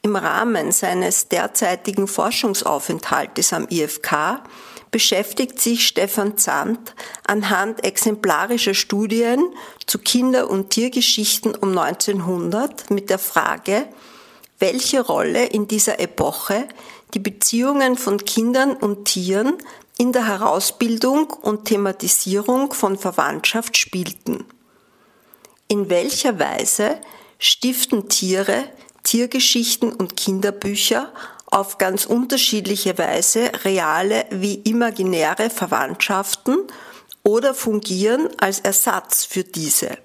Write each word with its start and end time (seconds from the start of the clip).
Im 0.02 0.14
Rahmen 0.14 0.73
seines 0.73 1.28
derzeitigen 1.28 2.06
Forschungsaufenthaltes 2.06 3.55
am 3.55 3.67
IFK 3.70 4.42
beschäftigt 4.91 5.61
sich 5.61 5.86
Stefan 5.86 6.39
Zandt 6.39 6.94
anhand 7.27 7.84
exemplarischer 7.84 8.75
Studien 8.75 9.53
zu 9.86 9.98
Kinder- 9.98 10.50
und 10.50 10.70
Tiergeschichten 10.70 11.55
um 11.55 11.77
1900 11.77 12.91
mit 12.91 13.11
der 13.11 13.19
Frage, 13.19 13.86
welche 14.58 15.00
Rolle 15.00 15.47
in 15.47 15.69
dieser 15.69 16.00
Epoche 16.00 16.67
die 17.14 17.20
Beziehungen 17.20 17.97
von 17.97 18.25
Kindern 18.25 18.75
und 18.75 19.06
Tieren 19.06 19.55
in 19.98 20.12
der 20.12 20.27
Herausbildung 20.27 21.30
und 21.30 21.64
Thematisierung 21.67 22.73
von 22.73 22.98
Verwandtschaft 22.98 23.77
spielten. 23.77 24.45
In 25.69 25.91
welcher 25.91 26.39
Weise 26.39 27.00
stiften 27.39 28.08
Tiere, 28.08 28.64
Tiergeschichten 29.02 29.92
und 29.92 30.17
Kinderbücher 30.17 31.12
auf 31.51 31.79
ganz 31.79 32.05
unterschiedliche 32.05 32.99
Weise 32.99 33.51
reale 33.65 34.27
wie 34.31 34.57
imaginäre 34.57 35.51
Verwandtschaften 35.51 36.59
oder 37.23 37.55
fungieren 37.55 38.29
als 38.39 38.61
Ersatz 38.61 39.25
für 39.25 39.45
diese. 39.45 39.99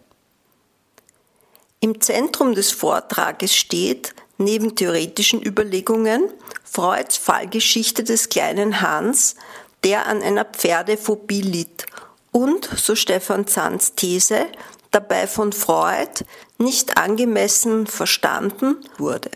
Im 1.80 2.00
Zentrum 2.00 2.56
des 2.56 2.72
Vortrages 2.72 3.56
steht, 3.56 4.14
neben 4.38 4.76
theoretischen 4.76 5.42
Überlegungen, 5.42 6.30
Freuds 6.64 7.18
Fallgeschichte 7.18 8.04
des 8.04 8.30
kleinen 8.30 8.82
Hans, 8.82 9.36
der 9.84 10.08
an 10.08 10.22
einer 10.22 10.46
Pferdephobie 10.46 11.42
litt 11.42 11.86
und, 12.32 12.70
so 12.76 12.96
Stefan 12.96 13.48
Zands 13.48 13.96
These, 13.96 14.48
dabei 14.92 15.28
von 15.28 15.52
Freud 15.52 16.24
nicht 16.58 16.98
angemessen 16.98 17.86
verstanden 17.86 18.78
wurde. 18.98 19.32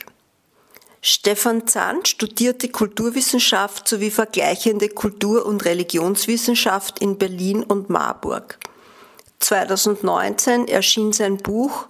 Stefan 1.02 1.68
Zahn 1.68 2.06
studierte 2.06 2.70
Kulturwissenschaft 2.70 3.88
sowie 3.88 4.10
vergleichende 4.12 4.90
Kultur- 4.90 5.46
und 5.46 5.64
Religionswissenschaft 5.66 7.00
in 7.00 7.18
Berlin 7.18 7.64
und 7.64 7.90
Marburg. 7.90 8.58
2019 9.40 10.68
erschien 10.68 11.14
sein 11.14 11.38
Buch 11.38 11.86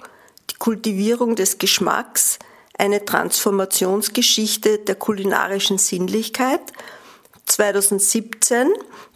Die 0.50 0.56
Kultivierung 0.56 1.36
des 1.36 1.58
Geschmacks, 1.58 2.40
eine 2.78 3.06
Transformationsgeschichte 3.06 4.80
der 4.80 4.96
kulinarischen 4.96 5.78
Sinnlichkeit. 5.78 6.62
2017 7.46 8.68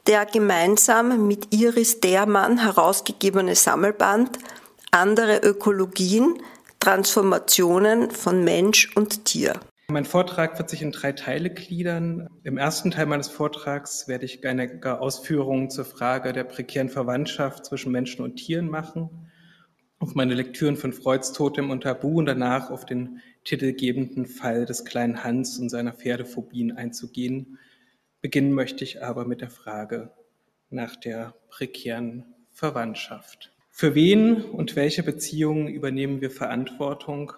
der 0.08 0.26
gemeinsam 0.26 1.28
mit 1.28 1.54
Iris 1.54 2.00
Dermann 2.00 2.60
herausgegebene 2.60 3.56
Sammelband 3.56 4.40
Andere 4.90 5.38
Ökologien, 5.38 6.42
Transformationen 6.80 8.10
von 8.12 8.44
Mensch 8.44 8.90
und 8.96 9.26
Tier. 9.26 9.60
Mein 9.92 10.06
Vortrag 10.06 10.58
wird 10.58 10.70
sich 10.70 10.82
in 10.82 10.94
drei 10.94 11.12
Teile 11.12 11.50
gliedern. 11.50 12.30
Im 12.44 12.58
ersten 12.58 12.92
Teil 12.92 13.08
meines 13.08 13.28
Vortrags 13.28 14.08
werde 14.08 14.24
ich 14.24 14.48
einige 14.48 15.02
Ausführungen 15.02 15.70
zur 15.70 15.84
Frage 15.84 16.32
der 16.32 16.46
prekären 16.46 16.88
Verwandtschaft 16.88 17.66
zwischen 17.66 17.92
Menschen 17.92 18.24
und 18.24 18.38
Tieren 18.38 18.70
machen, 18.70 19.10
auf 20.00 20.16
meine 20.16 20.34
Lektüren 20.34 20.78
von 20.78 20.94
Freuds 20.94 21.34
Totem 21.34 21.72
und 21.72 21.82
Tabu 21.84 22.20
und 22.20 22.26
danach 22.26 22.70
auf 22.70 22.86
den 22.86 23.20
titelgebenden 23.44 24.28
Fall 24.28 24.66
des 24.66 24.86
kleinen 24.86 25.26
Hans 25.26 25.60
und 25.60 25.68
seiner 25.68 25.92
Pferdephobien 25.92 26.72
einzugehen. 26.72 27.60
Beginnen 28.22 28.54
möchte 28.54 28.86
ich 28.86 29.04
aber 29.04 29.26
mit 29.26 29.42
der 29.42 29.50
Frage 29.50 30.14
nach 30.70 30.96
der 30.96 31.36
prekären 31.50 32.34
Verwandtschaft. 32.50 33.52
Für 33.72 33.94
wen 33.94 34.42
und 34.42 34.78
welche 34.78 35.04
Beziehungen 35.04 35.68
übernehmen 35.68 36.22
wir 36.22 36.32
Verantwortung 36.32 37.34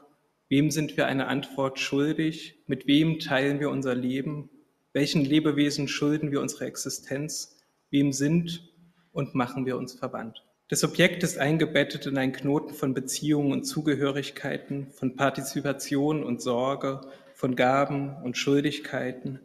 Wem 0.54 0.70
sind 0.70 0.98
wir 0.98 1.08
eine 1.08 1.30
Antwort 1.30 1.80
schuldig? 1.80 2.62
Mit 2.68 2.86
wem 2.86 3.18
teilen 3.18 3.60
wir 3.60 3.72
unser 3.72 3.96
Leben? 3.96 4.52
Welchen 4.92 5.26
Lebewesen 5.26 5.88
schulden 5.88 6.32
wir 6.32 6.42
unsere 6.42 6.66
Existenz? 6.66 7.60
Wem 7.90 8.12
sind 8.12 8.72
und 9.12 9.34
machen 9.34 9.66
wir 9.66 9.78
uns 9.78 9.94
verwandt? 9.94 10.46
Das 10.70 10.84
Objekt 10.84 11.24
ist 11.24 11.40
eingebettet 11.40 12.06
in 12.06 12.20
einen 12.20 12.34
Knoten 12.34 12.76
von 12.76 12.94
Beziehungen 12.94 13.52
und 13.52 13.64
Zugehörigkeiten, 13.64 14.92
von 14.92 15.16
Partizipation 15.16 16.24
und 16.24 16.40
Sorge, 16.40 17.02
von 17.34 17.56
Gaben 17.56 18.16
und 18.24 18.38
Schuldigkeiten. 18.38 19.40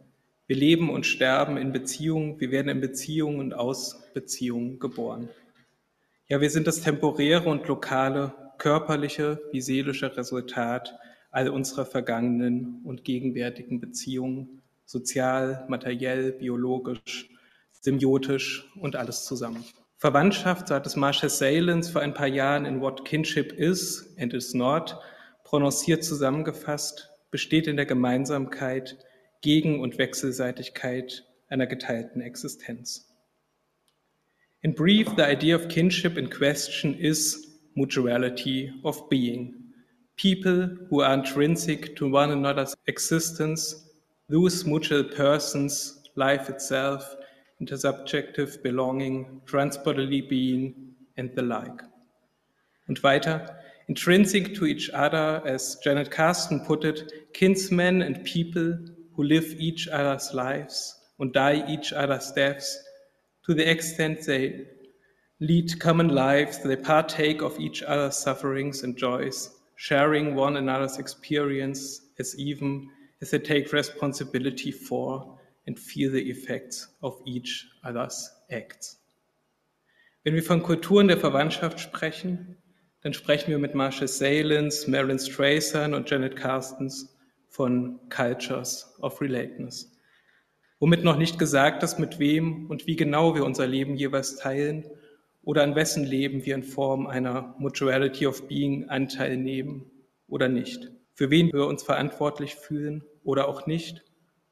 Wir 0.45 0.57
leben 0.57 0.91
und 0.91 1.07
sterben 1.07 1.57
in 1.57 1.71
Beziehungen, 1.71 2.39
wir 2.39 2.51
werden 2.51 2.69
in 2.69 2.81
Beziehungen 2.81 3.39
und 3.39 3.53
aus 3.53 3.99
Beziehungen 4.13 4.77
geboren. 4.77 5.27
Ja, 6.27 6.39
wir 6.39 6.51
sind 6.51 6.67
das 6.67 6.81
temporäre 6.81 7.49
und 7.49 7.67
lokale 7.67 8.31
körperliche 8.59 9.41
wie 9.51 9.61
seelische 9.61 10.15
Resultat 10.15 10.95
all 11.31 11.49
unserer 11.49 11.85
vergangenen 11.85 12.81
und 12.83 13.03
gegenwärtigen 13.03 13.79
Beziehungen, 13.79 14.61
sozial, 14.85 15.65
materiell, 15.69 16.33
biologisch, 16.33 17.29
symbiotisch 17.81 18.69
und 18.79 18.95
alles 18.95 19.25
zusammen. 19.25 19.63
Verwandtschaft, 19.97 20.67
so 20.67 20.75
hat 20.75 20.87
es 20.87 20.95
Marshall 20.95 21.29
Salins 21.29 21.89
vor 21.89 22.01
ein 22.01 22.13
paar 22.13 22.27
Jahren 22.27 22.65
in 22.65 22.81
What 22.81 23.05
Kinship 23.05 23.51
Is 23.51 24.15
and 24.17 24.33
Is 24.33 24.53
Not 24.53 24.97
prononciert 25.43 26.03
zusammengefasst, 26.03 27.09
besteht 27.31 27.67
in 27.67 27.75
der 27.75 27.85
Gemeinsamkeit, 27.85 28.97
Gegen- 29.41 29.79
und 29.79 29.97
Wechselseitigkeit 29.97 31.25
einer 31.47 31.65
geteilten 31.65 32.21
Existenz. 32.21 33.09
In 34.61 34.75
brief, 34.75 35.07
the 35.15 35.23
idea 35.23 35.55
of 35.55 35.69
kinship 35.69 36.17
in 36.17 36.29
question 36.29 36.93
is 36.93 37.48
mutuality 37.79 38.71
of 38.83 39.09
being. 39.09 39.55
People 40.17 40.69
who 40.89 41.01
are 41.01 41.13
intrinsic 41.13 41.95
to 41.95 42.09
one 42.09 42.31
another's 42.31 42.75
existence, 42.87 43.85
those 44.27 44.65
mutual 44.65 45.03
persons, 45.03 46.01
life 46.15 46.49
itself, 46.49 47.15
intersubjective 47.61 48.61
belonging, 48.61 49.41
transbodily 49.45 50.27
being, 50.29 50.75
and 51.15 51.33
the 51.35 51.41
like. 51.41 51.81
And 52.87 52.99
weiter, 52.99 53.55
intrinsic 53.87 54.53
to 54.55 54.65
each 54.65 54.89
other, 54.89 55.41
as 55.45 55.77
Janet 55.83 56.11
Carsten 56.11 56.59
put 56.65 56.83
it, 56.83 57.33
kinsmen 57.33 58.01
and 58.01 58.25
people 58.25 58.77
who 59.15 59.23
live 59.23 59.45
each 59.57 59.87
other's 59.87 60.33
lives 60.33 60.95
and 61.19 61.31
die 61.31 61.63
each 61.69 61.93
other's 61.93 62.31
deaths 62.31 62.77
to 63.45 63.53
the 63.53 63.69
extent 63.69 64.25
they 64.25 64.65
lead 65.39 65.79
common 65.79 66.09
lives, 66.09 66.59
they 66.59 66.75
partake 66.75 67.41
of 67.41 67.59
each 67.59 67.81
other's 67.83 68.17
sufferings 68.17 68.83
and 68.83 68.97
joys, 68.97 69.51
sharing 69.75 70.35
one 70.35 70.57
another's 70.57 70.99
experience 70.99 72.01
as 72.19 72.37
even 72.37 72.89
as 73.21 73.31
they 73.31 73.39
take 73.39 73.71
responsibility 73.71 74.71
for 74.71 75.37
and 75.65 75.79
feel 75.79 76.11
the 76.11 76.29
effects 76.29 76.87
of 77.01 77.21
each 77.25 77.67
other's 77.83 78.29
acts. 78.49 78.97
Wenn 80.23 80.35
wir 80.35 80.43
von 80.43 80.61
Kulturen 80.61 81.07
der 81.07 81.17
Verwandtschaft 81.17 81.79
sprechen, 81.79 82.57
dann 83.01 83.13
sprechen 83.13 83.51
wir 83.51 83.59
mit 83.59 83.73
Marshall 83.73 84.09
Salins, 84.09 84.87
Marilyn 84.87 85.19
Strathern 85.19 85.93
und 85.93 86.09
Janet 86.09 86.35
Carstens 86.35 87.15
von 87.47 87.97
Cultures 88.09 88.93
of 88.99 89.21
Relatedness. 89.21 89.89
Womit 90.79 91.05
noch 91.05 91.17
nicht 91.17 91.39
gesagt 91.39 91.83
ist, 91.83 91.97
mit 91.97 92.19
wem 92.19 92.69
und 92.69 92.87
wie 92.87 92.97
genau 92.97 93.35
wir 93.35 93.45
unser 93.45 93.67
Leben 93.67 93.95
jeweils 93.95 94.35
teilen 94.35 94.83
oder 95.49 95.63
an 95.63 95.73
wessen 95.73 96.05
Leben 96.05 96.45
wir 96.45 96.53
in 96.53 96.61
Form 96.61 97.07
einer 97.07 97.55
Mutuality 97.57 98.27
of 98.27 98.47
Being 98.47 98.87
Anteil 98.87 99.35
nehmen 99.35 99.89
oder 100.27 100.47
nicht, 100.47 100.91
für 101.15 101.31
wen 101.31 101.51
wir 101.51 101.65
uns 101.65 101.81
verantwortlich 101.81 102.53
fühlen 102.53 103.03
oder 103.23 103.47
auch 103.47 103.65
nicht 103.65 104.03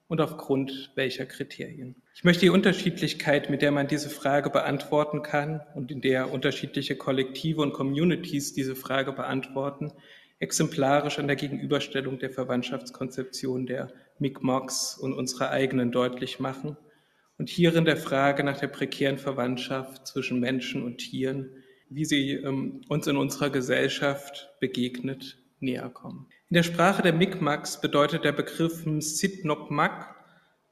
und 0.07 0.21
aufgrund 0.21 0.91
welcher 0.95 1.27
Kriterien. 1.27 2.01
Ich 2.15 2.23
möchte 2.23 2.47
die 2.47 2.49
Unterschiedlichkeit, 2.49 3.51
mit 3.51 3.61
der 3.61 3.71
man 3.71 3.87
diese 3.87 4.09
Frage 4.09 4.49
beantworten 4.49 5.21
kann 5.21 5.61
und 5.75 5.91
in 5.91 6.01
der 6.01 6.33
unterschiedliche 6.33 6.95
Kollektive 6.95 7.61
und 7.61 7.73
Communities 7.73 8.53
diese 8.53 8.75
Frage 8.75 9.13
beantworten, 9.13 9.93
exemplarisch 10.39 11.19
an 11.19 11.27
der 11.27 11.35
Gegenüberstellung 11.35 12.17
der 12.17 12.31
Verwandtschaftskonzeption 12.31 13.67
der 13.67 13.93
Mi'kmaq 14.19 14.99
und 14.99 15.13
unserer 15.13 15.51
eigenen 15.51 15.91
deutlich 15.91 16.39
machen 16.39 16.75
und 17.37 17.49
hierin 17.49 17.85
der 17.85 17.97
Frage 17.97 18.43
nach 18.43 18.59
der 18.59 18.67
prekären 18.67 19.17
Verwandtschaft 19.17 20.07
zwischen 20.07 20.39
Menschen 20.39 20.83
und 20.83 20.97
Tieren, 20.97 21.49
wie 21.89 22.05
sie 22.05 22.31
ähm, 22.31 22.81
uns 22.89 23.07
in 23.07 23.17
unserer 23.17 23.49
Gesellschaft 23.49 24.49
begegnet, 24.59 25.37
näher 25.59 25.89
kommen. 25.89 26.27
In 26.49 26.55
der 26.55 26.63
Sprache 26.63 27.01
der 27.01 27.13
Mi'kmaq 27.13 27.81
bedeutet 27.81 28.23
der 28.23 28.31
Begriff 28.31 28.85
Sitnokmak 28.99 30.15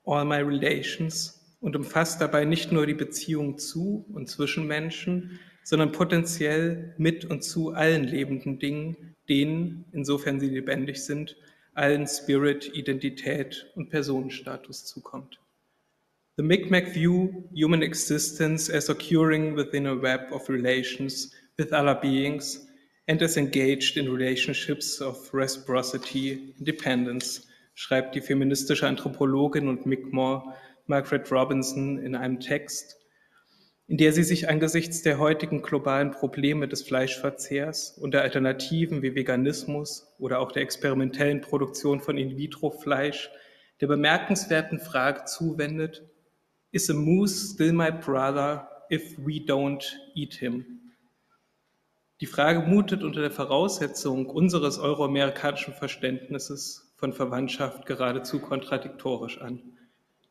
all 0.05 0.25
my 0.25 0.37
relations 0.37 1.57
und 1.59 1.75
umfasst 1.75 2.21
dabei 2.21 2.45
nicht 2.45 2.71
nur 2.71 2.85
die 2.85 2.93
Beziehung 2.93 3.57
zu 3.57 4.05
und 4.13 4.29
zwischen 4.29 4.67
Menschen, 4.67 5.39
sondern 5.63 5.91
potenziell 5.91 6.93
mit 6.97 7.25
und 7.25 7.43
zu 7.43 7.71
allen 7.71 8.03
lebenden 8.03 8.59
Dingen, 8.59 9.15
denen, 9.27 9.85
insofern 9.91 10.39
sie 10.39 10.49
lebendig 10.49 11.03
sind, 11.03 11.35
allen 11.73 12.07
Spirit, 12.07 12.71
Identität 12.73 13.71
und 13.75 13.89
Personenstatus 13.89 14.85
zukommt. 14.85 15.39
The 16.37 16.43
Mi'kmaq 16.43 16.91
view 16.93 17.47
human 17.53 17.81
existence 17.81 18.69
as 18.69 18.89
occurring 18.89 19.55
within 19.55 19.87
a 19.87 19.95
web 19.95 20.33
of 20.33 20.49
relations 20.49 21.31
with 21.57 21.71
other 21.71 21.95
beings 21.95 22.67
and 23.07 23.21
as 23.21 23.37
engaged 23.37 23.95
in 23.95 24.11
relationships 24.11 24.99
of 24.99 25.15
reciprocity 25.33 26.53
and 26.57 26.67
dependence, 26.67 27.47
schreibt 27.73 28.15
die 28.15 28.19
feministische 28.19 28.85
Anthropologin 28.85 29.69
und 29.69 29.85
Mi'kmaq 29.85 30.43
Margaret 30.87 31.31
Robinson 31.31 31.99
in 31.99 32.15
einem 32.15 32.41
Text, 32.41 32.97
in 33.87 33.95
der 33.95 34.11
sie 34.11 34.23
sich 34.23 34.49
angesichts 34.49 35.03
der 35.03 35.19
heutigen 35.19 35.61
globalen 35.61 36.11
Probleme 36.11 36.67
des 36.67 36.81
Fleischverzehrs 36.83 37.97
und 37.97 38.13
der 38.13 38.23
Alternativen 38.23 39.01
wie 39.01 39.15
Veganismus 39.15 40.13
oder 40.19 40.41
auch 40.41 40.51
der 40.51 40.63
experimentellen 40.63 41.39
Produktion 41.39 42.01
von 42.01 42.17
In-vitro-Fleisch 42.17 43.29
der 43.79 43.87
bemerkenswerten 43.87 44.79
Frage 44.79 45.23
zuwendet, 45.23 46.03
Is 46.75 46.89
a 46.89 46.93
moose 46.93 47.53
still 47.53 47.71
my 47.71 47.89
brother 47.89 48.67
if 48.89 49.17
we 49.17 49.39
don't 49.39 49.81
eat 50.13 50.33
him? 50.33 50.65
Die 52.19 52.25
Frage 52.25 52.67
mutet 52.67 53.01
unter 53.01 53.21
der 53.21 53.31
Voraussetzung 53.31 54.25
unseres 54.25 54.77
euroamerikanischen 54.77 55.73
Verständnisses 55.73 56.93
von 56.97 57.13
Verwandtschaft 57.13 57.85
geradezu 57.85 58.41
kontradiktorisch 58.41 59.39
an. 59.39 59.61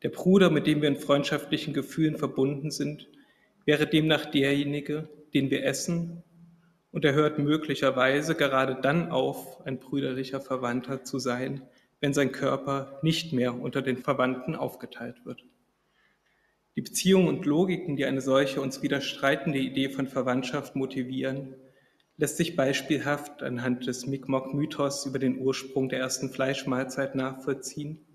Der 0.03 0.09
Bruder, 0.09 0.51
mit 0.51 0.67
dem 0.67 0.83
wir 0.83 0.89
in 0.89 0.97
freundschaftlichen 0.97 1.73
Gefühlen 1.73 2.15
verbunden 2.15 2.69
sind, 2.69 3.07
wäre 3.65 3.87
demnach 3.87 4.25
derjenige, 4.27 5.09
den 5.33 5.49
wir 5.49 5.65
essen, 5.65 6.21
und 6.91 7.05
er 7.05 7.15
hört 7.15 7.39
möglicherweise 7.39 8.35
gerade 8.35 8.77
dann 8.79 9.09
auf, 9.09 9.65
ein 9.65 9.79
brüderlicher 9.79 10.41
Verwandter 10.41 11.03
zu 11.03 11.17
sein, 11.17 11.63
wenn 12.01 12.13
sein 12.13 12.31
Körper 12.31 12.99
nicht 13.01 13.33
mehr 13.33 13.59
unter 13.59 13.81
den 13.81 13.97
Verwandten 13.97 14.53
aufgeteilt 14.53 15.25
wird. 15.25 15.43
Die 16.75 16.81
Beziehungen 16.81 17.29
und 17.29 17.45
Logiken, 17.45 17.95
die 17.95 18.05
eine 18.05 18.21
solche 18.21 18.59
uns 18.59 18.81
widerstreitende 18.81 19.59
Idee 19.59 19.89
von 19.89 20.07
Verwandtschaft 20.07 20.75
motivieren, 20.75 21.55
lässt 22.17 22.37
sich 22.37 22.55
beispielhaft 22.55 23.43
anhand 23.43 23.87
des 23.87 24.07
Mi'kmaq-Mythos 24.07 25.05
über 25.05 25.19
den 25.19 25.39
Ursprung 25.39 25.89
der 25.89 25.99
ersten 25.99 26.29
Fleischmahlzeit 26.29 27.15
nachvollziehen, 27.15 28.05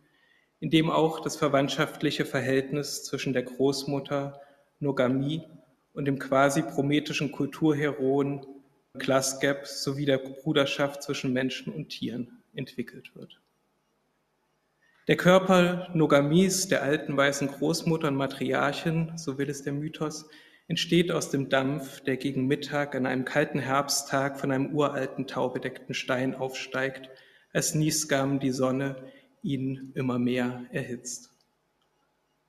in 0.59 0.71
dem 0.71 0.91
auch 0.91 1.21
das 1.21 1.37
verwandtschaftliche 1.37 2.27
Verhältnis 2.27 3.05
zwischen 3.05 3.33
der 3.33 3.45
Großmutter 3.45 4.41
Nogamie 4.79 5.43
und 5.95 6.05
dem 6.05 6.19
quasi 6.19 6.63
prometischen 6.63 7.33
Kulturheroen 7.33 8.47
Glassgap 8.99 9.67
sowie 9.67 10.05
der 10.05 10.19
Bruderschaft 10.19 11.03
zwischen 11.03 11.33
Menschen 11.33 11.73
und 11.73 11.89
Tieren 11.89 12.43
entwickelt 12.55 13.15
wird. 13.15 13.41
Der 15.11 15.17
Körper 15.17 15.89
Nogamies, 15.93 16.69
der 16.69 16.85
alten 16.85 17.17
weißen 17.17 17.49
Großmutter 17.49 18.07
und 18.07 18.15
Matriarchin, 18.15 19.11
so 19.17 19.39
will 19.39 19.51
es 19.51 19.65
der 19.65 19.73
Mythos, 19.73 20.29
entsteht 20.69 21.11
aus 21.11 21.31
dem 21.31 21.49
Dampf, 21.49 22.01
der 22.03 22.17
gegen 22.17 22.47
Mittag 22.47 22.95
an 22.95 23.07
einem 23.07 23.25
kalten 23.25 23.59
Herbsttag 23.59 24.39
von 24.39 24.53
einem 24.53 24.73
uralten 24.73 25.27
taubedeckten 25.27 25.95
Stein 25.97 26.37
aufsteigt, 26.37 27.11
als 27.53 27.75
Niesgam 27.75 28.39
die 28.39 28.53
Sonne 28.53 29.03
ihn 29.43 29.91
immer 29.97 30.21
mehr 30.21 30.67
erhitzt. 30.71 31.33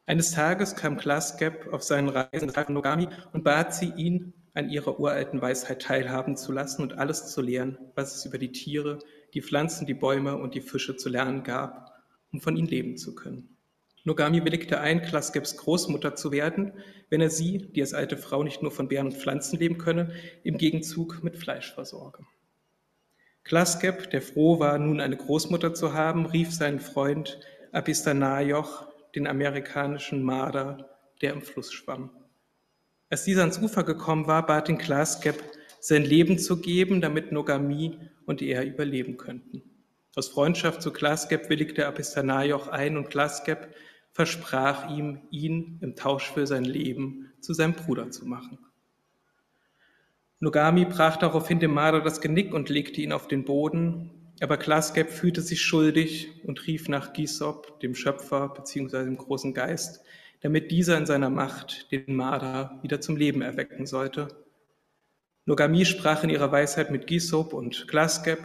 Eines 0.06 0.30
Tages 0.30 0.75
kam 0.75 0.98
Glassgap 0.98 1.74
auf 1.74 1.81
seinen 1.81 2.10
Reisen 2.10 2.52
nach 2.56 2.69
Nogami 2.69 3.08
und 3.34 3.44
bat 3.44 3.74
sie, 3.74 3.92
ihn 3.98 4.36
an 4.54 4.69
ihrer 4.69 5.00
uralten 5.00 5.42
Weisheit 5.42 5.81
teilhaben 5.81 6.38
zu 6.38 6.52
lassen 6.52 6.84
und 6.84 6.94
alles 6.94 7.31
zu 7.31 7.42
lehren, 7.42 7.80
was 7.96 8.18
es 8.18 8.25
über 8.28 8.38
die 8.38 8.52
Tiere, 8.52 9.00
die 9.34 9.42
Pflanzen, 9.42 9.88
die 9.88 9.96
Bäume 9.96 10.38
und 10.38 10.54
die 10.54 10.62
Fische 10.62 10.96
zu 10.96 11.10
lernen 11.10 11.42
gab, 11.42 11.91
um 12.31 12.42
von 12.42 12.56
ihnen 12.56 12.68
leben 12.68 12.98
zu 12.98 13.16
können. 13.16 13.57
Nogami 14.04 14.44
willigte 14.44 14.80
ein, 14.80 15.01
Klaskeps 15.04 15.57
Großmutter 15.57 16.16
zu 16.16 16.31
werden, 16.31 16.74
wenn 17.10 17.22
er 17.22 17.30
sie, 17.30 17.60
die 17.60 17.81
als 17.81 17.94
alte 17.94 18.18
Frau 18.18 18.42
nicht 18.44 18.62
nur 18.63 18.72
von 18.72 18.88
Bären 18.88 19.07
und 19.07 19.18
Pflanzen 19.18 19.60
leben 19.60 19.78
könne, 19.78 20.12
im 20.44 20.57
Gegenzug 20.57 21.24
mit 21.24 21.38
Fleisch 21.38 21.74
versorge. 21.74 22.25
Klaskep, 23.44 24.10
der 24.10 24.22
froh 24.22 24.60
war, 24.60 24.78
nun 24.80 25.01
eine 25.01 25.18
Großmutter 25.18 25.74
zu 25.74 25.94
haben, 25.94 26.25
rief 26.25 26.51
seinen 26.51 26.80
Freund 26.80 27.39
Apistanajoch, 27.72 28.88
den 29.16 29.27
amerikanischen 29.27 30.24
Marder, 30.24 30.89
der 31.22 31.34
im 31.34 31.42
Fluss 31.42 31.72
schwamm. 31.72 32.10
Als 33.10 33.25
dieser 33.25 33.42
ans 33.42 33.60
Ufer 33.60 33.84
gekommen 33.84 34.25
war, 34.25 34.45
bat 34.45 34.69
ihn 34.69 34.77
Klaskep, 34.77 35.44
sein 35.80 36.04
Leben 36.04 36.39
zu 36.39 36.62
geben, 36.62 37.01
damit 37.01 37.31
Nogami 37.31 38.00
und 38.25 38.42
er 38.42 38.66
überleben 38.66 39.18
könnten. 39.18 39.63
Aus 40.16 40.28
Freundschaft 40.28 40.81
zu 40.81 40.92
Klaskep 40.92 41.50
willigte 41.50 41.88
Apistanajoch 41.88 42.68
ein 42.68 42.98
und 42.98 43.10
Klaskep 43.10 43.74
versprach 44.12 44.90
ihm, 44.96 45.22
ihn 45.31 45.80
im 45.81 45.96
Tausch 45.96 46.30
für 46.31 46.46
sein 46.46 46.66
Leben 46.66 47.31
zu 47.40 47.54
seinem 47.54 47.74
Bruder 47.74 48.12
zu 48.12 48.25
machen. 48.25 48.60
Nogami 50.40 50.86
brach 50.86 51.16
daraufhin 51.18 51.60
dem 51.60 51.74
Marder 51.74 52.02
das 52.02 52.19
Genick 52.19 52.54
und 52.54 52.68
legte 52.68 53.00
ihn 53.00 53.13
auf 53.13 53.30
den 53.30 53.46
Boden, 53.46 54.34
aber 54.42 54.58
Glaskep 54.58 55.12
fühlte 55.12 55.42
sich 55.42 55.62
schuldig 55.62 56.44
und 56.46 56.68
rief 56.68 56.89
nach 56.89 57.13
Gisop, 57.13 57.80
dem 57.80 57.96
Schöpfer 57.96 58.50
bzw. 58.50 59.06
dem 59.06 59.18
großen 59.18 59.53
Geist, 59.53 60.03
damit 60.41 60.72
dieser 60.72 60.98
in 60.98 61.06
seiner 61.06 61.30
Macht 61.30 61.91
den 61.91 62.15
Marder 62.15 62.80
wieder 62.82 63.00
zum 63.00 63.15
Leben 63.15 63.41
erwecken 63.41 63.86
sollte. 63.86 64.27
Nogami 65.46 65.86
sprach 65.86 66.24
in 66.24 66.30
ihrer 66.32 66.51
Weisheit 66.51 66.91
mit 66.91 67.08
Gisop 67.08 67.53
und 67.53 67.88
Glaskep 67.88 68.39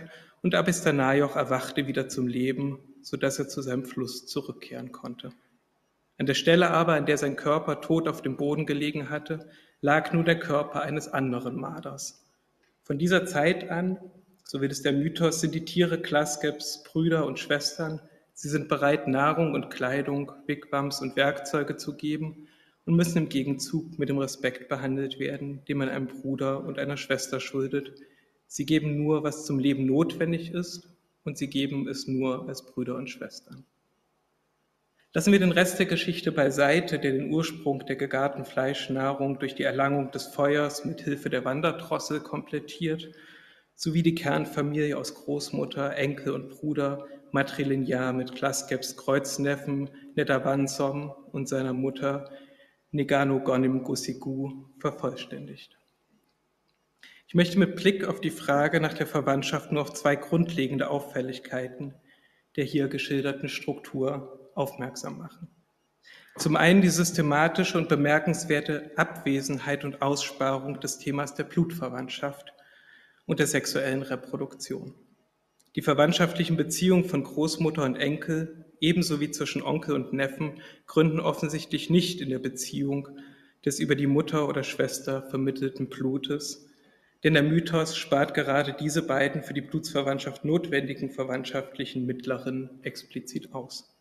und 0.46 0.54
Abistanajoch 0.54 1.34
erwachte 1.34 1.88
wieder 1.88 2.08
zum 2.08 2.28
Leben, 2.28 2.78
sodass 3.02 3.40
er 3.40 3.48
zu 3.48 3.62
seinem 3.62 3.84
Fluss 3.84 4.26
zurückkehren 4.26 4.92
konnte. 4.92 5.32
An 6.18 6.26
der 6.26 6.34
Stelle 6.34 6.70
aber, 6.70 6.92
an 6.92 7.04
der 7.04 7.18
sein 7.18 7.34
Körper 7.34 7.80
tot 7.80 8.06
auf 8.06 8.22
dem 8.22 8.36
Boden 8.36 8.64
gelegen 8.64 9.10
hatte, 9.10 9.48
lag 9.80 10.12
nun 10.12 10.24
der 10.24 10.38
Körper 10.38 10.82
eines 10.82 11.08
anderen 11.08 11.56
Marders. 11.56 12.24
Von 12.84 12.96
dieser 12.96 13.26
Zeit 13.26 13.70
an, 13.70 13.98
so 14.44 14.60
wird 14.60 14.70
es 14.70 14.82
der 14.82 14.92
Mythos, 14.92 15.40
sind 15.40 15.52
die 15.52 15.64
Tiere 15.64 16.00
Klaskeps 16.00 16.84
Brüder 16.84 17.26
und 17.26 17.40
Schwestern. 17.40 18.00
Sie 18.32 18.48
sind 18.48 18.68
bereit, 18.68 19.08
Nahrung 19.08 19.52
und 19.52 19.68
Kleidung, 19.70 20.30
Wigwams 20.46 21.00
und 21.00 21.16
Werkzeuge 21.16 21.76
zu 21.76 21.96
geben 21.96 22.46
und 22.84 22.94
müssen 22.94 23.18
im 23.18 23.28
Gegenzug 23.28 23.98
mit 23.98 24.10
dem 24.10 24.18
Respekt 24.18 24.68
behandelt 24.68 25.18
werden, 25.18 25.64
den 25.64 25.78
man 25.78 25.88
einem 25.88 26.06
Bruder 26.06 26.62
und 26.62 26.78
einer 26.78 26.96
Schwester 26.96 27.40
schuldet. 27.40 27.94
Sie 28.46 28.66
geben 28.66 28.96
nur, 28.96 29.22
was 29.22 29.44
zum 29.44 29.58
Leben 29.58 29.86
notwendig 29.86 30.52
ist, 30.52 30.88
und 31.24 31.36
sie 31.36 31.48
geben 31.48 31.88
es 31.88 32.06
nur 32.06 32.48
als 32.48 32.64
Brüder 32.64 32.94
und 32.94 33.10
Schwestern. 33.10 33.64
Lassen 35.12 35.32
wir 35.32 35.40
den 35.40 35.52
Rest 35.52 35.78
der 35.78 35.86
Geschichte 35.86 36.30
beiseite, 36.30 36.98
der 36.98 37.12
den 37.12 37.32
Ursprung 37.32 37.84
der 37.86 37.96
gegarten 37.96 38.44
Fleischnahrung 38.44 39.38
durch 39.38 39.54
die 39.54 39.62
Erlangung 39.62 40.10
des 40.10 40.26
Feuers 40.26 40.84
mit 40.84 41.00
Hilfe 41.00 41.30
der 41.30 41.44
Wanderdrossel 41.44 42.20
komplettiert, 42.20 43.10
sowie 43.74 44.02
die 44.02 44.14
Kernfamilie 44.14 44.96
aus 44.96 45.14
Großmutter, 45.14 45.96
Enkel 45.96 46.32
und 46.32 46.50
Bruder 46.50 47.06
matrilinear 47.32 48.12
mit 48.12 48.34
Klaskeps 48.34 48.96
Kreuzneffen 48.96 49.90
Netabansom 50.14 51.12
und 51.32 51.48
seiner 51.48 51.72
Mutter 51.72 52.30
Negano 52.90 53.40
Gonim 53.40 53.82
Gusigu 53.82 54.66
vervollständigt. 54.78 55.75
Ich 57.36 57.38
möchte 57.38 57.58
mit 57.58 57.76
Blick 57.76 58.02
auf 58.06 58.22
die 58.22 58.30
Frage 58.30 58.80
nach 58.80 58.94
der 58.94 59.06
Verwandtschaft 59.06 59.70
nur 59.70 59.82
auf 59.82 59.92
zwei 59.92 60.16
grundlegende 60.16 60.88
Auffälligkeiten 60.88 61.92
der 62.56 62.64
hier 62.64 62.88
geschilderten 62.88 63.50
Struktur 63.50 64.50
aufmerksam 64.54 65.18
machen. 65.18 65.48
Zum 66.38 66.56
einen 66.56 66.80
die 66.80 66.88
systematische 66.88 67.76
und 67.76 67.90
bemerkenswerte 67.90 68.90
Abwesenheit 68.96 69.84
und 69.84 70.00
Aussparung 70.00 70.80
des 70.80 70.96
Themas 70.96 71.34
der 71.34 71.44
Blutverwandtschaft 71.44 72.54
und 73.26 73.38
der 73.38 73.48
sexuellen 73.48 74.00
Reproduktion. 74.00 74.94
Die 75.74 75.82
verwandtschaftlichen 75.82 76.56
Beziehungen 76.56 77.04
von 77.04 77.22
Großmutter 77.22 77.84
und 77.84 77.96
Enkel, 77.96 78.64
ebenso 78.80 79.20
wie 79.20 79.30
zwischen 79.30 79.60
Onkel 79.60 79.94
und 79.94 80.14
Neffen, 80.14 80.62
gründen 80.86 81.20
offensichtlich 81.20 81.90
nicht 81.90 82.22
in 82.22 82.30
der 82.30 82.38
Beziehung 82.38 83.10
des 83.62 83.78
über 83.78 83.94
die 83.94 84.06
Mutter 84.06 84.48
oder 84.48 84.62
Schwester 84.62 85.20
vermittelten 85.20 85.90
Blutes, 85.90 86.66
Denn 87.24 87.34
der 87.34 87.42
Mythos 87.42 87.96
spart 87.96 88.34
gerade 88.34 88.76
diese 88.78 89.06
beiden 89.06 89.42
für 89.42 89.54
die 89.54 89.62
Blutsverwandtschaft 89.62 90.44
notwendigen 90.44 91.10
verwandtschaftlichen 91.10 92.06
Mittleren 92.06 92.80
explizit 92.82 93.54
aus. 93.54 93.96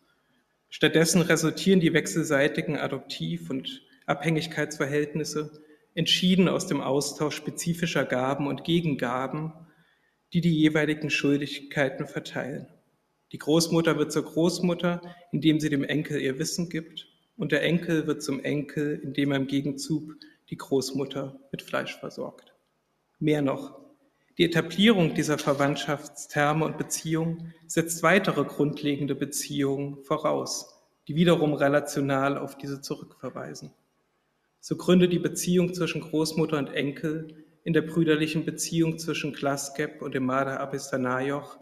Stattdessen 0.68 1.22
resultieren 1.22 1.80
die 1.80 1.94
wechselseitigen 1.94 2.76
Adoptiv- 2.76 3.50
und 3.50 3.82
Abhängigkeitsverhältnisse 4.06 5.64
entschieden 5.94 6.48
aus 6.48 6.66
dem 6.66 6.80
Austausch 6.80 7.36
spezifischer 7.36 8.04
Gaben 8.04 8.46
und 8.46 8.64
Gegengaben, 8.64 9.52
die 10.32 10.40
die 10.40 10.54
jeweiligen 10.54 11.08
Schuldigkeiten 11.08 12.06
verteilen. 12.06 12.68
Die 13.32 13.38
Großmutter 13.38 13.98
wird 13.98 14.12
zur 14.12 14.24
Großmutter, 14.24 15.00
indem 15.32 15.58
sie 15.58 15.70
dem 15.70 15.84
Enkel 15.84 16.20
ihr 16.20 16.38
Wissen 16.38 16.68
gibt, 16.68 17.08
und 17.36 17.52
der 17.52 17.62
Enkel 17.62 18.06
wird 18.06 18.22
zum 18.22 18.42
Enkel, 18.42 19.00
indem 19.02 19.30
er 19.30 19.38
im 19.38 19.46
Gegenzug 19.46 20.16
die 20.48 20.56
Großmutter 20.56 21.38
mit 21.52 21.62
Fleisch 21.62 21.96
versorgt. 21.96 22.55
Mehr 23.18 23.40
noch, 23.40 23.80
die 24.36 24.44
Etablierung 24.44 25.14
dieser 25.14 25.38
Verwandtschaftsterme 25.38 26.66
und 26.66 26.76
Beziehungen 26.76 27.54
setzt 27.66 28.02
weitere 28.02 28.44
grundlegende 28.44 29.14
Beziehungen 29.14 30.04
voraus, 30.04 30.84
die 31.08 31.14
wiederum 31.14 31.54
relational 31.54 32.36
auf 32.36 32.58
diese 32.58 32.82
zurückverweisen. 32.82 33.72
So 34.60 34.76
gründet 34.76 35.14
die 35.14 35.18
Beziehung 35.18 35.72
zwischen 35.72 36.02
Großmutter 36.02 36.58
und 36.58 36.74
Enkel 36.74 37.46
in 37.64 37.72
der 37.72 37.80
brüderlichen 37.80 38.44
Beziehung 38.44 38.98
zwischen 38.98 39.32
Glaskep 39.32 40.02
und 40.02 40.14
dem 40.14 40.26
Mada 40.26 40.58
Abistanayoch, 40.58 41.58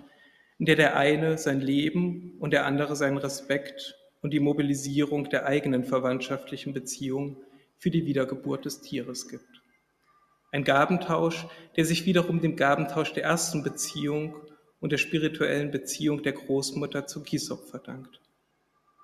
in 0.58 0.66
der 0.66 0.74
der 0.74 0.96
eine 0.96 1.38
sein 1.38 1.60
Leben 1.60 2.34
und 2.40 2.52
der 2.52 2.66
andere 2.66 2.96
seinen 2.96 3.18
Respekt 3.18 3.96
und 4.22 4.32
die 4.32 4.40
Mobilisierung 4.40 5.30
der 5.30 5.46
eigenen 5.46 5.84
verwandtschaftlichen 5.84 6.72
Beziehung 6.72 7.36
für 7.78 7.92
die 7.92 8.06
Wiedergeburt 8.06 8.64
des 8.64 8.80
Tieres 8.80 9.28
gibt. 9.28 9.53
Ein 10.54 10.62
Gabentausch, 10.62 11.48
der 11.74 11.84
sich 11.84 12.06
wiederum 12.06 12.40
dem 12.40 12.54
Gabentausch 12.54 13.12
der 13.12 13.24
ersten 13.24 13.64
Beziehung 13.64 14.36
und 14.78 14.92
der 14.92 14.98
spirituellen 14.98 15.72
Beziehung 15.72 16.22
der 16.22 16.30
Großmutter 16.30 17.08
zu 17.08 17.24
Kisop 17.24 17.68
verdankt. 17.68 18.20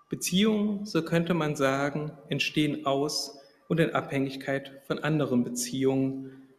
Beziehungen, 0.09 0.87
so 0.87 1.02
könnte 1.02 1.35
man 1.35 1.57
sagen, 1.57 2.12
entstehen 2.28 2.87
aus 2.87 3.37
und 3.66 3.80
in 3.80 3.90
Abhängigkeit 3.90 4.80
von 4.87 5.00
anderen 5.00 5.42
Beziehungen. 5.42 6.54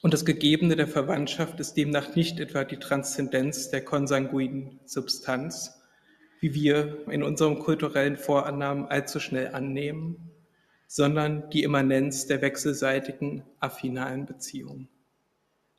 Und 0.00 0.14
das 0.14 0.24
Gegebene 0.24 0.76
der 0.76 0.86
Verwandtschaft 0.86 1.58
ist 1.58 1.74
demnach 1.74 2.14
nicht 2.14 2.38
etwa 2.38 2.62
die 2.62 2.78
Transzendenz 2.78 3.70
der 3.70 3.84
konsanguinen 3.84 4.78
Substanz, 4.84 5.82
wie 6.38 6.54
wir 6.54 7.08
in 7.08 7.24
unserem 7.24 7.58
kulturellen 7.58 8.16
Vorannahmen 8.16 8.86
allzu 8.86 9.18
schnell 9.18 9.48
annehmen, 9.48 10.31
sondern 10.94 11.48
die 11.48 11.62
Immanenz 11.62 12.26
der 12.26 12.42
wechselseitigen 12.42 13.44
affinalen 13.60 14.26
Beziehungen. 14.26 14.90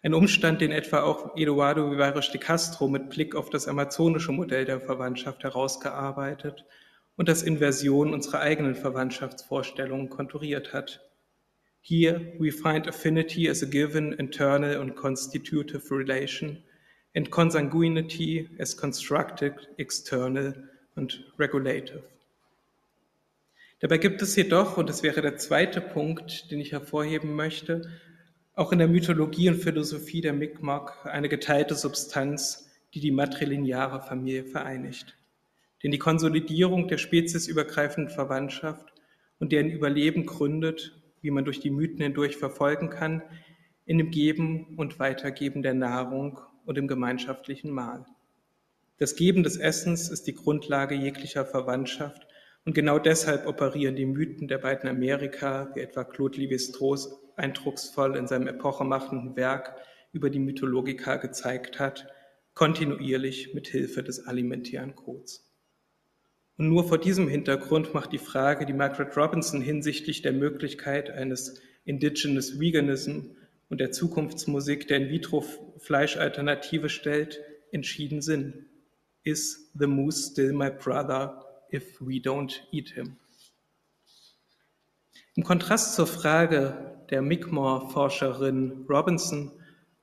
Ein 0.01 0.15
Umstand, 0.15 0.59
den 0.59 0.71
etwa 0.71 1.03
auch 1.03 1.37
Eduardo 1.37 1.91
Vivares 1.91 2.31
de 2.31 2.41
Castro 2.41 2.87
mit 2.87 3.11
Blick 3.11 3.35
auf 3.35 3.51
das 3.51 3.67
amazonische 3.67 4.31
Modell 4.31 4.65
der 4.65 4.81
Verwandtschaft 4.81 5.43
herausgearbeitet 5.43 6.65
und 7.15 7.29
das 7.29 7.43
Inversion 7.43 8.11
unserer 8.11 8.39
eigenen 8.39 8.73
Verwandtschaftsvorstellungen 8.73 10.09
konturiert 10.09 10.73
hat. 10.73 10.99
Here 11.81 12.33
we 12.39 12.51
find 12.51 12.87
affinity 12.87 13.47
as 13.47 13.61
a 13.61 13.67
given, 13.67 14.13
internal 14.13 14.81
and 14.81 14.95
constitutive 14.95 15.91
relation 15.91 16.63
and 17.15 17.29
consanguinity 17.29 18.49
as 18.57 18.75
constructed, 18.75 19.53
external 19.77 20.55
and 20.95 21.23
regulative. 21.37 22.01
Dabei 23.83 23.97
gibt 23.97 24.21
es 24.21 24.33
jedoch, 24.37 24.77
und 24.77 24.87
das 24.87 25.03
wäre 25.03 25.21
der 25.21 25.35
zweite 25.35 25.81
Punkt, 25.81 26.49
den 26.49 26.61
ich 26.61 26.71
hervorheben 26.71 27.35
möchte, 27.35 27.81
auch 28.53 28.71
in 28.71 28.79
der 28.79 28.87
Mythologie 28.87 29.49
und 29.49 29.61
Philosophie 29.61 30.21
der 30.21 30.33
Mi'kmaq 30.33 31.05
eine 31.05 31.27
geteilte 31.27 31.75
Substanz, 31.75 32.69
die 32.93 33.01
die 33.01 33.11
matrilineare 33.11 34.01
Familie 34.01 34.45
vereinigt. 34.45 35.17
Denn 35.83 35.91
die 35.91 35.99
Konsolidierung 35.99 36.87
der 36.87 36.97
speziesübergreifenden 36.97 38.09
Verwandtschaft 38.09 38.93
und 39.39 39.51
deren 39.51 39.69
Überleben 39.69 40.25
gründet, 40.25 40.97
wie 41.19 41.31
man 41.31 41.43
durch 41.43 41.59
die 41.59 41.69
Mythen 41.69 42.03
hindurch 42.03 42.37
verfolgen 42.37 42.89
kann, 42.89 43.21
in 43.85 43.97
dem 43.97 44.11
Geben 44.11 44.77
und 44.77 44.97
Weitergeben 44.97 45.61
der 45.61 45.73
Nahrung 45.73 46.39
und 46.63 46.77
im 46.77 46.87
gemeinschaftlichen 46.87 47.69
Mahl. 47.69 48.05
Das 48.97 49.17
Geben 49.17 49.43
des 49.43 49.57
Essens 49.57 50.07
ist 50.07 50.25
die 50.25 50.35
Grundlage 50.35 50.95
jeglicher 50.95 51.43
Verwandtschaft 51.43 52.27
und 52.65 52.73
genau 52.73 52.97
deshalb 52.97 53.45
operieren 53.45 53.95
die 53.95 54.05
Mythen 54.05 54.47
der 54.47 54.57
beiden 54.57 54.89
Amerika, 54.89 55.71
wie 55.75 55.81
etwa 55.81 56.03
Claude 56.03 56.37
Lévi-Strauss 56.39 57.19
eindrucksvoll 57.35 58.15
in 58.15 58.27
seinem 58.27 58.47
epochemachenden 58.47 59.35
Werk 59.35 59.75
über 60.13 60.29
die 60.29 60.39
Mythologika 60.39 61.17
gezeigt 61.17 61.79
hat, 61.79 62.07
kontinuierlich 62.53 63.53
mit 63.53 63.67
Hilfe 63.67 64.03
des 64.03 64.25
alimentären 64.27 64.95
Codes. 64.95 65.49
Und 66.57 66.69
nur 66.69 66.87
vor 66.87 66.99
diesem 66.99 67.27
Hintergrund 67.27 67.93
macht 67.93 68.13
die 68.13 68.19
Frage, 68.19 68.65
die 68.65 68.73
Margaret 68.73 69.17
Robinson 69.17 69.59
hinsichtlich 69.59 70.21
der 70.21 70.33
Möglichkeit 70.33 71.09
eines 71.09 71.59
Indigenous 71.83 72.59
Veganism 72.59 73.31
und 73.69 73.81
der 73.81 73.91
Zukunftsmusik 73.91 74.87
der 74.87 74.97
In-vitro-Fleischalternative 74.97 76.89
stellt, 76.89 77.41
entschieden 77.71 78.21
Sinn. 78.21 78.67
Is 79.23 79.71
the 79.73 79.87
moose 79.87 80.31
still 80.31 80.53
my 80.53 80.69
brother 80.69 81.52
if 81.73 81.99
we 81.99 82.19
don't 82.19 82.61
eat 82.71 82.89
him? 82.89 83.17
Im 85.35 85.43
Kontrast 85.43 85.95
zur 85.95 86.05
Frage 86.05 87.05
der 87.09 87.21
Mi'kmaq-Forscherin 87.23 88.85
Robinson 88.87 89.51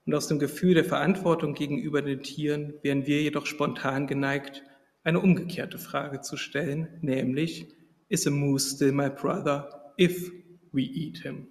und 0.04 0.14
aus 0.14 0.26
dem 0.26 0.40
Gefühl 0.40 0.74
der 0.74 0.84
Verantwortung 0.84 1.54
gegenüber 1.54 2.02
den 2.02 2.22
Tieren 2.22 2.74
wären 2.82 3.06
wir 3.06 3.22
jedoch 3.22 3.46
spontan 3.46 4.06
geneigt, 4.08 4.64
eine 5.04 5.20
umgekehrte 5.20 5.78
Frage 5.78 6.20
zu 6.20 6.36
stellen, 6.36 6.98
nämlich, 7.00 7.68
is 8.08 8.26
a 8.26 8.30
moose 8.30 8.74
still 8.74 8.92
my 8.92 9.08
brother 9.08 9.94
if 9.98 10.32
we 10.72 10.82
eat 10.82 11.18
him? 11.18 11.46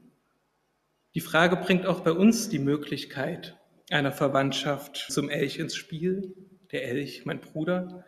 Die 1.16 1.22
Frage 1.22 1.56
bringt 1.56 1.86
auch 1.86 2.02
bei 2.02 2.12
uns 2.12 2.50
die 2.50 2.60
Möglichkeit 2.60 3.58
einer 3.90 4.12
Verwandtschaft 4.12 5.08
zum 5.10 5.30
Elch 5.30 5.58
ins 5.58 5.76
Spiel, 5.76 6.36
der 6.72 6.88
Elch 6.88 7.26
mein 7.26 7.40
Bruder, 7.40 8.06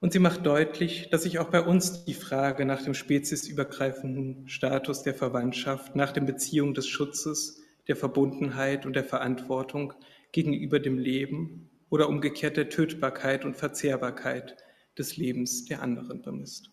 und 0.00 0.12
sie 0.12 0.20
macht 0.20 0.46
deutlich, 0.46 1.10
dass 1.10 1.24
sich 1.24 1.38
auch 1.38 1.50
bei 1.50 1.60
uns 1.60 2.04
die 2.04 2.14
Frage 2.14 2.64
nach 2.64 2.82
dem 2.82 2.94
speziesübergreifenden 2.94 4.48
Status 4.48 5.02
der 5.02 5.14
Verwandtschaft, 5.14 5.96
nach 5.96 6.12
den 6.12 6.26
Beziehungen 6.26 6.74
des 6.74 6.86
Schutzes, 6.86 7.60
der 7.88 7.96
Verbundenheit 7.96 8.86
und 8.86 8.94
der 8.94 9.04
Verantwortung 9.04 9.94
gegenüber 10.30 10.78
dem 10.78 10.98
Leben 10.98 11.70
oder 11.90 12.08
umgekehrt 12.08 12.56
der 12.56 12.68
Tötbarkeit 12.68 13.44
und 13.44 13.56
Verzehrbarkeit 13.56 14.56
des 14.96 15.16
Lebens 15.16 15.64
der 15.64 15.82
anderen 15.82 16.22
bemisst. 16.22 16.70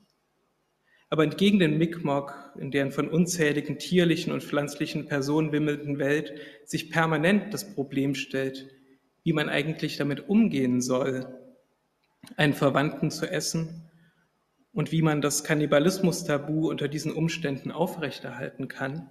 Aber 1.09 1.23
entgegen 1.23 1.59
den 1.59 1.79
Mi'kmaq, 1.79 2.57
in 2.59 2.71
deren 2.71 2.91
von 2.91 3.07
unzähligen 3.07 3.79
tierlichen 3.79 4.33
und 4.33 4.43
pflanzlichen 4.43 5.05
Personen 5.05 5.51
wimmelnden 5.51 5.97
Welt 5.97 6.33
sich 6.65 6.91
permanent 6.91 7.53
das 7.53 7.73
Problem 7.73 8.15
stellt, 8.15 8.67
wie 9.23 9.33
man 9.33 9.47
eigentlich 9.47 9.97
damit 9.97 10.27
umgehen 10.27 10.81
soll, 10.81 11.34
einen 12.37 12.53
Verwandten 12.53 13.11
zu 13.11 13.29
essen 13.29 13.89
und 14.73 14.91
wie 14.91 15.01
man 15.01 15.21
das 15.21 15.43
Kannibalismus-Tabu 15.43 16.69
unter 16.69 16.87
diesen 16.87 17.13
Umständen 17.13 17.71
aufrechterhalten 17.71 18.67
kann, 18.67 19.09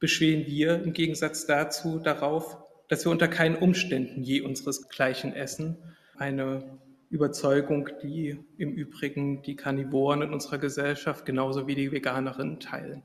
beschweren 0.00 0.46
wir 0.46 0.82
im 0.82 0.92
Gegensatz 0.92 1.46
dazu 1.46 1.98
darauf, 1.98 2.58
dass 2.88 3.04
wir 3.04 3.12
unter 3.12 3.28
keinen 3.28 3.56
Umständen 3.56 4.22
je 4.22 4.40
unseresgleichen 4.40 5.32
essen. 5.32 5.76
Eine 6.16 6.78
Überzeugung, 7.10 7.88
die 8.02 8.38
im 8.56 8.72
Übrigen 8.72 9.42
die 9.42 9.56
Karnivoren 9.56 10.22
in 10.22 10.32
unserer 10.32 10.58
Gesellschaft 10.58 11.24
genauso 11.24 11.66
wie 11.66 11.74
die 11.74 11.92
Veganerinnen 11.92 12.60
teilen. 12.60 13.02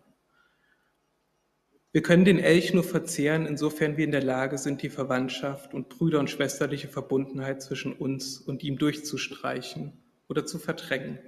Wir 1.93 2.01
können 2.01 2.25
den 2.25 2.39
Elch 2.39 2.73
nur 2.73 2.83
verzehren, 2.83 3.45
insofern 3.45 3.97
wir 3.97 4.05
in 4.05 4.11
der 4.11 4.23
Lage 4.23 4.57
sind, 4.57 4.81
die 4.81 4.89
Verwandtschaft 4.89 5.75
und 5.75 5.89
brüder- 5.89 6.19
und 6.19 6.27
schwesterliche 6.27 6.87
Verbundenheit 6.87 7.61
zwischen 7.61 7.93
uns 7.93 8.39
und 8.39 8.63
ihm 8.63 8.79
durchzustreichen 8.79 9.93
oder 10.27 10.43
zu 10.43 10.57
verdrängen. 10.57 11.19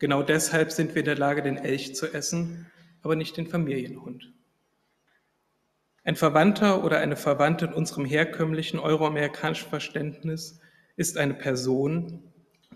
Genau 0.00 0.24
deshalb 0.24 0.72
sind 0.72 0.96
wir 0.96 1.02
in 1.02 1.06
der 1.06 1.16
Lage, 1.16 1.42
den 1.42 1.56
Elch 1.56 1.94
zu 1.94 2.12
essen, 2.12 2.66
aber 3.00 3.14
nicht 3.14 3.36
den 3.36 3.46
Familienhund. 3.46 4.32
Ein 6.02 6.16
Verwandter 6.16 6.84
oder 6.84 6.98
eine 6.98 7.16
Verwandte 7.16 7.66
in 7.66 7.72
unserem 7.72 8.04
herkömmlichen 8.04 8.80
euroamerikanischen 8.80 9.68
Verständnis 9.68 10.58
ist 10.96 11.16
eine 11.16 11.34
Person, 11.34 12.24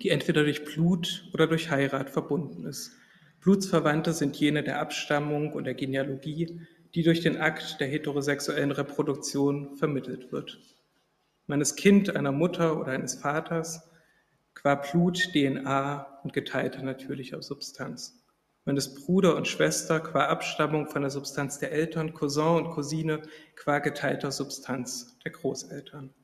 die 0.00 0.11
entweder 0.11 0.44
durch 0.44 0.64
Blut 0.64 1.28
oder 1.34 1.49
durch 1.49 1.72
Heirat 1.72 2.08
verbunden 2.08 2.66
ist. 2.66 2.92
Blutsverwandte 3.40 4.12
sind 4.12 4.37
jene 4.37 4.62
der 4.62 4.78
Abstammung 4.78 5.52
und 5.54 5.64
der 5.64 5.75
Genealogie, 5.75 6.61
die 6.94 7.02
durch 7.02 7.20
den 7.20 7.38
Akt 7.38 7.80
der 7.80 7.88
heterosexuellen 7.88 8.70
Reproduktion 8.70 9.76
vermittelt 9.76 10.32
wird. 10.32 10.58
Man 11.46 11.61
ist 11.61 11.76
Kind 11.76 12.14
einer 12.14 12.32
Mutter 12.32 12.80
oder 12.80 12.92
eines 12.92 13.14
Vaters, 13.14 13.90
qua 14.54 14.75
Blut, 14.75 15.30
DNA 15.32 16.20
und 16.22 16.32
geteilter 16.32 16.82
natürlicher 16.82 17.42
Substanz. 17.42 18.22
Man 18.64 18.76
ist 18.76 18.94
Bruder 18.94 19.34
und 19.34 19.49
Schwester 19.49 19.99
qua 19.99 20.26
Abstammung 20.26 20.87
von 20.87 21.02
der 21.02 21.11
Substanz 21.11 21.58
der 21.58 21.72
Eltern, 21.72 22.14
Cousin 22.14 22.64
und 22.64 22.70
Cousine 22.70 23.22
qua 23.56 23.80
geteilter 23.80 24.30
Substanz 24.30 25.18
der 25.25 25.32
Großeltern. 25.32 26.14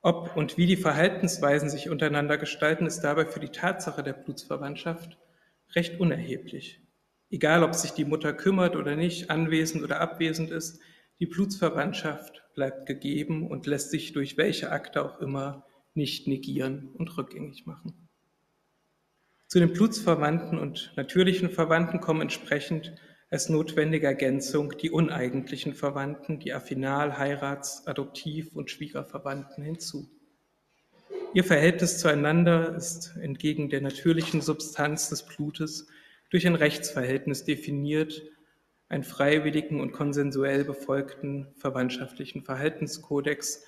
Ob 0.00 0.34
und 0.36 0.56
wie 0.56 0.66
die 0.66 0.76
Verhaltensweisen 0.76 1.68
sich 1.68 1.90
untereinander 1.90 2.38
gestalten, 2.38 2.86
ist 2.86 3.00
dabei 3.00 3.26
für 3.26 3.38
die 3.38 3.50
Tatsache 3.50 4.02
der 4.02 4.14
Blutsverwandtschaft 4.14 5.18
recht 5.74 6.00
unerheblich. 6.00 6.80
Egal, 7.32 7.64
ob 7.64 7.74
sich 7.74 7.92
die 7.92 8.04
Mutter 8.04 8.34
kümmert 8.34 8.76
oder 8.76 8.94
nicht, 8.94 9.30
anwesend 9.30 9.82
oder 9.82 10.02
abwesend 10.02 10.50
ist, 10.50 10.80
die 11.18 11.24
Blutsverwandtschaft 11.24 12.42
bleibt 12.54 12.84
gegeben 12.84 13.46
und 13.50 13.66
lässt 13.66 13.90
sich 13.90 14.12
durch 14.12 14.36
welche 14.36 14.70
Akte 14.70 15.02
auch 15.02 15.18
immer 15.18 15.64
nicht 15.94 16.28
negieren 16.28 16.90
und 16.92 17.16
rückgängig 17.16 17.64
machen. 17.64 17.94
Zu 19.48 19.60
den 19.60 19.72
Blutsverwandten 19.72 20.58
und 20.58 20.92
natürlichen 20.96 21.48
Verwandten 21.48 22.00
kommen 22.00 22.20
entsprechend 22.20 22.94
als 23.30 23.48
notwendige 23.48 24.08
Ergänzung 24.08 24.76
die 24.76 24.90
uneigentlichen 24.90 25.74
Verwandten, 25.74 26.38
die 26.38 26.52
Affinal-, 26.52 27.16
Heirats-, 27.16 27.86
Adoptiv- 27.86 28.54
und 28.54 28.70
Schwiegerverwandten 28.70 29.64
hinzu. 29.64 30.10
Ihr 31.32 31.44
Verhältnis 31.44 31.98
zueinander 31.98 32.74
ist 32.76 33.16
entgegen 33.16 33.70
der 33.70 33.80
natürlichen 33.80 34.42
Substanz 34.42 35.08
des 35.08 35.22
Blutes 35.22 35.86
durch 36.32 36.46
ein 36.46 36.54
Rechtsverhältnis 36.54 37.44
definiert, 37.44 38.22
einen 38.88 39.04
freiwilligen 39.04 39.80
und 39.80 39.92
konsensuell 39.92 40.64
befolgten 40.64 41.48
verwandtschaftlichen 41.56 42.42
Verhaltenskodex, 42.42 43.64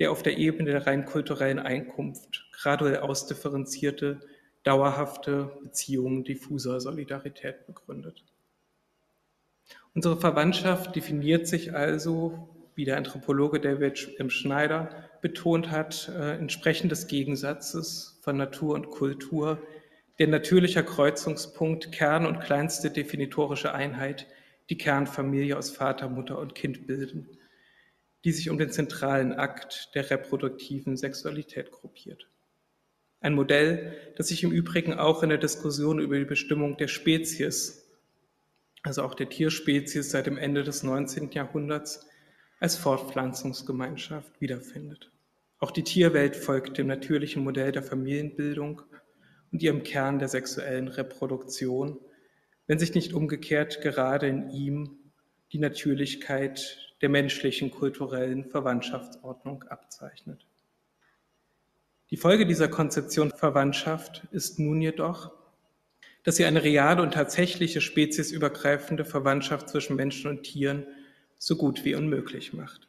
der 0.00 0.10
auf 0.10 0.24
der 0.24 0.36
Ebene 0.36 0.72
der 0.72 0.86
rein 0.86 1.04
kulturellen 1.04 1.60
Einkunft 1.60 2.48
graduell 2.52 2.98
ausdifferenzierte 2.98 4.20
dauerhafte 4.64 5.58
Beziehungen 5.62 6.24
diffuser 6.24 6.80
Solidarität 6.80 7.66
begründet. 7.66 8.24
Unsere 9.94 10.20
Verwandtschaft 10.20 10.96
definiert 10.96 11.46
sich 11.46 11.74
also, 11.74 12.48
wie 12.74 12.84
der 12.84 12.96
Anthropologe 12.96 13.60
David 13.60 14.16
M. 14.18 14.28
Schneider 14.28 15.08
betont 15.22 15.70
hat, 15.70 16.08
äh, 16.08 16.36
entsprechend 16.36 16.90
des 16.90 17.06
Gegensatzes 17.06 18.18
von 18.22 18.36
Natur 18.36 18.74
und 18.74 18.90
Kultur, 18.90 19.62
der 20.18 20.28
natürlicher 20.28 20.82
Kreuzungspunkt, 20.82 21.92
Kern 21.92 22.26
und 22.26 22.40
kleinste 22.40 22.90
definitorische 22.90 23.72
Einheit, 23.72 24.26
die 24.70 24.78
Kernfamilie 24.78 25.56
aus 25.56 25.70
Vater, 25.70 26.08
Mutter 26.08 26.38
und 26.38 26.54
Kind 26.54 26.86
bilden, 26.86 27.38
die 28.24 28.32
sich 28.32 28.50
um 28.50 28.58
den 28.58 28.70
zentralen 28.70 29.32
Akt 29.32 29.94
der 29.94 30.10
reproduktiven 30.10 30.96
Sexualität 30.96 31.70
gruppiert. 31.70 32.28
Ein 33.20 33.34
Modell, 33.34 33.96
das 34.16 34.28
sich 34.28 34.44
im 34.44 34.52
Übrigen 34.52 34.94
auch 34.94 35.22
in 35.22 35.28
der 35.28 35.38
Diskussion 35.38 35.98
über 35.98 36.18
die 36.18 36.24
Bestimmung 36.24 36.76
der 36.76 36.88
Spezies, 36.88 37.88
also 38.82 39.02
auch 39.02 39.14
der 39.14 39.28
Tierspezies 39.28 40.10
seit 40.10 40.26
dem 40.26 40.38
Ende 40.38 40.62
des 40.62 40.82
19. 40.82 41.30
Jahrhunderts, 41.32 42.06
als 42.60 42.76
Fortpflanzungsgemeinschaft 42.76 44.40
wiederfindet. 44.40 45.10
Auch 45.58 45.70
die 45.70 45.84
Tierwelt 45.84 46.36
folgt 46.36 46.78
dem 46.78 46.88
natürlichen 46.88 47.42
Modell 47.42 47.72
der 47.72 47.82
Familienbildung 47.82 48.82
und 49.52 49.62
ihrem 49.62 49.82
Kern 49.82 50.18
der 50.18 50.28
sexuellen 50.28 50.88
Reproduktion, 50.88 51.98
wenn 52.66 52.78
sich 52.78 52.94
nicht 52.94 53.14
umgekehrt 53.14 53.80
gerade 53.80 54.28
in 54.28 54.50
ihm 54.50 54.98
die 55.52 55.58
Natürlichkeit 55.58 56.94
der 57.00 57.08
menschlichen 57.08 57.70
kulturellen 57.70 58.44
Verwandtschaftsordnung 58.44 59.64
abzeichnet. 59.64 60.46
Die 62.10 62.16
Folge 62.16 62.46
dieser 62.46 62.68
Konzeption 62.68 63.30
Verwandtschaft 63.30 64.26
ist 64.30 64.58
nun 64.58 64.80
jedoch, 64.80 65.32
dass 66.24 66.36
sie 66.36 66.44
eine 66.44 66.62
reale 66.62 67.02
und 67.02 67.14
tatsächliche 67.14 67.80
speziesübergreifende 67.80 69.04
Verwandtschaft 69.04 69.68
zwischen 69.68 69.96
Menschen 69.96 70.30
und 70.30 70.42
Tieren 70.42 70.86
so 71.38 71.56
gut 71.56 71.84
wie 71.84 71.94
unmöglich 71.94 72.52
macht. 72.52 72.88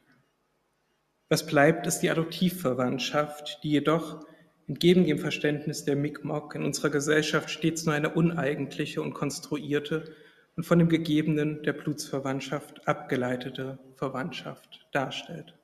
Was 1.28 1.46
bleibt, 1.46 1.86
ist 1.86 2.00
die 2.00 2.10
Adoptivverwandtschaft, 2.10 3.60
die 3.62 3.70
jedoch 3.70 4.26
entgegen 4.70 5.04
dem 5.04 5.18
Verständnis 5.18 5.84
der 5.84 5.96
Mi'kmaq 5.96 6.54
in 6.54 6.64
unserer 6.64 6.90
Gesellschaft 6.90 7.50
stets 7.50 7.86
nur 7.86 7.94
eine 7.96 8.10
uneigentliche 8.10 9.02
und 9.02 9.14
konstruierte 9.14 10.14
und 10.54 10.62
von 10.62 10.78
dem 10.78 10.88
Gegebenen 10.88 11.64
der 11.64 11.72
Blutsverwandtschaft 11.72 12.86
abgeleitete 12.86 13.80
Verwandtschaft 13.96 14.86
darstellt. 14.92 15.58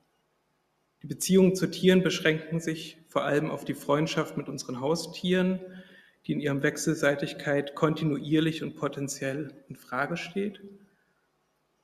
Die 1.03 1.07
Beziehungen 1.07 1.55
zu 1.55 1.67
Tieren 1.67 2.03
beschränken 2.03 2.59
sich 2.59 2.97
vor 3.07 3.23
allem 3.23 3.49
auf 3.49 3.63
die 3.63 3.75
Freundschaft 3.75 4.35
mit 4.35 4.49
unseren 4.49 4.81
Haustieren, 4.81 5.61
die 6.25 6.33
in 6.33 6.41
ihrem 6.41 6.61
Wechselseitigkeit 6.61 7.75
kontinuierlich 7.75 8.61
und 8.61 8.75
potenziell 8.75 9.53
in 9.69 9.77
Frage 9.77 10.17
steht, 10.17 10.59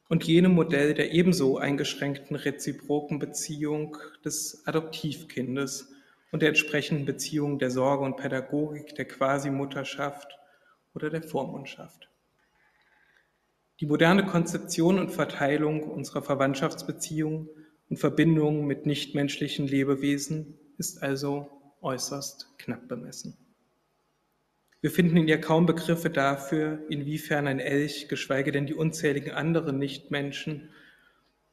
und 0.09 0.25
jenem 0.25 0.55
Modell 0.55 0.93
der 0.93 1.13
ebenso 1.13 1.57
eingeschränkten 1.57 2.35
reziproken 2.35 3.17
Beziehung 3.17 3.95
des 4.25 4.67
Adoptivkindes 4.67 5.92
und 6.33 6.41
der 6.41 6.49
entsprechenden 6.49 7.05
Beziehung 7.05 7.59
der 7.59 7.69
Sorge 7.69 8.03
und 8.03 8.17
Pädagogik, 8.17 8.95
der 8.95 9.05
Quasimutterschaft 9.05 10.39
oder 10.95 11.11
der 11.11 11.21
Vormundschaft. 11.21 12.09
Die 13.79 13.85
moderne 13.85 14.25
Konzeption 14.25 14.97
und 14.97 15.11
Verteilung 15.11 15.83
unserer 15.83 16.23
Verwandtschaftsbeziehungen 16.23 17.49
und 17.87 17.97
Verbindung 17.97 18.65
mit 18.65 18.87
nichtmenschlichen 18.87 19.67
Lebewesen 19.67 20.57
ist 20.79 21.03
also 21.03 21.51
äußerst 21.81 22.57
knapp 22.57 22.87
bemessen. 22.87 23.37
Wir 24.81 24.89
finden 24.89 25.17
in 25.17 25.27
ihr 25.27 25.39
kaum 25.39 25.67
Begriffe 25.67 26.09
dafür, 26.09 26.79
inwiefern 26.89 27.45
ein 27.45 27.59
Elch, 27.59 28.07
geschweige 28.09 28.51
denn 28.51 28.65
die 28.65 28.73
unzähligen 28.73 29.31
anderen 29.31 29.77
Nichtmenschen, 29.77 30.69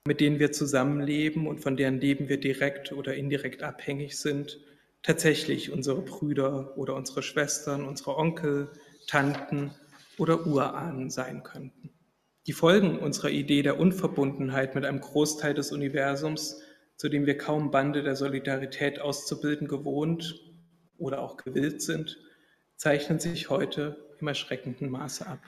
mit 0.06 0.20
denen 0.20 0.38
wir 0.38 0.52
zusammenleben 0.52 1.46
und 1.46 1.60
von 1.60 1.76
deren 1.76 2.00
Leben 2.00 2.30
wir 2.30 2.40
direkt 2.40 2.92
oder 2.92 3.14
indirekt 3.14 3.62
abhängig 3.62 4.18
sind, 4.18 4.58
tatsächlich 5.02 5.72
unsere 5.72 6.02
Brüder 6.02 6.76
oder 6.76 6.94
unsere 6.94 7.22
Schwestern, 7.22 7.84
unsere 7.86 8.16
Onkel, 8.16 8.70
Tanten 9.06 9.72
oder 10.18 10.46
Urahnen 10.46 11.10
sein 11.10 11.42
könnten. 11.42 11.90
Die 12.46 12.52
Folgen 12.52 12.98
unserer 12.98 13.30
Idee 13.30 13.62
der 13.62 13.78
Unverbundenheit 13.78 14.74
mit 14.74 14.84
einem 14.84 15.00
Großteil 15.00 15.54
des 15.54 15.72
Universums, 15.72 16.60
zu 16.96 17.08
dem 17.08 17.26
wir 17.26 17.38
kaum 17.38 17.70
Bande 17.70 18.02
der 18.02 18.16
Solidarität 18.16 19.00
auszubilden 19.00 19.68
gewohnt 19.68 20.40
oder 20.98 21.20
auch 21.20 21.36
gewillt 21.36 21.82
sind, 21.82 22.18
zeichnen 22.76 23.18
sich 23.18 23.50
heute 23.50 23.96
im 24.20 24.28
erschreckenden 24.28 24.90
Maße 24.90 25.26
ab. 25.26 25.40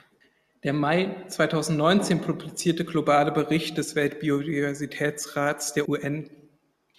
Der 0.63 0.73
Mai 0.73 1.25
2019 1.27 2.21
publizierte 2.21 2.85
globale 2.85 3.31
Bericht 3.31 3.77
des 3.77 3.95
Weltbiodiversitätsrats 3.95 5.73
der 5.73 5.89
UN 5.89 6.29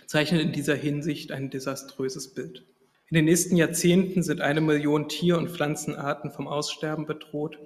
zeichnet 0.06 0.42
in 0.42 0.52
dieser 0.52 0.74
Hinsicht 0.74 1.32
ein 1.32 1.50
desaströses 1.50 2.34
Bild. 2.34 2.64
In 3.08 3.16
den 3.16 3.24
nächsten 3.26 3.56
Jahrzehnten 3.56 4.22
sind 4.22 4.40
eine 4.40 4.60
Million 4.60 5.08
Tier- 5.08 5.38
und 5.38 5.50
Pflanzenarten 5.50 6.30
vom 6.30 6.48
Aussterben 6.48 7.06
bedroht 7.06 7.58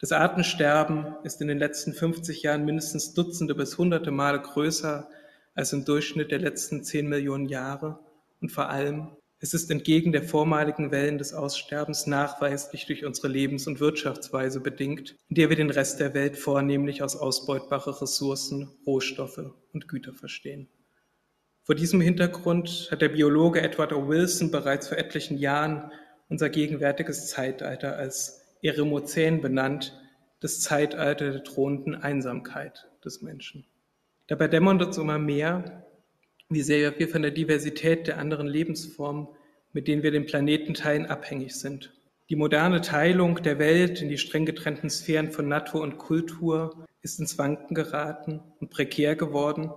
das 0.00 0.12
Artensterben 0.12 1.14
ist 1.24 1.42
in 1.42 1.48
den 1.48 1.58
letzten 1.58 1.92
50 1.92 2.42
Jahren 2.42 2.64
mindestens 2.64 3.12
Dutzende 3.12 3.54
bis 3.54 3.76
Hunderte 3.76 4.10
Male 4.10 4.40
größer 4.40 5.10
als 5.54 5.74
im 5.74 5.84
Durchschnitt 5.84 6.30
der 6.30 6.38
letzten 6.38 6.82
10 6.82 7.06
Millionen 7.06 7.50
Jahre. 7.50 7.98
Und 8.40 8.50
vor 8.50 8.70
allem, 8.70 9.08
es 9.40 9.52
ist 9.52 9.70
entgegen 9.70 10.12
der 10.12 10.22
vormaligen 10.22 10.90
Wellen 10.90 11.18
des 11.18 11.34
Aussterbens 11.34 12.06
nachweislich 12.06 12.86
durch 12.86 13.04
unsere 13.04 13.28
Lebens- 13.28 13.66
und 13.66 13.78
Wirtschaftsweise 13.78 14.60
bedingt, 14.60 15.16
in 15.28 15.34
der 15.34 15.50
wir 15.50 15.56
den 15.56 15.68
Rest 15.68 16.00
der 16.00 16.14
Welt 16.14 16.38
vornehmlich 16.38 17.02
aus 17.02 17.16
ausbeutbare 17.16 18.00
Ressourcen, 18.00 18.70
Rohstoffe 18.86 19.52
und 19.74 19.86
Güter 19.86 20.14
verstehen. 20.14 20.68
Vor 21.70 21.76
diesem 21.76 22.00
Hintergrund 22.00 22.88
hat 22.90 23.00
der 23.00 23.10
Biologe 23.10 23.62
Edward 23.62 23.92
O. 23.92 24.08
Wilson 24.08 24.50
bereits 24.50 24.88
vor 24.88 24.98
etlichen 24.98 25.38
Jahren 25.38 25.92
unser 26.28 26.48
gegenwärtiges 26.48 27.28
Zeitalter 27.28 27.96
als 27.96 28.42
Eremozän 28.60 29.40
benannt, 29.40 29.96
das 30.40 30.62
Zeitalter 30.62 31.30
der 31.30 31.42
drohenden 31.42 31.94
Einsamkeit 31.94 32.88
des 33.04 33.22
Menschen. 33.22 33.66
Dabei 34.26 34.48
dämmert 34.48 34.82
uns 34.82 34.98
immer 34.98 35.20
mehr, 35.20 35.86
wie 36.48 36.62
sehr 36.62 36.98
wir 36.98 37.08
von 37.08 37.22
der 37.22 37.30
Diversität 37.30 38.08
der 38.08 38.18
anderen 38.18 38.48
Lebensformen, 38.48 39.28
mit 39.72 39.86
denen 39.86 40.02
wir 40.02 40.10
den 40.10 40.26
Planeten 40.26 40.74
teilen, 40.74 41.06
abhängig 41.06 41.54
sind. 41.54 41.94
Die 42.30 42.36
moderne 42.36 42.80
Teilung 42.80 43.44
der 43.44 43.60
Welt 43.60 44.02
in 44.02 44.08
die 44.08 44.18
streng 44.18 44.44
getrennten 44.44 44.90
Sphären 44.90 45.30
von 45.30 45.46
Natur 45.46 45.82
und 45.82 45.98
Kultur 45.98 46.84
ist 47.00 47.20
ins 47.20 47.38
Wanken 47.38 47.76
geraten 47.76 48.40
und 48.58 48.70
prekär 48.70 49.14
geworden 49.14 49.70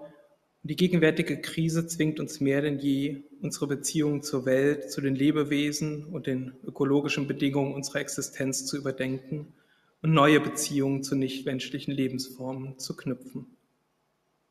die 0.65 0.78
gegenwärtige 0.78 1.41
Krise 1.41 1.88
zwingt 1.88 2.21
uns 2.21 2.39
mehr 2.39 2.62
denn 2.62 2.80
je, 2.80 3.23
unsere 3.41 3.67
Beziehungen 3.67 4.23
zur 4.23 4.45
Welt, 4.45 4.89
zu 4.89 5.02
den 5.02 5.13
Lebewesen 5.13 6.06
und 6.06 6.26
den 6.26 6.54
ökologischen 6.65 7.28
Bedingungen 7.28 7.73
unserer 7.73 7.99
Existenz 7.99 8.65
zu 8.65 8.78
überdenken 8.78 9.54
und 10.02 10.13
neue 10.13 10.39
Beziehungen 10.39 11.04
zu 11.04 11.15
nichtmenschlichen 11.15 11.93
Lebensformen 11.93 12.80
zu 12.80 12.95
knüpfen. 12.95 13.45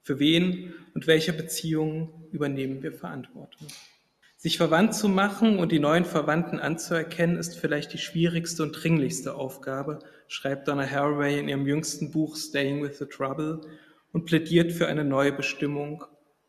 Für 0.03 0.19
wen 0.19 0.75
und 0.95 1.07
welche 1.07 1.33
Beziehungen 1.33 2.11
übernehmen 2.31 2.83
wir 2.83 2.93
Verantwortung? 2.93 3.69
Sich 4.37 4.59
verwandt 4.59 4.95
zu 4.95 5.09
machen 5.09 5.59
und 5.59 5.73
die 5.73 5.79
neuen 5.79 6.05
Verwandten 6.05 6.59
anzuerkennen, 6.59 7.39
ist 7.39 7.57
vielleicht 7.57 7.93
die 7.93 7.99
schwierigste 7.99 8.65
und 8.65 8.73
dringlichste 8.73 9.35
Aufgabe, 9.35 10.01
schreibt 10.27 10.69
Donna 10.69 10.85
Haraway 10.85 11.39
in 11.39 11.49
ihrem 11.49 11.67
jüngsten 11.67 12.11
Buch 12.11 12.37
Staying 12.37 12.83
with 12.83 12.99
the 12.99 13.07
Trouble 13.07 13.61
und 14.13 14.27
plädiert 14.27 14.73
für 14.73 14.87
eine 14.87 15.05
neue 15.05 15.33
Bestimmung 15.33 16.05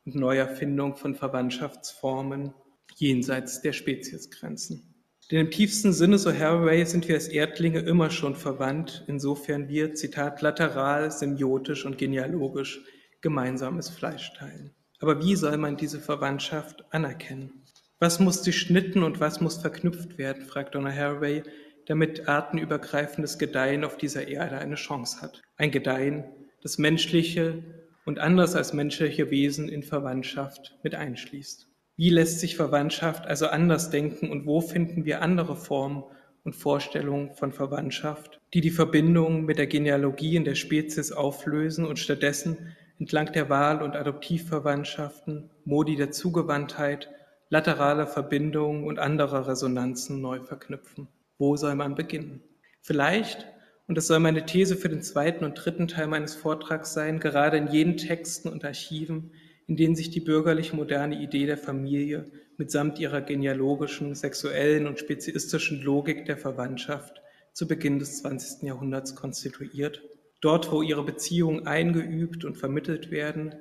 und 0.06 0.16
Neuerfindung 0.16 0.96
von 0.96 1.16
Verwandtschaftsformen 1.16 2.54
jenseits 2.96 3.62
der 3.62 3.74
Speziesgrenzen. 3.74 4.94
Denn 5.32 5.40
im 5.40 5.52
tiefsten 5.52 5.94
Sinne, 5.94 6.18
so 6.18 6.34
Haraway, 6.34 6.86
sind 6.86 7.08
wir 7.08 7.16
als 7.16 7.30
Erdlinge 7.30 7.80
immer 7.80 8.10
schon 8.10 8.36
verwandt, 8.36 9.06
insofern 9.08 9.70
wir, 9.70 9.94
Zitat, 9.94 10.42
lateral, 10.42 11.10
semiotisch 11.12 11.86
und 11.86 11.98
genealogisch 11.98 12.82
gemeinsames 13.22 13.90
Fleisch 13.90 14.34
teilen. 14.34 14.76
Aber 15.00 15.24
wie 15.24 15.36
soll 15.36 15.58
man 15.58 15.78
diese 15.78 16.00
Verwandtschaft 16.00 16.84
anerkennen? 16.94 17.64
Was 18.00 18.20
muss 18.20 18.42
durchschnitten 18.42 19.02
und 19.02 19.22
was 19.22 19.40
muss 19.40 19.58
verknüpft 19.58 20.18
werden, 20.18 20.44
fragt 20.44 20.76
Donna 20.76 20.92
Haraway, 20.92 21.44
damit 21.86 22.28
artenübergreifendes 22.28 23.38
Gedeihen 23.38 23.86
auf 23.86 23.98
dieser 23.98 24.28
Erde 24.28 24.58
eine 24.58 24.76
Chance 24.76 25.22
hat. 25.22 25.42
Ein 25.56 25.72
Gedeihen, 25.72 26.26
das 26.64 26.78
menschliche 26.78 27.62
und 28.06 28.20
anders 28.20 28.56
als 28.56 28.74
menschliche 28.74 29.30
Wesen 29.30 29.70
in 29.70 29.84
Verwandtschaft 29.84 30.78
mit 30.82 30.96
einschließt. 30.96 31.68
Wie 31.96 32.10
lässt 32.10 32.40
sich 32.40 32.56
Verwandtschaft 32.56 33.28
also 33.28 33.48
anders 33.48 33.90
denken 33.90 34.32
und 34.32 34.46
wo 34.46 34.62
finden 34.62 35.06
wir 35.06 35.22
andere 35.22 35.56
Formen 35.56 36.04
und 36.44 36.56
Vorstellungen 36.56 37.34
von 37.36 37.52
Verwandtschaft, 37.52 38.42
die 38.54 38.62
die 38.62 38.72
Verbindung 38.72 39.46
mit 39.46 39.58
der 39.58 39.68
Genealogie 39.68 40.36
in 40.36 40.46
der 40.46 40.56
Spezies 40.56 41.12
auflösen 41.12 41.86
und 41.86 42.00
stattdessen 42.00 42.76
entlang 43.00 43.32
der 43.34 43.50
Wahl- 43.50 43.82
und 43.82 43.96
Adoptivverwandtschaften, 43.96 45.50
Modi 45.66 45.96
der 45.96 46.12
Zugewandtheit, 46.12 47.10
laterale 47.50 48.08
Verbindungen 48.08 48.86
und 48.86 49.00
anderer 49.00 49.48
Resonanzen 49.48 50.22
neu 50.22 50.40
verknüpfen. 50.42 51.08
Wo 51.38 51.56
soll 51.56 51.76
man 51.76 51.96
beginnen? 51.96 52.42
Vielleicht, 52.82 53.48
und 53.88 53.96
das 53.96 54.08
soll 54.08 54.20
meine 54.20 54.46
These 54.46 54.78
für 54.78 54.90
den 54.90 55.02
zweiten 55.02 55.44
und 55.44 55.56
dritten 55.56 55.88
Teil 55.88 56.08
meines 56.08 56.36
Vortrags 56.36 56.94
sein, 56.94 57.20
gerade 57.20 57.58
in 57.58 57.68
jenen 57.68 57.98
Texten 57.98 58.50
und 58.50 58.64
Archiven, 58.64 59.32
in 59.68 59.76
denen 59.76 59.96
sich 59.96 60.10
die 60.10 60.22
bürgerlich-moderne 60.22 61.22
Idee 61.22 61.46
der 61.46 61.58
Familie 61.58 62.26
mitsamt 62.58 63.00
ihrer 63.00 63.22
genealogischen, 63.22 64.16
sexuellen 64.16 64.88
und 64.88 65.00
speziistischen 65.00 65.82
Logik 65.82 66.26
der 66.26 66.38
Verwandtschaft 66.38 67.22
zu 67.52 67.68
Beginn 67.68 68.00
des 68.00 68.20
20. 68.20 68.64
Jahrhunderts 68.64 69.16
konstituiert. 69.16 70.02
Dort, 70.42 70.72
wo 70.72 70.82
ihre 70.82 71.04
Beziehungen 71.04 71.68
eingeübt 71.68 72.46
und 72.46 72.58
vermittelt 72.58 73.12
werden, 73.12 73.56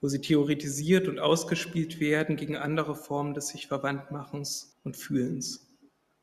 wo 0.00 0.08
sie 0.08 0.20
theoretisiert 0.20 1.08
und 1.08 1.18
ausgespielt 1.18 2.00
werden 2.00 2.36
gegen 2.36 2.56
andere 2.56 2.94
Formen 2.94 3.34
des 3.34 3.48
sich 3.48 3.66
Verwandtmachens 3.66 4.78
und 4.84 4.96
Fühlens. 4.96 5.76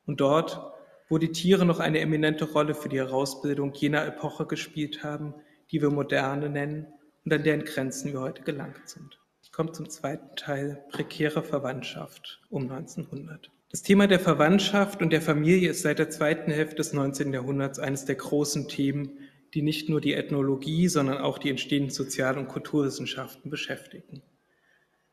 Und 0.05 0.21
dort, 0.21 0.72
wo 1.13 1.17
die 1.17 1.31
Tiere 1.31 1.65
noch 1.65 1.79
eine 1.79 1.99
eminente 1.99 2.45
Rolle 2.45 2.75
für 2.75 2.89
die 2.89 2.97
Herausbildung 2.97 3.73
jener 3.73 4.05
Epoche 4.05 4.45
gespielt 4.45 5.03
haben, 5.03 5.33
die 5.71 5.81
wir 5.81 5.89
Moderne 5.89 6.49
nennen 6.49 6.87
und 7.23 7.33
an 7.33 7.43
deren 7.43 7.63
Grenzen 7.63 8.11
wir 8.11 8.19
heute 8.19 8.43
gelangt 8.43 8.89
sind 8.89 9.19
komme 9.53 9.71
zum 9.71 9.87
zweiten 9.87 10.35
Teil, 10.35 10.83
prekäre 10.89 11.43
Verwandtschaft 11.43 12.41
um 12.49 12.63
1900. 12.63 13.51
Das 13.69 13.83
Thema 13.83 14.07
der 14.07 14.19
Verwandtschaft 14.19 15.01
und 15.01 15.11
der 15.11 15.21
Familie 15.21 15.69
ist 15.69 15.83
seit 15.83 15.99
der 15.99 16.09
zweiten 16.09 16.51
Hälfte 16.51 16.77
des 16.77 16.93
19. 16.93 17.31
Jahrhunderts 17.31 17.79
eines 17.79 18.05
der 18.05 18.15
großen 18.15 18.67
Themen, 18.67 19.19
die 19.53 19.61
nicht 19.61 19.89
nur 19.89 20.01
die 20.01 20.13
Ethnologie, 20.13 20.87
sondern 20.87 21.19
auch 21.19 21.37
die 21.37 21.49
entstehenden 21.49 21.91
Sozial- 21.91 22.37
und 22.37 22.47
Kulturwissenschaften 22.47 23.49
beschäftigen. 23.51 24.23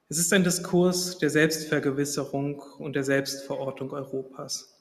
Es 0.09 0.19
ist 0.19 0.33
ein 0.33 0.43
Diskurs 0.43 1.19
der 1.19 1.31
Selbstvergewisserung 1.31 2.61
und 2.79 2.97
der 2.97 3.05
Selbstverortung 3.05 3.93
Europas. 3.93 4.80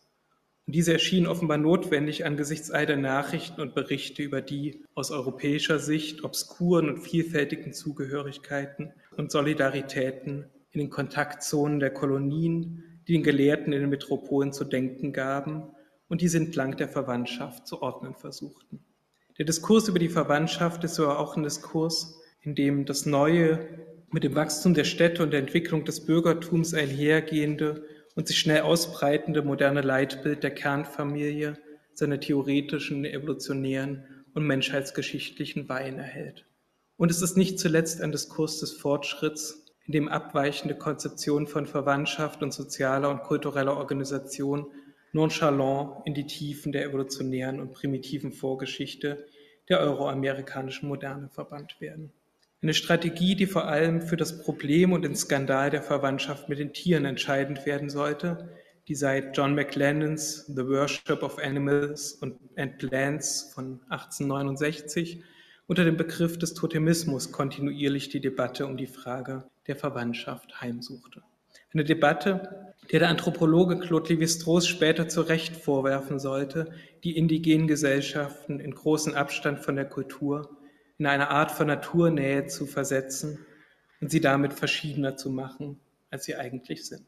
Und 0.70 0.76
diese 0.76 0.94
erschienen 0.94 1.26
offenbar 1.26 1.58
notwendig 1.58 2.28
angesichts 2.28 2.70
all 2.70 2.86
der 2.86 2.96
Nachrichten 2.96 3.60
und 3.60 3.74
Berichte 3.74 4.22
über 4.22 4.40
die 4.40 4.84
aus 4.94 5.10
europäischer 5.10 5.80
Sicht 5.80 6.24
obskuren 6.24 6.90
und 6.90 7.00
vielfältigen 7.00 7.74
Zugehörigkeiten 7.74 8.94
und 9.18 9.32
Solidaritäten 9.32 10.46
in 10.70 10.80
den 10.80 10.92
Kontaktzonen 10.92 11.80
der 11.80 11.90
Kolonien, 11.90 13.02
die 13.08 13.14
den 13.14 13.24
Gelehrten 13.24 13.74
in 13.74 13.80
den 13.80 13.90
Metropolen 13.90 14.54
zu 14.54 14.64
denken 14.64 15.12
gaben 15.12 15.64
und 16.08 16.22
diese 16.22 16.38
entlang 16.38 16.78
der 16.78 16.88
Verwandtschaft 16.88 17.66
zu 17.66 17.82
ordnen 17.82 18.14
versuchten. 18.14 18.80
Der 19.40 19.46
Diskurs 19.46 19.88
über 19.88 19.98
die 19.98 20.08
Verwandtschaft 20.08 20.84
ist 20.84 21.00
aber 21.00 21.18
auch 21.18 21.36
ein 21.36 21.42
Diskurs, 21.42 22.22
in 22.44 22.54
dem 22.54 22.86
das 22.86 23.08
Neue 23.08 23.58
mit 24.12 24.24
dem 24.24 24.36
Wachstum 24.36 24.76
der 24.76 24.84
Städte 24.84 25.24
und 25.24 25.32
der 25.32 25.40
Entwicklung 25.40 25.84
des 25.84 26.06
Bürgertums 26.06 26.76
einhergehende 26.76 27.86
und 28.20 28.28
sich 28.28 28.38
schnell 28.38 28.64
ausbreitende 28.64 29.44
moderne 29.44 29.80
Leitbild 29.80 30.44
der 30.44 30.54
Kernfamilie 30.54 31.58
seine 31.94 32.20
theoretischen, 32.20 33.06
evolutionären 33.06 34.26
und 34.34 34.44
menschheitsgeschichtlichen 34.44 35.70
Weihen 35.70 36.00
erhält. 36.00 36.46
Und 36.98 37.12
es 37.12 37.22
ist 37.22 37.38
nicht 37.38 37.60
zuletzt 37.60 38.02
ein 38.02 38.12
Diskurs 38.12 38.60
des 38.60 38.74
Fortschritts, 38.74 39.64
in 39.86 39.94
dem 39.94 40.10
abweichende 40.10 40.76
Konzeptionen 40.76 41.48
von 41.48 41.66
Verwandtschaft 41.66 42.44
und 42.44 42.54
sozialer 42.54 43.10
und 43.10 43.24
kultureller 43.24 43.78
Organisation 43.78 44.68
nonchalant 45.14 46.06
in 46.06 46.14
die 46.14 46.28
Tiefen 46.28 46.74
der 46.74 46.84
evolutionären 46.84 47.62
und 47.62 47.72
primitiven 47.72 48.34
Vorgeschichte 48.34 49.28
der 49.70 49.80
euroamerikanischen 49.80 50.90
Moderne 50.90 51.30
verbannt 51.30 51.80
werden. 51.80 52.12
Eine 52.62 52.74
Strategie, 52.74 53.36
die 53.36 53.46
vor 53.46 53.68
allem 53.68 54.02
für 54.02 54.18
das 54.18 54.42
Problem 54.42 54.92
und 54.92 55.04
den 55.04 55.16
Skandal 55.16 55.70
der 55.70 55.82
Verwandtschaft 55.82 56.50
mit 56.50 56.60
den 56.60 56.74
Tieren 56.74 57.06
entscheidend 57.06 57.66
werden 57.66 57.90
sollte, 57.90 58.50
die 58.90 58.96
seit 58.96 59.38
John 59.38 59.56
McLennans 59.56 60.46
The 60.48 60.68
Worship 60.68 61.24
of 61.24 61.40
Animals 61.40 62.20
and 62.22 62.78
Plants 62.78 63.54
von 63.54 63.80
1869 63.88 65.24
unter 65.68 65.86
dem 65.86 65.96
Begriff 65.96 66.38
des 66.38 66.54
Totemismus 66.54 67.32
kontinuierlich 67.32 68.10
die 68.10 68.20
Debatte 68.20 68.66
um 68.66 68.76
die 68.76 68.88
Frage 68.88 69.46
der 69.68 69.78
Verwandtschaft 69.78 70.60
heimsuchte. 70.60 71.22
Eine 71.72 71.86
Debatte, 71.86 72.74
der 72.92 73.00
der 73.00 73.10
Anthropologe 73.10 73.80
Claude 73.80 74.14
Lévi-Strauss 74.14 74.68
später 74.68 75.08
zu 75.08 75.22
Recht 75.22 75.56
vorwerfen 75.56 76.20
sollte, 76.20 76.72
die 77.06 77.16
indigenen 77.16 77.68
Gesellschaften 77.68 78.60
in 78.60 78.72
großen 78.76 79.16
Abstand 79.16 79.60
von 79.60 79.78
der 79.78 79.86
Kultur 79.86 80.59
in 81.00 81.06
eine 81.06 81.30
Art 81.30 81.52
von 81.52 81.68
Naturnähe 81.68 82.46
zu 82.46 82.68
versetzen 82.68 83.40
und 84.02 84.12
sie 84.12 84.22
damit 84.22 84.54
verschiedener 84.54 85.16
zu 85.16 85.30
machen, 85.32 85.80
als 86.12 86.26
sie 86.26 86.36
eigentlich 86.36 86.86
sind. 86.86 87.06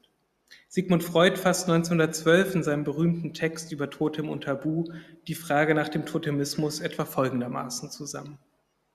Sigmund 0.68 1.04
Freud 1.04 1.38
fasst 1.38 1.70
1912 1.70 2.56
in 2.56 2.64
seinem 2.64 2.84
berühmten 2.84 3.34
Text 3.34 3.72
über 3.72 3.90
Totem 3.90 4.30
und 4.30 4.46
Tabu 4.46 4.86
die 5.28 5.36
Frage 5.36 5.76
nach 5.76 5.90
dem 5.90 6.06
Totemismus 6.06 6.80
etwa 6.80 7.06
folgendermaßen 7.06 7.92
zusammen. 7.92 8.38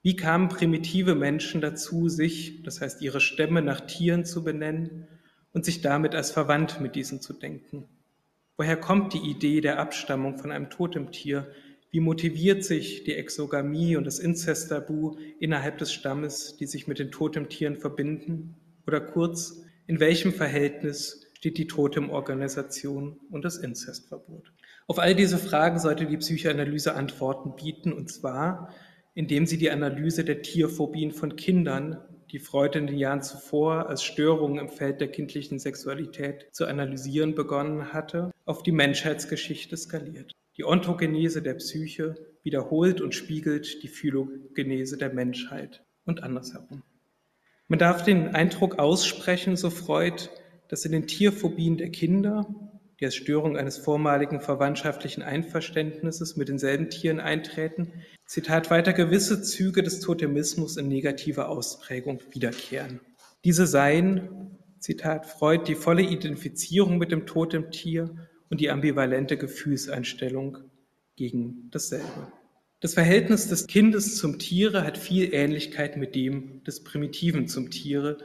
Wie 0.03 0.17
kamen 0.17 0.49
primitive 0.49 1.15
Menschen 1.15 1.61
dazu, 1.61 2.09
sich, 2.09 2.63
das 2.63 2.81
heißt 2.81 3.03
ihre 3.03 3.21
Stämme, 3.21 3.61
nach 3.63 3.83
Tieren 3.83 4.25
zu 4.25 4.45
benennen 4.45 5.09
und 5.53 5.65
sich 5.65 5.83
damit 5.83 6.15
als 6.15 6.31
verwandt 6.31 6.81
mit 6.81 6.95
diesen 6.95 7.21
zu 7.21 7.33
denken? 7.33 7.89
Woher 8.57 8.77
kommt 8.77 9.13
die 9.13 9.31
Idee 9.31 9.61
der 9.61 9.79
Abstammung 9.79 10.39
von 10.39 10.53
einem 10.53 10.71
Totemtier, 10.71 11.51
wie 11.97 12.01
motiviert 12.01 12.63
sich 12.63 13.05
die 13.05 13.15
Exogamie 13.15 13.97
und 13.97 14.05
das 14.05 14.19
Inzesttabu 14.19 15.17
innerhalb 15.41 15.79
des 15.79 15.95
Stammes, 15.95 16.55
die 16.59 16.67
sich 16.67 16.87
mit 16.87 16.99
den 16.99 17.11
Totemtieren 17.11 17.77
verbinden? 17.77 18.55
Oder 18.87 19.01
kurz, 19.01 19.63
in 19.87 19.99
welchem 19.99 20.35
Verhältnis 20.35 21.27
steht 21.33 21.57
die 21.57 21.67
Totemorganisation 21.67 23.19
und 23.31 23.47
das 23.47 23.57
Inzestverbot? 23.57 24.53
Auf 24.87 24.99
all 24.99 25.15
diese 25.15 25.39
Fragen 25.39 25.79
sollte 25.79 26.05
die 26.05 26.19
Psychoanalyse 26.19 26.95
Antworten 26.95 27.57
bieten, 27.57 27.95
und 27.95 28.13
zwar, 28.13 28.75
indem 29.15 29.47
sie 29.47 29.57
die 29.57 29.71
Analyse 29.71 30.23
der 30.23 30.43
Tierphobien 30.43 31.13
von 31.13 31.35
Kindern, 31.35 31.97
die 32.31 32.41
Freud 32.41 32.79
in 32.79 32.89
den 32.89 32.99
Jahren 32.99 33.23
zuvor 33.23 33.89
als 33.89 34.05
Störungen 34.05 34.59
im 34.59 34.69
Feld 34.69 35.01
der 35.01 35.09
kindlichen 35.09 35.59
Sexualität 35.59 36.49
zu 36.53 36.67
analysieren 36.67 37.35
begonnen 37.35 37.95
hatte, 37.95 38.33
auf 38.45 38.63
die 38.63 38.73
Menschheitsgeschichte 38.73 39.79
skaliert. 39.79 40.35
Die 40.57 40.65
Ontogenese 40.65 41.43
der 41.43 41.55
Psyche 41.55 42.15
wiederholt 42.43 43.01
und 43.01 43.15
spiegelt 43.15 43.83
die 43.83 43.89
Phylogenese 43.89 44.97
der 44.97 45.13
Menschheit 45.13 45.85
und 46.05 46.23
andersherum. 46.23 46.83
Man 47.69 47.79
darf 47.79 48.05
den 48.05 48.35
Eindruck 48.35 48.79
aussprechen, 48.79 49.57
so 49.57 49.71
Freud, 49.71 50.31
dass 50.69 50.85
in 50.85 50.93
den 50.93 51.07
Tierphobien 51.07 51.77
der 51.77 51.91
Kinder, 51.91 52.47
die 53.01 53.05
als 53.05 53.17
Störung 53.17 53.57
eines 53.57 53.77
vormaligen 53.77 54.41
verwandtschaftlichen 54.41 55.23
Einverständnisses 55.23 56.37
mit 56.37 56.49
denselben 56.49 56.89
Tieren 56.89 57.21
eintreten, 57.21 57.93
Zitat 58.25 58.71
weiter 58.71 58.93
gewisse 58.93 59.43
Züge 59.43 59.83
des 59.83 60.01
Totemismus 60.01 60.77
in 60.77 60.89
negativer 60.89 61.49
Ausprägung 61.49 62.21
wiederkehren. 62.31 63.01
Diese 63.45 63.67
seien, 63.67 64.57
Zitat 64.79 65.27
Freud, 65.27 65.65
die 65.67 65.75
volle 65.75 66.03
Identifizierung 66.03 66.99
mit 66.99 67.13
dem 67.13 67.27
Totemtier 67.27 68.15
und 68.51 68.61
die 68.61 68.71
ambivalente 68.71 69.37
Gefühlseinstellung 69.37 70.59
gegen 71.17 71.69
dasselbe. 71.71 72.33
Das 72.81 72.95
Verhältnis 72.95 73.49
des 73.49 73.67
Kindes 73.67 74.17
zum 74.17 74.39
Tiere 74.39 74.85
hat 74.85 74.99
viel 74.99 75.33
Ähnlichkeit 75.33 75.97
mit 75.97 76.15
dem 76.15 76.63
des 76.65 76.85
Primitiven 76.85 77.49
zum 77.49 77.71
Tiere, 77.71 78.19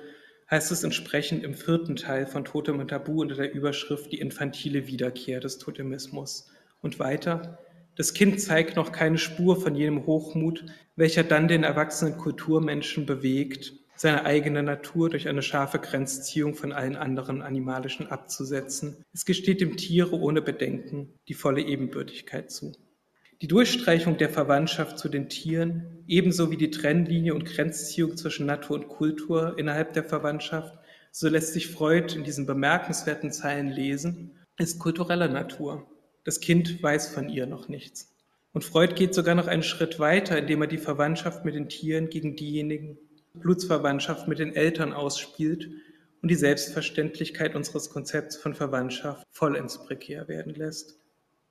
heißt 0.50 0.72
es 0.72 0.84
entsprechend 0.84 1.44
im 1.44 1.54
vierten 1.54 1.96
Teil 1.96 2.28
von 2.28 2.44
Totem 2.44 2.80
und 2.80 2.90
Tabu 2.90 3.22
unter 3.22 3.36
der 3.36 3.54
Überschrift 3.54 4.12
Die 4.12 4.20
infantile 4.20 4.88
Wiederkehr 4.88 5.40
des 5.40 5.58
Totemismus. 5.58 6.52
Und 6.82 7.00
weiter, 7.00 7.60
das 7.96 8.14
Kind 8.14 8.42
zeigt 8.42 8.76
noch 8.76 8.92
keine 8.92 9.18
Spur 9.18 9.60
von 9.60 9.76
jenem 9.76 10.06
Hochmut, 10.06 10.66
welcher 10.96 11.24
dann 11.24 11.48
den 11.48 11.64
erwachsenen 11.64 12.18
Kulturmenschen 12.18 13.06
bewegt, 13.06 13.74
seine 14.02 14.26
eigene 14.26 14.64
Natur 14.64 15.12
durch 15.12 15.30
eine 15.30 15.44
scharfe 15.44 15.78
Grenzziehung 15.78 16.56
von 16.56 16.72
allen 16.72 16.96
anderen 16.96 17.44
Animalischen 17.44 18.08
abzusetzen. 18.08 19.06
Es 19.14 19.26
gesteht 19.26 19.62
dem 19.62 19.78
Tiere 19.78 20.16
ohne 20.20 20.42
Bedenken 20.42 21.14
die 21.28 21.36
volle 21.36 21.62
Ebenbürtigkeit 21.62 22.50
zu. 22.50 22.72
Die 23.44 23.48
Durchstreichung 23.48 24.18
der 24.18 24.30
Verwandtschaft 24.30 24.98
zu 24.98 25.08
den 25.08 25.30
Tieren, 25.30 26.04
ebenso 26.08 26.50
wie 26.50 26.58
die 26.58 26.72
Trennlinie 26.72 27.36
und 27.36 27.46
Grenzziehung 27.46 28.18
zwischen 28.18 28.48
Natur 28.48 28.78
und 28.78 28.88
Kultur 28.88 29.54
innerhalb 29.60 29.94
der 29.94 30.04
Verwandtschaft, 30.04 30.80
so 31.12 31.30
lässt 31.30 31.54
sich 31.54 31.68
Freud 31.68 32.16
in 32.16 32.24
diesen 32.24 32.48
bemerkenswerten 32.48 33.32
Zeilen 33.32 33.70
lesen, 33.70 34.32
ist 34.58 34.80
kultureller 34.80 35.28
Natur. 35.28 35.86
Das 36.24 36.40
Kind 36.40 36.82
weiß 36.82 37.14
von 37.14 37.30
ihr 37.30 37.46
noch 37.46 37.68
nichts. 37.68 38.12
Und 38.52 38.64
Freud 38.64 38.96
geht 38.96 39.14
sogar 39.14 39.36
noch 39.36 39.46
einen 39.46 39.62
Schritt 39.62 40.00
weiter, 40.00 40.40
indem 40.40 40.64
er 40.64 40.68
die 40.68 40.80
Verwandtschaft 40.80 41.46
mit 41.46 41.54
den 41.54 41.70
Tieren 41.70 42.10
gegen 42.10 42.36
diejenigen 42.36 42.98
Blutsverwandtschaft 43.34 44.28
mit 44.28 44.39
den 44.39 44.56
Eltern 44.56 44.94
ausspielt 44.94 45.70
und 46.22 46.30
die 46.30 46.36
Selbstverständlichkeit 46.36 47.56
unseres 47.56 47.89
Konzepts 47.89 48.36
von 48.36 48.54
Verwandtschaft 48.54 49.26
vollends 49.32 49.84
prekär 49.84 50.28
werden 50.28 50.54
lässt. 50.54 51.00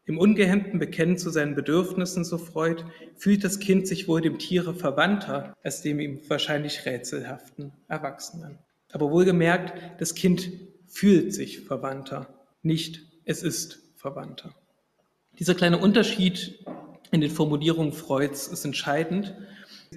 Im 0.06 0.18
ungehemmten 0.18 0.78
Bekennen 0.78 1.18
zu 1.18 1.30
seinen 1.30 1.54
Bedürfnissen, 1.54 2.24
so 2.24 2.38
Freud, 2.38 2.84
fühlt 3.16 3.44
das 3.44 3.60
Kind 3.60 3.86
sich 3.86 4.08
wohl 4.08 4.20
dem 4.20 4.38
Tiere 4.38 4.74
verwandter 4.74 5.54
als 5.62 5.82
dem 5.82 6.00
ihm 6.00 6.20
wahrscheinlich 6.28 6.84
rätselhaften 6.84 7.72
Erwachsenen. 7.88 8.58
Aber 8.92 9.10
wohlgemerkt, 9.10 10.00
das 10.00 10.14
Kind 10.14 10.50
fühlt 10.88 11.32
sich 11.32 11.60
verwandter, 11.60 12.34
nicht 12.62 13.02
es 13.24 13.42
ist 13.42 13.80
verwandter. 13.96 14.54
Dieser 15.38 15.54
kleine 15.54 15.78
Unterschied 15.78 16.64
in 17.12 17.20
den 17.20 17.30
Formulierungen 17.30 17.92
Freuds 17.92 18.48
ist 18.48 18.64
entscheidend, 18.64 19.34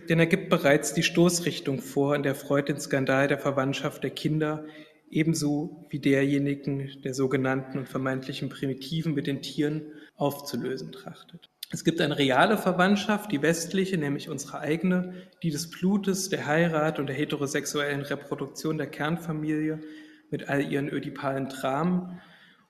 denn 0.10 0.20
er 0.20 0.26
gibt 0.26 0.50
bereits 0.50 0.94
die 0.94 1.04
Stoßrichtung 1.04 1.80
vor, 1.82 2.16
in 2.16 2.24
der 2.24 2.36
Freud 2.36 2.68
den 2.68 2.80
Skandal 2.80 3.28
der 3.28 3.38
Verwandtschaft 3.40 4.04
der 4.04 4.10
Kinder 4.12 4.66
ebenso 5.10 5.86
wie 5.90 6.00
derjenigen 6.00 7.02
der 7.04 7.14
sogenannten 7.14 7.78
und 7.78 7.90
vermeintlichen 7.90 8.50
Primitiven 8.50 9.14
mit 9.14 9.28
den 9.28 9.42
Tieren 9.42 9.84
aufzulösen 10.16 10.92
trachtet. 10.92 11.50
Es 11.72 11.84
gibt 11.84 12.02
eine 12.02 12.18
reale 12.18 12.58
Verwandtschaft, 12.58 13.32
die 13.32 13.42
westliche, 13.42 13.98
nämlich 13.98 14.30
unsere 14.30 14.60
eigene, 14.60 15.14
die 15.42 15.50
des 15.50 15.70
Blutes, 15.70 16.30
der 16.30 16.46
Heirat 16.46 17.00
und 17.00 17.08
der 17.08 17.16
heterosexuellen 17.16 18.02
Reproduktion 18.02 18.78
der 18.78 18.88
Kernfamilie 18.88 19.80
mit 20.30 20.50
all 20.50 20.72
ihren 20.72 20.90
ödipalen 20.90 21.50
Dramen. 21.50 22.22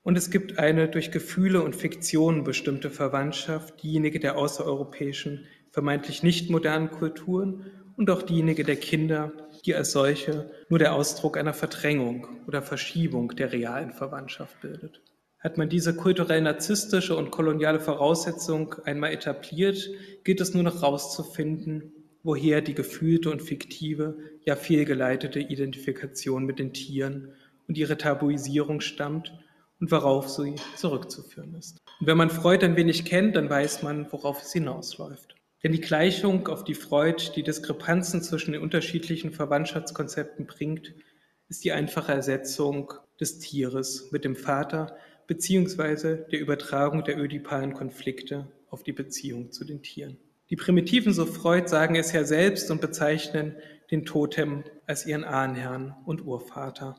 Und 0.04 0.18
es 0.18 0.30
gibt 0.30 0.60
eine 0.60 0.90
durch 0.90 1.12
Gefühle 1.12 1.64
und 1.64 1.76
Fiktionen 1.76 2.44
bestimmte 2.44 2.90
Verwandtschaft, 2.90 3.82
diejenige 3.84 4.20
der 4.20 4.38
außereuropäischen, 4.38 5.48
vermeintlich 5.74 6.24
nicht 6.24 6.50
modernen 6.50 6.92
Kulturen 6.92 7.66
und 7.98 8.10
auch 8.10 8.22
diejenige 8.22 8.64
der 8.64 8.76
Kinder, 8.76 9.34
die 9.66 9.76
als 9.76 9.92
solche 9.92 10.50
nur 10.70 10.80
der 10.80 10.94
Ausdruck 10.94 11.36
einer 11.36 11.54
Verdrängung 11.54 12.28
oder 12.48 12.62
Verschiebung 12.62 13.36
der 13.36 13.52
realen 13.52 13.92
Verwandtschaft 13.92 14.62
bildet. 14.62 15.02
Hat 15.40 15.58
man 15.58 15.68
diese 15.68 15.96
kulturell 15.96 16.42
narzisstische 16.42 17.18
und 17.18 17.32
koloniale 17.32 17.80
Voraussetzung 17.80 18.76
einmal 18.86 19.12
etabliert, 19.12 19.90
gilt 20.24 20.40
es 20.40 20.54
nur 20.54 20.64
noch 20.64 20.82
herauszufinden, 20.82 21.92
woher 22.22 22.62
die 22.62 22.76
gefühlte 22.76 23.30
und 23.30 23.42
fiktive, 23.42 24.18
ja 24.46 24.56
fehlgeleitete 24.56 25.40
Identifikation 25.40 26.46
mit 26.46 26.60
den 26.60 26.72
Tieren 26.72 27.34
und 27.68 27.78
ihre 27.78 27.98
Tabuisierung 27.98 28.80
stammt 28.80 29.34
und 29.80 29.92
worauf 29.92 30.30
sie 30.30 30.56
zurückzuführen 30.78 31.56
ist. 31.56 31.78
Und 32.00 32.08
wenn 32.08 32.18
man 32.18 32.30
Freud 32.30 32.64
ein 32.64 32.78
wenig 32.78 33.04
kennt, 33.04 33.36
dann 33.36 33.50
weiß 33.50 33.84
man, 33.84 34.10
worauf 34.12 34.42
es 34.42 34.54
hinausläuft. 34.54 35.33
Denn 35.64 35.72
die 35.72 35.82
Gleichung, 35.82 36.48
auf 36.48 36.64
die 36.64 36.76
Freud 36.76 37.32
die 37.36 37.44
Diskrepanzen 37.44 38.22
zwischen 38.22 38.52
den 38.52 38.62
unterschiedlichen 38.62 39.32
Verwandtschaftskonzepten 39.32 40.46
bringt, 40.46 40.94
ist 41.48 41.64
die 41.64 41.72
einfache 41.72 42.12
Ersetzung 42.12 42.94
des 43.20 43.40
Tieres 43.40 44.12
mit 44.12 44.26
dem 44.26 44.36
Vater 44.36 44.96
beziehungsweise 45.26 46.28
der 46.32 46.42
Übertragung 46.42 47.04
der 47.04 47.18
ödipalen 47.18 47.74
Konflikte 47.74 48.52
auf 48.70 48.84
die 48.84 48.92
Beziehung 48.92 49.52
zu 49.52 49.64
den 49.64 49.82
Tieren. 49.82 50.18
Die 50.50 50.56
Primitiven, 50.58 51.14
so 51.14 51.26
Freud, 51.26 51.68
sagen 51.68 51.96
es 51.96 52.12
ja 52.12 52.26
selbst 52.26 52.70
und 52.70 52.82
bezeichnen 52.82 53.56
den 53.90 54.06
Totem 54.06 54.64
als 54.86 55.06
ihren 55.06 55.24
Ahnherrn 55.24 55.96
und 56.06 56.26
Urvater. 56.26 56.96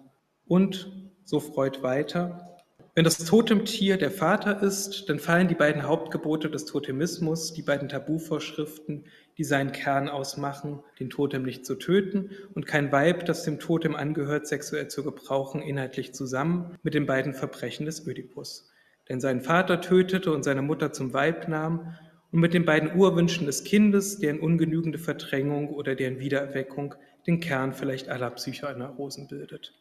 Und, 0.47 1.11
so 1.25 1.41
Freud 1.41 1.83
weiter, 1.83 2.54
wenn 2.95 3.03
das 3.05 3.19
Totemtier 3.19 3.97
der 3.97 4.13
Vater 4.13 4.63
ist, 4.63 5.09
dann 5.09 5.19
fallen 5.19 5.49
die 5.49 5.57
beiden 5.57 5.83
Hauptgebote 5.83 6.49
des 6.49 6.65
Totemismus, 6.65 7.53
die 7.53 7.63
beiden 7.63 7.89
Tabuvorschriften, 7.89 9.07
die 9.37 9.43
seinen 9.43 9.73
Kern 9.73 10.09
ausmachen, 10.09 10.79
den 11.01 11.11
Totem 11.11 11.43
nicht 11.43 11.67
zu 11.67 11.75
töten 11.75 12.31
und 12.55 12.67
kein 12.67 12.93
Weib, 12.93 13.27
das 13.27 13.43
dem 13.43 13.59
Totem 13.59 13.97
angehört, 13.97 14.47
sexuell 14.47 14.87
zu 14.87 15.03
gebrauchen, 15.03 15.61
inhaltlich 15.61 16.15
zusammen 16.15 16.79
mit 16.85 16.95
den 16.95 17.07
beiden 17.07 17.35
Verbrechen 17.35 17.85
des 17.85 18.07
Ödipus. 18.07 18.71
Denn 19.09 19.21
seinen 19.21 19.41
Vater 19.41 19.81
tötete 19.81 20.33
und 20.33 20.45
seine 20.45 20.63
Mutter 20.63 20.93
zum 20.93 21.13
Weib 21.13 21.49
nahm 21.49 21.97
und 22.31 22.39
mit 22.39 22.55
den 22.55 22.65
beiden 22.65 22.95
Urwünschen 22.95 23.47
des 23.47 23.65
Kindes, 23.65 24.21
deren 24.21 24.39
ungenügende 24.39 24.99
Verdrängung 24.99 25.69
oder 25.71 25.97
deren 25.97 26.21
Wiedererweckung 26.21 26.95
den 27.27 27.41
Kern 27.41 27.73
vielleicht 27.73 28.09
aller 28.09 28.31
Psychoaneurosen 28.31 29.27
bildet. 29.27 29.75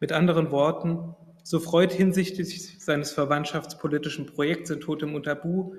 Mit 0.00 0.10
anderen 0.10 0.50
Worten, 0.50 1.14
so 1.44 1.60
Freud 1.60 1.94
hinsichtlich 1.94 2.82
seines 2.82 3.12
verwandtschaftspolitischen 3.12 4.26
Projekts 4.26 4.70
in 4.70 4.80
Totem 4.80 5.14
und 5.14 5.24
Tabu, 5.24 5.74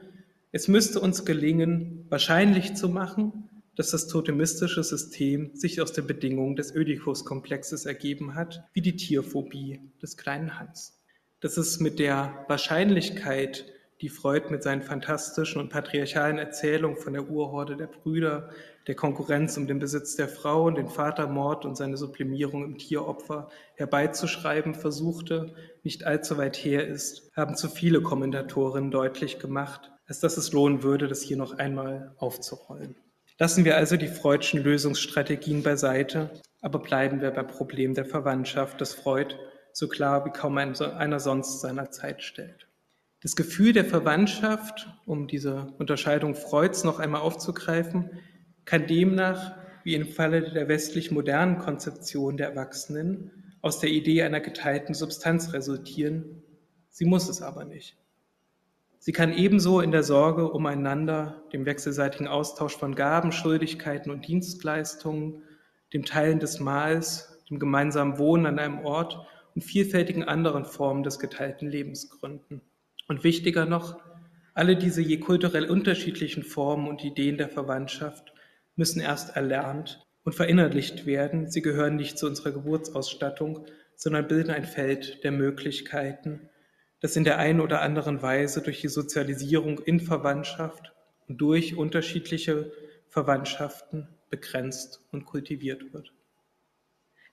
es 0.51 0.67
müsste 0.67 1.01
uns 1.01 1.25
gelingen, 1.25 2.05
wahrscheinlich 2.07 2.75
zu 2.75 2.87
machen, 2.87 3.49
dass 3.75 3.91
das 3.91 4.07
totemistische 4.07 4.83
System 4.83 5.49
sich 5.53 5.81
aus 5.81 5.91
den 5.91 6.07
Bedingungen 6.07 6.55
des 6.55 6.73
Ödipus-Komplexes 6.73 7.85
ergeben 7.85 8.35
hat, 8.35 8.63
wie 8.73 8.81
die 8.81 8.95
Tierphobie 8.95 9.81
des 10.01 10.15
kleinen 10.15 10.59
Hans. 10.59 11.01
Dass 11.41 11.57
es 11.57 11.79
mit 11.79 11.99
der 11.99 12.45
Wahrscheinlichkeit 12.47 13.65
die 14.01 14.09
Freud 14.09 14.49
mit 14.51 14.61
seinen 14.61 14.83
fantastischen 14.83 15.59
und 15.59 15.69
patriarchalen 15.69 16.37
Erzählungen 16.37 16.97
von 16.97 17.13
der 17.13 17.27
Urhorde 17.27 17.75
der 17.75 17.87
Brüder, 17.87 18.49
der 18.87 18.95
Konkurrenz 18.95 19.57
um 19.57 19.67
den 19.67 19.79
Besitz 19.79 20.15
der 20.15 20.27
Frau 20.27 20.65
und 20.65 20.75
den 20.75 20.89
Vatermord 20.89 21.65
und 21.65 21.75
seine 21.75 21.97
Sublimierung 21.97 22.63
im 22.63 22.77
Tieropfer 22.77 23.49
herbeizuschreiben 23.75 24.75
versuchte, 24.75 25.55
nicht 25.83 26.03
allzu 26.05 26.37
weit 26.37 26.55
her 26.57 26.87
ist, 26.87 27.31
haben 27.35 27.55
zu 27.55 27.67
viele 27.67 28.01
Kommentatorinnen 28.01 28.91
deutlich 28.91 29.39
gemacht, 29.39 29.91
als 30.07 30.19
dass 30.19 30.37
es 30.37 30.51
lohnen 30.51 30.83
würde, 30.83 31.07
das 31.07 31.21
hier 31.21 31.37
noch 31.37 31.57
einmal 31.57 32.13
aufzurollen. 32.17 32.95
Lassen 33.39 33.65
wir 33.65 33.75
also 33.75 33.97
die 33.97 34.07
Freudschen 34.07 34.63
Lösungsstrategien 34.63 35.63
beiseite, 35.63 36.29
aber 36.61 36.79
bleiben 36.79 37.21
wir 37.21 37.31
beim 37.31 37.47
Problem 37.47 37.93
der 37.93 38.05
Verwandtschaft, 38.05 38.79
das 38.79 38.93
Freud 38.93 39.35
so 39.73 39.89
klar 39.89 40.25
wie 40.25 40.29
kaum 40.29 40.57
einer 40.57 41.19
sonst 41.19 41.59
seiner 41.59 41.91
Zeit 41.91 42.23
stellt. 42.23 42.67
Das 43.21 43.35
Gefühl 43.35 43.73
der 43.73 43.83
Verwandtschaft, 43.83 44.87
um 45.05 45.27
diese 45.27 45.73
Unterscheidung 45.79 46.35
Freuds 46.35 46.83
noch 46.83 46.99
einmal 46.99 47.21
aufzugreifen, 47.21 48.11
kann 48.65 48.87
demnach, 48.87 49.55
wie 49.83 49.95
im 49.95 50.07
Falle 50.07 50.51
der 50.51 50.67
westlich 50.67 51.11
modernen 51.11 51.59
Konzeption 51.59 52.37
der 52.37 52.49
Erwachsenen, 52.49 53.31
aus 53.61 53.79
der 53.79 53.89
Idee 53.89 54.23
einer 54.23 54.41
geteilten 54.41 54.93
Substanz 54.93 55.53
resultieren. 55.53 56.43
Sie 56.89 57.05
muss 57.05 57.29
es 57.29 57.41
aber 57.41 57.65
nicht. 57.65 57.97
Sie 58.99 59.11
kann 59.11 59.33
ebenso 59.33 59.81
in 59.81 59.91
der 59.91 60.03
Sorge 60.03 60.51
umeinander, 60.51 61.43
dem 61.53 61.65
wechselseitigen 61.65 62.27
Austausch 62.27 62.75
von 62.75 62.95
Gaben, 62.95 63.31
Schuldigkeiten 63.31 64.09
und 64.09 64.27
Dienstleistungen, 64.27 65.43
dem 65.93 66.05
Teilen 66.05 66.39
des 66.39 66.59
Mahls, 66.59 67.43
dem 67.49 67.59
gemeinsamen 67.59 68.17
Wohnen 68.17 68.47
an 68.47 68.59
einem 68.59 68.85
Ort 68.85 69.19
und 69.53 69.63
vielfältigen 69.63 70.23
anderen 70.23 70.65
Formen 70.65 71.03
des 71.03 71.19
geteilten 71.19 71.69
Lebens 71.69 72.09
gründen. 72.09 72.61
Und 73.07 73.23
wichtiger 73.23 73.65
noch, 73.65 73.99
alle 74.53 74.75
diese 74.75 75.01
je 75.01 75.17
kulturell 75.17 75.69
unterschiedlichen 75.69 76.43
Formen 76.43 76.87
und 76.87 77.03
Ideen 77.03 77.37
der 77.37 77.49
Verwandtschaft 77.49 78.33
müssen 78.75 79.01
erst 79.01 79.35
erlernt 79.35 80.05
und 80.23 80.33
verinnerlicht 80.33 81.05
werden. 81.05 81.49
Sie 81.49 81.61
gehören 81.61 81.95
nicht 81.95 82.17
zu 82.17 82.27
unserer 82.27 82.51
Geburtsausstattung, 82.51 83.65
sondern 83.95 84.27
bilden 84.27 84.51
ein 84.51 84.65
Feld 84.65 85.23
der 85.23 85.31
Möglichkeiten, 85.31 86.49
das 86.99 87.15
in 87.15 87.23
der 87.23 87.37
einen 87.37 87.61
oder 87.61 87.81
anderen 87.81 88.21
Weise 88.21 88.61
durch 88.61 88.81
die 88.81 88.87
Sozialisierung 88.87 89.79
in 89.79 89.99
Verwandtschaft 89.99 90.93
und 91.27 91.39
durch 91.39 91.75
unterschiedliche 91.75 92.71
Verwandtschaften 93.07 94.09
begrenzt 94.29 95.01
und 95.11 95.25
kultiviert 95.25 95.93
wird. 95.93 96.11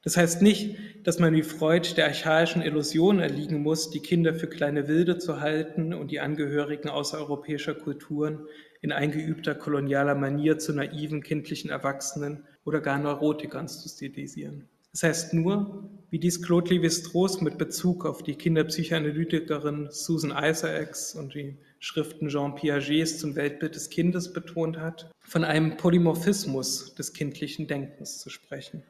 Das 0.04 0.16
heißt 0.16 0.42
nicht, 0.42 0.76
dass 1.06 1.20
man 1.20 1.32
wie 1.32 1.44
Freud 1.44 1.94
der 1.96 2.06
archaischen 2.06 2.60
Illusion 2.60 3.20
erliegen 3.20 3.62
muss, 3.62 3.90
die 3.90 4.00
Kinder 4.00 4.34
für 4.34 4.48
kleine 4.48 4.88
Wilde 4.88 5.18
zu 5.18 5.40
halten 5.40 5.94
und 5.94 6.10
die 6.10 6.18
Angehörigen 6.20 6.88
außereuropäischer 6.88 7.74
Kulturen 7.74 8.46
in 8.82 8.92
eingeübter 8.92 9.54
kolonialer 9.54 10.14
Manier 10.14 10.58
zu 10.58 10.74
naiven 10.74 11.22
kindlichen 11.22 11.70
Erwachsenen 11.70 12.44
oder 12.64 12.80
gar 12.80 12.98
Neurotikern 12.98 13.68
zu 13.68 13.88
stilisieren. 13.88 14.68
Das 14.92 15.04
heißt 15.04 15.34
nur, 15.34 15.88
wie 16.10 16.18
dies 16.18 16.42
Claude 16.42 16.70
Lévi-Strauss 16.74 17.40
mit 17.40 17.56
Bezug 17.56 18.04
auf 18.04 18.22
die 18.22 18.34
Kinderpsychoanalytikerin 18.34 19.88
Susan 19.90 20.34
Isaacs 20.36 21.14
und 21.14 21.34
die 21.34 21.56
Schriften 21.78 22.28
Jean 22.28 22.54
Piagets 22.54 23.18
zum 23.18 23.34
Weltbild 23.34 23.74
des 23.74 23.88
Kindes 23.88 24.32
betont 24.32 24.78
hat, 24.78 25.10
von 25.20 25.44
einem 25.44 25.78
Polymorphismus 25.78 26.94
des 26.94 27.14
kindlichen 27.14 27.66
Denkens 27.66 28.18
zu 28.18 28.28
sprechen. 28.28 28.82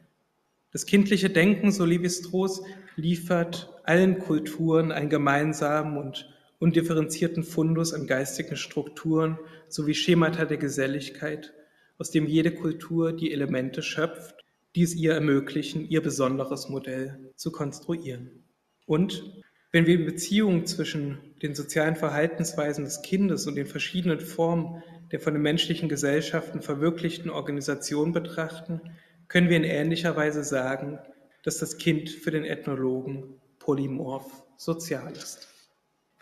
Das 0.72 0.86
kindliche 0.86 1.30
Denken, 1.30 1.70
so 1.70 1.84
Lévi-Strauss, 1.84 2.62
liefert 2.96 3.72
allen 3.84 4.18
Kulturen 4.18 4.90
einen 4.90 5.10
gemeinsamen 5.10 5.98
und 5.98 6.28
undifferenzierten 6.62 7.42
Fundus 7.42 7.92
an 7.92 8.06
geistigen 8.06 8.56
Strukturen 8.56 9.38
sowie 9.68 9.94
Schemata 9.94 10.44
der 10.44 10.58
Geselligkeit, 10.58 11.52
aus 11.98 12.10
dem 12.10 12.26
jede 12.26 12.52
Kultur 12.52 13.12
die 13.12 13.32
Elemente 13.32 13.82
schöpft 13.82 14.42
die 14.74 14.82
es 14.82 14.94
ihr 14.94 15.12
ermöglichen, 15.12 15.88
ihr 15.88 16.02
besonderes 16.02 16.68
Modell 16.68 17.18
zu 17.36 17.52
konstruieren. 17.52 18.44
Und 18.86 19.42
wenn 19.70 19.86
wir 19.86 19.98
die 19.98 20.04
Beziehung 20.04 20.66
zwischen 20.66 21.18
den 21.42 21.54
sozialen 21.54 21.96
Verhaltensweisen 21.96 22.84
des 22.84 23.02
Kindes 23.02 23.46
und 23.46 23.54
den 23.54 23.66
verschiedenen 23.66 24.20
Formen 24.20 24.82
der 25.10 25.20
von 25.20 25.34
den 25.34 25.42
menschlichen 25.42 25.88
Gesellschaften 25.88 26.62
verwirklichten 26.62 27.30
Organisation 27.30 28.12
betrachten, 28.12 28.80
können 29.28 29.48
wir 29.48 29.56
in 29.56 29.64
ähnlicher 29.64 30.16
Weise 30.16 30.44
sagen, 30.44 30.98
dass 31.42 31.58
das 31.58 31.76
Kind 31.76 32.08
für 32.10 32.30
den 32.30 32.44
Ethnologen 32.44 33.40
polymorph 33.58 34.44
sozial 34.56 35.12
ist. 35.12 35.51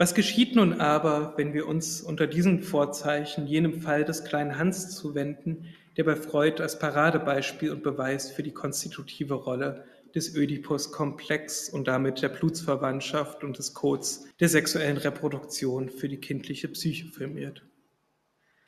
Was 0.00 0.14
geschieht 0.14 0.56
nun 0.56 0.80
aber, 0.80 1.34
wenn 1.36 1.52
wir 1.52 1.68
uns 1.68 2.00
unter 2.00 2.26
diesen 2.26 2.62
Vorzeichen 2.62 3.46
jenem 3.46 3.82
Fall 3.82 4.02
des 4.06 4.24
kleinen 4.24 4.56
Hans 4.56 4.96
zuwenden, 4.96 5.66
der 5.98 6.04
bei 6.04 6.16
Freud 6.16 6.62
als 6.62 6.78
Paradebeispiel 6.78 7.70
und 7.70 7.82
Beweis 7.82 8.30
für 8.30 8.42
die 8.42 8.54
konstitutive 8.54 9.34
Rolle 9.34 9.84
des 10.14 10.34
Oedipus-Komplex 10.34 11.68
und 11.68 11.86
damit 11.86 12.22
der 12.22 12.30
Blutsverwandtschaft 12.30 13.44
und 13.44 13.58
des 13.58 13.74
Codes 13.74 14.26
der 14.40 14.48
sexuellen 14.48 14.96
Reproduktion 14.96 15.90
für 15.90 16.08
die 16.08 16.16
kindliche 16.16 16.68
Psyche 16.68 17.08
filmiert. 17.08 17.62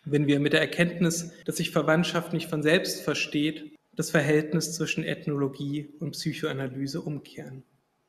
Wenn 0.05 0.27
wir 0.27 0.39
mit 0.39 0.53
der 0.53 0.61
Erkenntnis, 0.61 1.33
dass 1.47 1.57
sich 1.57 1.71
Verwandtschaft 1.71 2.35
nicht 2.35 2.51
von 2.51 2.63
selbst 2.63 3.01
versteht, 3.01 3.73
das 3.97 4.11
Verhältnis 4.11 4.75
zwischen 4.75 5.03
Ethnologie 5.03 5.95
und 5.99 6.11
Psychoanalyse 6.11 7.01
umkehren. 7.01 7.63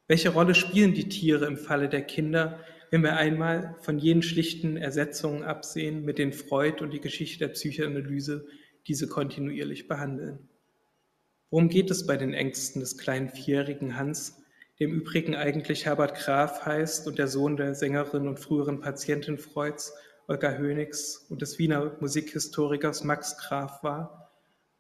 Welche 0.09 0.31
Rolle 0.31 0.55
spielen 0.55 0.93
die 0.93 1.07
Tiere 1.07 1.45
im 1.45 1.55
Falle 1.55 1.88
der 1.88 2.01
Kinder, 2.01 2.59
wenn 2.93 3.01
wir 3.01 3.17
einmal 3.17 3.75
von 3.82 3.97
jenen 3.97 4.21
schlichten 4.21 4.77
Ersetzungen 4.77 5.41
absehen, 5.41 6.06
mit 6.06 6.19
denen 6.19 6.32
Freud 6.32 6.84
und 6.84 6.91
die 6.93 6.99
Geschichte 6.99 7.39
der 7.39 7.53
Psychoanalyse 7.53 8.45
diese 8.86 9.08
kontinuierlich 9.08 9.88
behandeln. 9.88 10.47
Worum 11.49 11.69
geht 11.69 11.89
es 11.89 12.06
bei 12.06 12.17
den 12.17 12.36
Ängsten 12.36 12.82
des 12.82 12.99
kleinen 12.99 13.29
vierjährigen 13.29 13.97
Hans, 13.97 14.43
der 14.77 14.89
im 14.89 14.93
Übrigen 14.93 15.34
eigentlich 15.34 15.88
Herbert 15.88 16.13
Graf 16.19 16.67
heißt 16.67 17.08
und 17.08 17.17
der 17.17 17.27
Sohn 17.27 17.58
der 17.58 17.73
Sängerin 17.73 18.27
und 18.27 18.39
früheren 18.39 18.79
Patientin 18.79 19.39
Freuds, 19.39 19.95
Olga 20.27 20.51
Hönigs 20.51 21.25
und 21.29 21.41
des 21.41 21.58
Wiener 21.58 21.97
Musikhistorikers 21.99 23.03
Max 23.03 23.39
Graf 23.39 23.82
war 23.82 24.29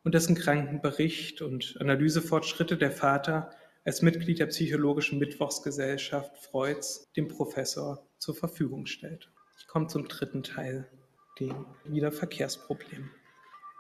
und 0.03 0.13
dessen 0.13 0.35
Krankenbericht 0.35 1.41
und 1.41 1.77
Analysefortschritte 1.79 2.77
der 2.77 2.91
Vater 2.91 3.49
als 3.85 4.01
Mitglied 4.01 4.39
der 4.39 4.47
Psychologischen 4.47 5.19
Mittwochsgesellschaft 5.19 6.37
Freuds 6.37 7.11
dem 7.15 7.27
Professor 7.27 8.07
zur 8.17 8.35
Verfügung 8.35 8.85
stellt. 8.85 9.29
Ich 9.59 9.67
komme 9.67 9.87
zum 9.87 10.07
dritten 10.07 10.43
Teil, 10.43 10.89
dem 11.39 11.65
Wiederverkehrsproblem. 11.85 13.09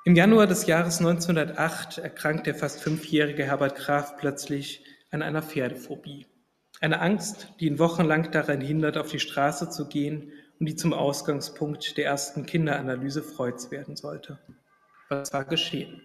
Im 0.05 0.15
Januar 0.15 0.47
des 0.47 0.65
Jahres 0.65 0.99
1908 0.99 1.99
erkrankt 1.99 2.47
der 2.47 2.55
fast 2.55 2.81
fünfjährige 2.81 3.45
Herbert 3.45 3.77
Graf 3.77 4.17
plötzlich 4.17 4.83
an 5.11 5.21
einer 5.21 5.41
Pferdephobie. 5.41 6.25
Eine 6.81 6.99
Angst, 6.99 7.53
die 7.59 7.67
ihn 7.67 7.79
wochenlang 7.79 8.31
daran 8.31 8.59
hindert, 8.59 8.97
auf 8.97 9.09
die 9.09 9.19
Straße 9.19 9.69
zu 9.69 9.87
gehen 9.87 10.33
und 10.59 10.65
die 10.65 10.75
zum 10.75 10.91
Ausgangspunkt 10.91 11.97
der 11.97 12.05
ersten 12.05 12.45
Kinderanalyse 12.45 13.23
Freuds 13.23 13.71
werden 13.71 13.95
sollte. 13.95 14.39
Was 15.07 15.31
war 15.31 15.45
geschehen? 15.45 16.01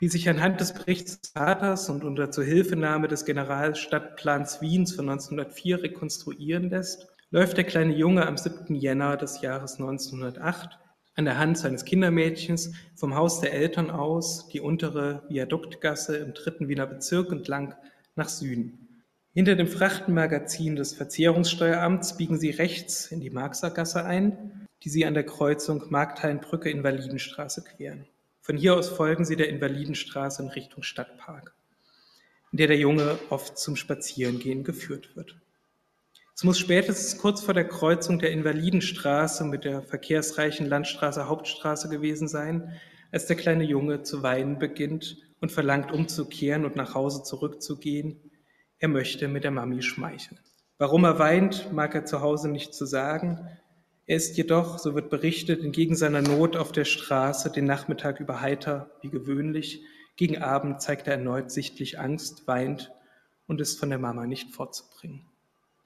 Wie 0.00 0.08
sich 0.08 0.28
anhand 0.28 0.60
des 0.60 0.74
Berichts 0.74 1.20
des 1.20 1.30
Vaters 1.32 1.90
und 1.90 2.04
unter 2.04 2.30
Zuhilfenahme 2.30 3.08
des 3.08 3.24
Generalstadtplans 3.24 4.60
Wiens 4.60 4.94
von 4.94 5.08
1904 5.08 5.82
rekonstruieren 5.82 6.70
lässt, 6.70 7.08
läuft 7.32 7.56
der 7.56 7.64
kleine 7.64 7.96
Junge 7.96 8.24
am 8.24 8.36
7. 8.36 8.76
Jänner 8.76 9.16
des 9.16 9.40
Jahres 9.40 9.80
1908 9.80 10.78
an 11.16 11.24
der 11.24 11.38
Hand 11.38 11.58
seines 11.58 11.84
Kindermädchens 11.84 12.74
vom 12.94 13.16
Haus 13.16 13.40
der 13.40 13.52
Eltern 13.52 13.90
aus 13.90 14.46
die 14.46 14.60
untere 14.60 15.24
Viaduktgasse 15.28 16.16
im 16.18 16.32
dritten 16.32 16.68
Wiener 16.68 16.86
Bezirk 16.86 17.32
entlang 17.32 17.74
nach 18.14 18.28
Süden. 18.28 19.02
Hinter 19.34 19.56
dem 19.56 19.66
Frachtenmagazin 19.66 20.76
des 20.76 20.92
Verzehrungssteueramts 20.92 22.16
biegen 22.16 22.38
sie 22.38 22.50
rechts 22.50 23.06
in 23.10 23.18
die 23.18 23.30
Marxergasse 23.30 24.04
ein, 24.04 24.68
die 24.84 24.90
sie 24.90 25.04
an 25.04 25.14
der 25.14 25.24
Kreuzung 25.24 25.82
Markthallenbrücke-Invalidenstraße 25.90 27.64
queren. 27.64 28.06
Von 28.48 28.56
hier 28.56 28.74
aus 28.74 28.88
folgen 28.88 29.26
sie 29.26 29.36
der 29.36 29.50
Invalidenstraße 29.50 30.42
in 30.42 30.48
Richtung 30.48 30.82
Stadtpark, 30.82 31.54
in 32.50 32.56
der 32.56 32.68
der 32.68 32.78
Junge 32.78 33.18
oft 33.28 33.58
zum 33.58 33.76
Spazierengehen 33.76 34.64
geführt 34.64 35.14
wird. 35.16 35.36
Es 36.34 36.44
muss 36.44 36.58
spätestens 36.58 37.20
kurz 37.20 37.42
vor 37.42 37.52
der 37.52 37.68
Kreuzung 37.68 38.18
der 38.18 38.30
Invalidenstraße 38.30 39.44
mit 39.44 39.64
der 39.64 39.82
verkehrsreichen 39.82 40.64
Landstraße 40.64 41.28
Hauptstraße 41.28 41.90
gewesen 41.90 42.26
sein, 42.26 42.72
als 43.12 43.26
der 43.26 43.36
kleine 43.36 43.64
Junge 43.64 44.02
zu 44.02 44.22
weinen 44.22 44.58
beginnt 44.58 45.18
und 45.42 45.52
verlangt 45.52 45.92
umzukehren 45.92 46.64
und 46.64 46.74
nach 46.74 46.94
Hause 46.94 47.24
zurückzugehen. 47.24 48.18
Er 48.78 48.88
möchte 48.88 49.28
mit 49.28 49.44
der 49.44 49.50
Mami 49.50 49.82
schmeicheln. 49.82 50.40
Warum 50.78 51.04
er 51.04 51.18
weint, 51.18 51.70
mag 51.74 51.94
er 51.94 52.06
zu 52.06 52.22
Hause 52.22 52.48
nicht 52.48 52.72
zu 52.72 52.86
sagen. 52.86 53.46
Er 54.08 54.16
ist 54.16 54.38
jedoch, 54.38 54.78
so 54.78 54.94
wird 54.94 55.10
berichtet, 55.10 55.62
entgegen 55.62 55.94
seiner 55.94 56.22
Not 56.22 56.56
auf 56.56 56.72
der 56.72 56.86
Straße 56.86 57.52
den 57.52 57.66
Nachmittag 57.66 58.20
über 58.20 58.40
heiter 58.40 58.90
wie 59.02 59.10
gewöhnlich. 59.10 59.82
Gegen 60.16 60.38
Abend 60.38 60.80
zeigt 60.80 61.06
er 61.06 61.12
erneut 61.12 61.50
sichtlich 61.50 62.00
Angst, 62.00 62.48
weint 62.48 62.90
und 63.46 63.60
ist 63.60 63.78
von 63.78 63.90
der 63.90 63.98
Mama 63.98 64.26
nicht 64.26 64.54
fortzubringen. 64.54 65.26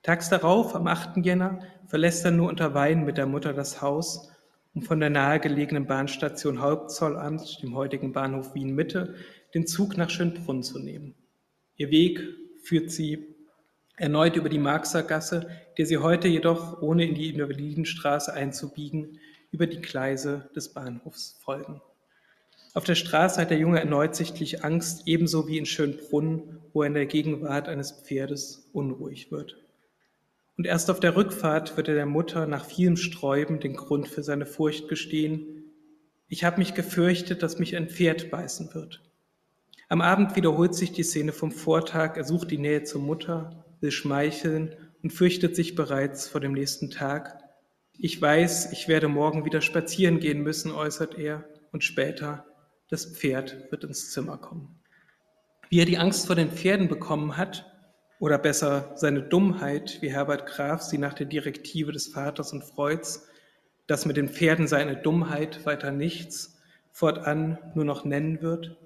Tags 0.04 0.28
darauf, 0.28 0.76
am 0.76 0.86
8. 0.86 1.16
Jänner, 1.26 1.66
verlässt 1.88 2.24
er 2.24 2.30
nur 2.30 2.48
unter 2.48 2.74
Wein 2.74 3.04
mit 3.04 3.18
der 3.18 3.26
Mutter 3.26 3.52
das 3.52 3.82
Haus, 3.82 4.30
um 4.72 4.82
von 4.82 5.00
der 5.00 5.10
nahegelegenen 5.10 5.86
Bahnstation 5.86 6.60
Hauptzollamt, 6.60 7.60
dem 7.60 7.74
heutigen 7.74 8.12
Bahnhof 8.12 8.54
Wien 8.54 8.72
Mitte, 8.72 9.16
den 9.52 9.66
Zug 9.66 9.96
nach 9.96 10.10
Schönbrunn 10.10 10.62
zu 10.62 10.78
nehmen. 10.78 11.16
Ihr 11.74 11.90
Weg 11.90 12.22
führt 12.62 12.92
sie 12.92 13.31
erneut 13.96 14.36
über 14.36 14.48
die 14.48 14.58
Marxergasse, 14.58 15.48
der 15.78 15.86
sie 15.86 15.98
heute 15.98 16.28
jedoch, 16.28 16.80
ohne 16.82 17.04
in 17.06 17.14
die 17.14 17.30
Invalidenstraße 17.30 18.32
einzubiegen, 18.32 19.18
über 19.50 19.66
die 19.66 19.80
Gleise 19.80 20.50
des 20.56 20.72
Bahnhofs 20.72 21.38
folgen. 21.40 21.80
Auf 22.74 22.84
der 22.84 22.94
Straße 22.94 23.40
hat 23.40 23.50
der 23.50 23.58
Junge 23.58 23.80
erneut 23.80 24.16
sichtlich 24.16 24.64
Angst, 24.64 25.02
ebenso 25.06 25.46
wie 25.46 25.58
in 25.58 25.66
Schönbrunn, 25.66 26.60
wo 26.72 26.82
er 26.82 26.86
in 26.86 26.94
der 26.94 27.06
Gegenwart 27.06 27.68
eines 27.68 27.92
Pferdes 27.92 28.70
unruhig 28.72 29.30
wird. 29.30 29.58
Und 30.56 30.66
erst 30.66 30.90
auf 30.90 31.00
der 31.00 31.14
Rückfahrt 31.14 31.76
wird 31.76 31.88
er 31.88 31.94
der 31.94 32.06
Mutter 32.06 32.46
nach 32.46 32.64
vielem 32.64 32.96
Sträuben 32.96 33.60
den 33.60 33.76
Grund 33.76 34.08
für 34.08 34.22
seine 34.22 34.46
Furcht 34.46 34.88
gestehen. 34.88 35.64
Ich 36.28 36.44
habe 36.44 36.58
mich 36.58 36.72
gefürchtet, 36.72 37.42
dass 37.42 37.58
mich 37.58 37.76
ein 37.76 37.90
Pferd 37.90 38.30
beißen 38.30 38.72
wird. 38.72 39.02
Am 39.90 40.00
Abend 40.00 40.34
wiederholt 40.36 40.74
sich 40.74 40.92
die 40.92 41.02
Szene 41.02 41.32
vom 41.32 41.52
Vortag. 41.52 42.16
Er 42.16 42.24
sucht 42.24 42.50
die 42.50 42.58
Nähe 42.58 42.84
zur 42.84 43.02
Mutter, 43.02 43.61
will 43.82 43.90
schmeicheln 43.90 44.74
und 45.02 45.12
fürchtet 45.12 45.54
sich 45.54 45.74
bereits 45.74 46.28
vor 46.28 46.40
dem 46.40 46.52
nächsten 46.52 46.90
Tag. 46.90 47.38
Ich 47.98 48.20
weiß, 48.20 48.72
ich 48.72 48.88
werde 48.88 49.08
morgen 49.08 49.44
wieder 49.44 49.60
spazieren 49.60 50.20
gehen 50.20 50.42
müssen, 50.42 50.72
äußert 50.72 51.18
er, 51.18 51.44
und 51.72 51.84
später, 51.84 52.46
das 52.88 53.06
Pferd 53.06 53.70
wird 53.70 53.84
ins 53.84 54.12
Zimmer 54.12 54.38
kommen. 54.38 54.80
Wie 55.68 55.80
er 55.80 55.86
die 55.86 55.98
Angst 55.98 56.26
vor 56.26 56.36
den 56.36 56.50
Pferden 56.50 56.88
bekommen 56.88 57.36
hat, 57.36 57.66
oder 58.22 58.38
besser 58.38 58.92
seine 58.94 59.20
Dummheit, 59.20 60.00
wie 60.00 60.12
Herbert 60.12 60.46
Graf 60.46 60.80
sie 60.80 60.96
nach 60.96 61.12
der 61.12 61.26
Direktive 61.26 61.90
des 61.90 62.06
Vaters 62.06 62.52
und 62.52 62.62
Freuds, 62.62 63.26
dass 63.88 64.06
mit 64.06 64.16
den 64.16 64.28
Pferden 64.28 64.68
seine 64.68 64.96
Dummheit 64.96 65.66
weiter 65.66 65.90
nichts, 65.90 66.56
fortan 66.92 67.58
nur 67.74 67.84
noch 67.84 68.04
nennen 68.04 68.40
wird, 68.40 68.76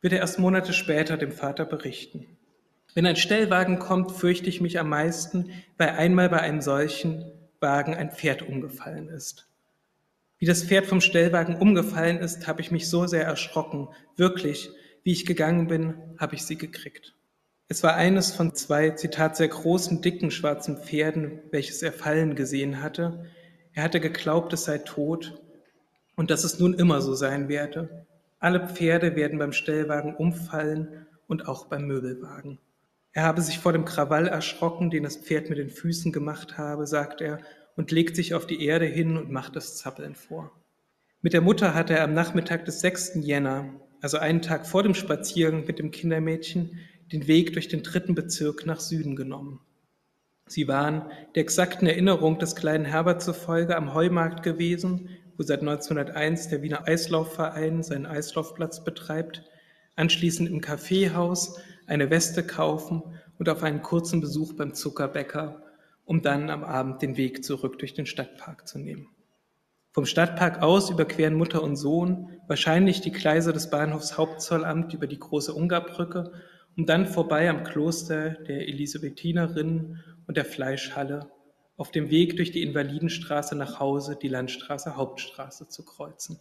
wird 0.00 0.14
er 0.14 0.18
erst 0.18 0.40
Monate 0.40 0.72
später 0.72 1.16
dem 1.16 1.30
Vater 1.30 1.64
berichten. 1.64 2.35
Wenn 2.96 3.04
ein 3.04 3.16
Stellwagen 3.16 3.78
kommt, 3.78 4.12
fürchte 4.12 4.48
ich 4.48 4.62
mich 4.62 4.80
am 4.80 4.88
meisten, 4.88 5.50
weil 5.76 5.90
einmal 5.90 6.30
bei 6.30 6.40
einem 6.40 6.62
solchen 6.62 7.30
Wagen 7.60 7.94
ein 7.94 8.10
Pferd 8.10 8.40
umgefallen 8.40 9.10
ist. 9.10 9.50
Wie 10.38 10.46
das 10.46 10.64
Pferd 10.64 10.86
vom 10.86 11.02
Stellwagen 11.02 11.56
umgefallen 11.56 12.16
ist, 12.16 12.46
habe 12.46 12.62
ich 12.62 12.70
mich 12.70 12.88
so 12.88 13.06
sehr 13.06 13.26
erschrocken. 13.26 13.88
Wirklich, 14.16 14.70
wie 15.02 15.12
ich 15.12 15.26
gegangen 15.26 15.66
bin, 15.66 15.92
habe 16.16 16.36
ich 16.36 16.46
sie 16.46 16.56
gekriegt. 16.56 17.14
Es 17.68 17.82
war 17.82 17.96
eines 17.96 18.34
von 18.34 18.54
zwei, 18.54 18.88
Zitat, 18.88 19.36
sehr 19.36 19.48
großen, 19.48 20.00
dicken, 20.00 20.30
schwarzen 20.30 20.78
Pferden, 20.78 21.42
welches 21.50 21.82
er 21.82 21.92
fallen 21.92 22.34
gesehen 22.34 22.82
hatte. 22.82 23.26
Er 23.74 23.82
hatte 23.82 24.00
geglaubt, 24.00 24.54
es 24.54 24.64
sei 24.64 24.78
tot 24.78 25.38
und 26.16 26.30
dass 26.30 26.44
es 26.44 26.58
nun 26.58 26.72
immer 26.72 27.02
so 27.02 27.14
sein 27.14 27.50
werde. 27.50 28.06
Alle 28.38 28.66
Pferde 28.66 29.16
werden 29.16 29.38
beim 29.38 29.52
Stellwagen 29.52 30.16
umfallen 30.16 31.06
und 31.26 31.46
auch 31.46 31.66
beim 31.66 31.86
Möbelwagen. 31.86 32.58
Er 33.16 33.22
habe 33.22 33.40
sich 33.40 33.58
vor 33.58 33.72
dem 33.72 33.86
Krawall 33.86 34.28
erschrocken, 34.28 34.90
den 34.90 35.04
das 35.04 35.16
Pferd 35.16 35.48
mit 35.48 35.56
den 35.56 35.70
Füßen 35.70 36.12
gemacht 36.12 36.58
habe, 36.58 36.86
sagt 36.86 37.22
er, 37.22 37.38
und 37.74 37.90
legt 37.90 38.14
sich 38.14 38.34
auf 38.34 38.46
die 38.46 38.62
Erde 38.62 38.84
hin 38.84 39.16
und 39.16 39.30
macht 39.30 39.56
das 39.56 39.78
Zappeln 39.78 40.14
vor. 40.14 40.52
Mit 41.22 41.32
der 41.32 41.40
Mutter 41.40 41.74
hatte 41.74 41.94
er 41.94 42.04
am 42.04 42.12
Nachmittag 42.12 42.66
des 42.66 42.80
6. 42.80 43.12
Jänner, 43.22 43.80
also 44.02 44.18
einen 44.18 44.42
Tag 44.42 44.66
vor 44.66 44.82
dem 44.82 44.92
Spaziergang 44.92 45.64
mit 45.64 45.78
dem 45.78 45.92
Kindermädchen, 45.92 46.78
den 47.10 47.26
Weg 47.26 47.54
durch 47.54 47.68
den 47.68 47.82
dritten 47.82 48.14
Bezirk 48.14 48.66
nach 48.66 48.80
Süden 48.80 49.16
genommen. 49.16 49.60
Sie 50.46 50.68
waren 50.68 51.10
der 51.34 51.42
exakten 51.42 51.88
Erinnerung 51.88 52.38
des 52.38 52.54
kleinen 52.54 52.84
Herbert 52.84 53.22
zufolge 53.22 53.76
am 53.76 53.94
Heumarkt 53.94 54.42
gewesen, 54.42 55.08
wo 55.38 55.42
seit 55.42 55.60
1901 55.60 56.50
der 56.50 56.60
Wiener 56.60 56.86
Eislaufverein 56.86 57.82
seinen 57.82 58.04
Eislaufplatz 58.04 58.84
betreibt, 58.84 59.42
anschließend 59.94 60.50
im 60.50 60.60
Kaffeehaus 60.60 61.58
eine 61.86 62.10
Weste 62.10 62.46
kaufen 62.46 63.02
und 63.38 63.48
auf 63.48 63.62
einen 63.62 63.82
kurzen 63.82 64.20
Besuch 64.20 64.54
beim 64.54 64.74
Zuckerbäcker, 64.74 65.62
um 66.04 66.22
dann 66.22 66.50
am 66.50 66.64
Abend 66.64 67.02
den 67.02 67.16
Weg 67.16 67.44
zurück 67.44 67.78
durch 67.78 67.94
den 67.94 68.06
Stadtpark 68.06 68.66
zu 68.66 68.78
nehmen. 68.78 69.08
Vom 69.92 70.04
Stadtpark 70.04 70.62
aus 70.62 70.90
überqueren 70.90 71.34
Mutter 71.34 71.62
und 71.62 71.76
Sohn 71.76 72.38
wahrscheinlich 72.48 73.00
die 73.00 73.12
Gleise 73.12 73.52
des 73.52 73.70
Bahnhofs 73.70 74.18
Hauptzollamt 74.18 74.92
über 74.92 75.06
die 75.06 75.18
große 75.18 75.54
Ungarbrücke, 75.54 76.32
um 76.76 76.84
dann 76.84 77.06
vorbei 77.06 77.48
am 77.48 77.64
Kloster 77.64 78.30
der 78.30 78.68
Elisabethinerinnen 78.68 80.04
und 80.26 80.36
der 80.36 80.44
Fleischhalle 80.44 81.30
auf 81.76 81.90
dem 81.90 82.10
Weg 82.10 82.36
durch 82.36 82.52
die 82.52 82.62
Invalidenstraße 82.62 83.54
nach 83.54 83.80
Hause 83.80 84.18
die 84.20 84.28
Landstraße 84.28 84.96
Hauptstraße 84.96 85.68
zu 85.68 85.84
kreuzen. 85.84 86.38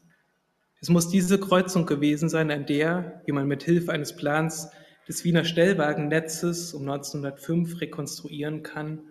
Es 0.82 0.89
muss 0.89 1.10
diese 1.10 1.39
Kreuzung 1.39 1.86
gewesen 1.86 2.30
sein, 2.30 2.52
an 2.52 2.66
der, 2.66 3.22
wie 3.26 3.32
man 3.32 3.48
mit 3.48 3.64
Hilfe 3.64 3.91
eines 3.91 4.16
Plans 4.16 4.70
des 5.08 5.24
Wiener 5.24 5.45
Stellwagennetzes 5.45 6.74
um 6.74 6.84
1905 6.84 7.82
rekonstruieren 7.82 8.64
kann, 8.64 9.01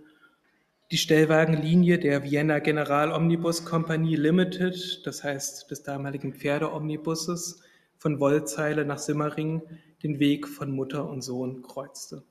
die 0.90 0.98
Stellwagenlinie 0.98 1.98
der 1.98 2.24
Vienna 2.24 2.58
General 2.58 3.10
Omnibus 3.12 3.64
Company 3.64 4.16
Limited, 4.16 5.06
das 5.06 5.24
heißt 5.24 5.70
des 5.70 5.82
damaligen 5.82 6.34
Pferdeomnibusses, 6.34 7.62
von 7.96 8.20
Wollzeile 8.20 8.84
nach 8.84 8.98
Simmering 8.98 9.62
den 10.02 10.18
Weg 10.18 10.46
von 10.46 10.70
Mutter 10.70 11.08
und 11.08 11.22
Sohn 11.22 11.62
kreuzte. 11.62 12.22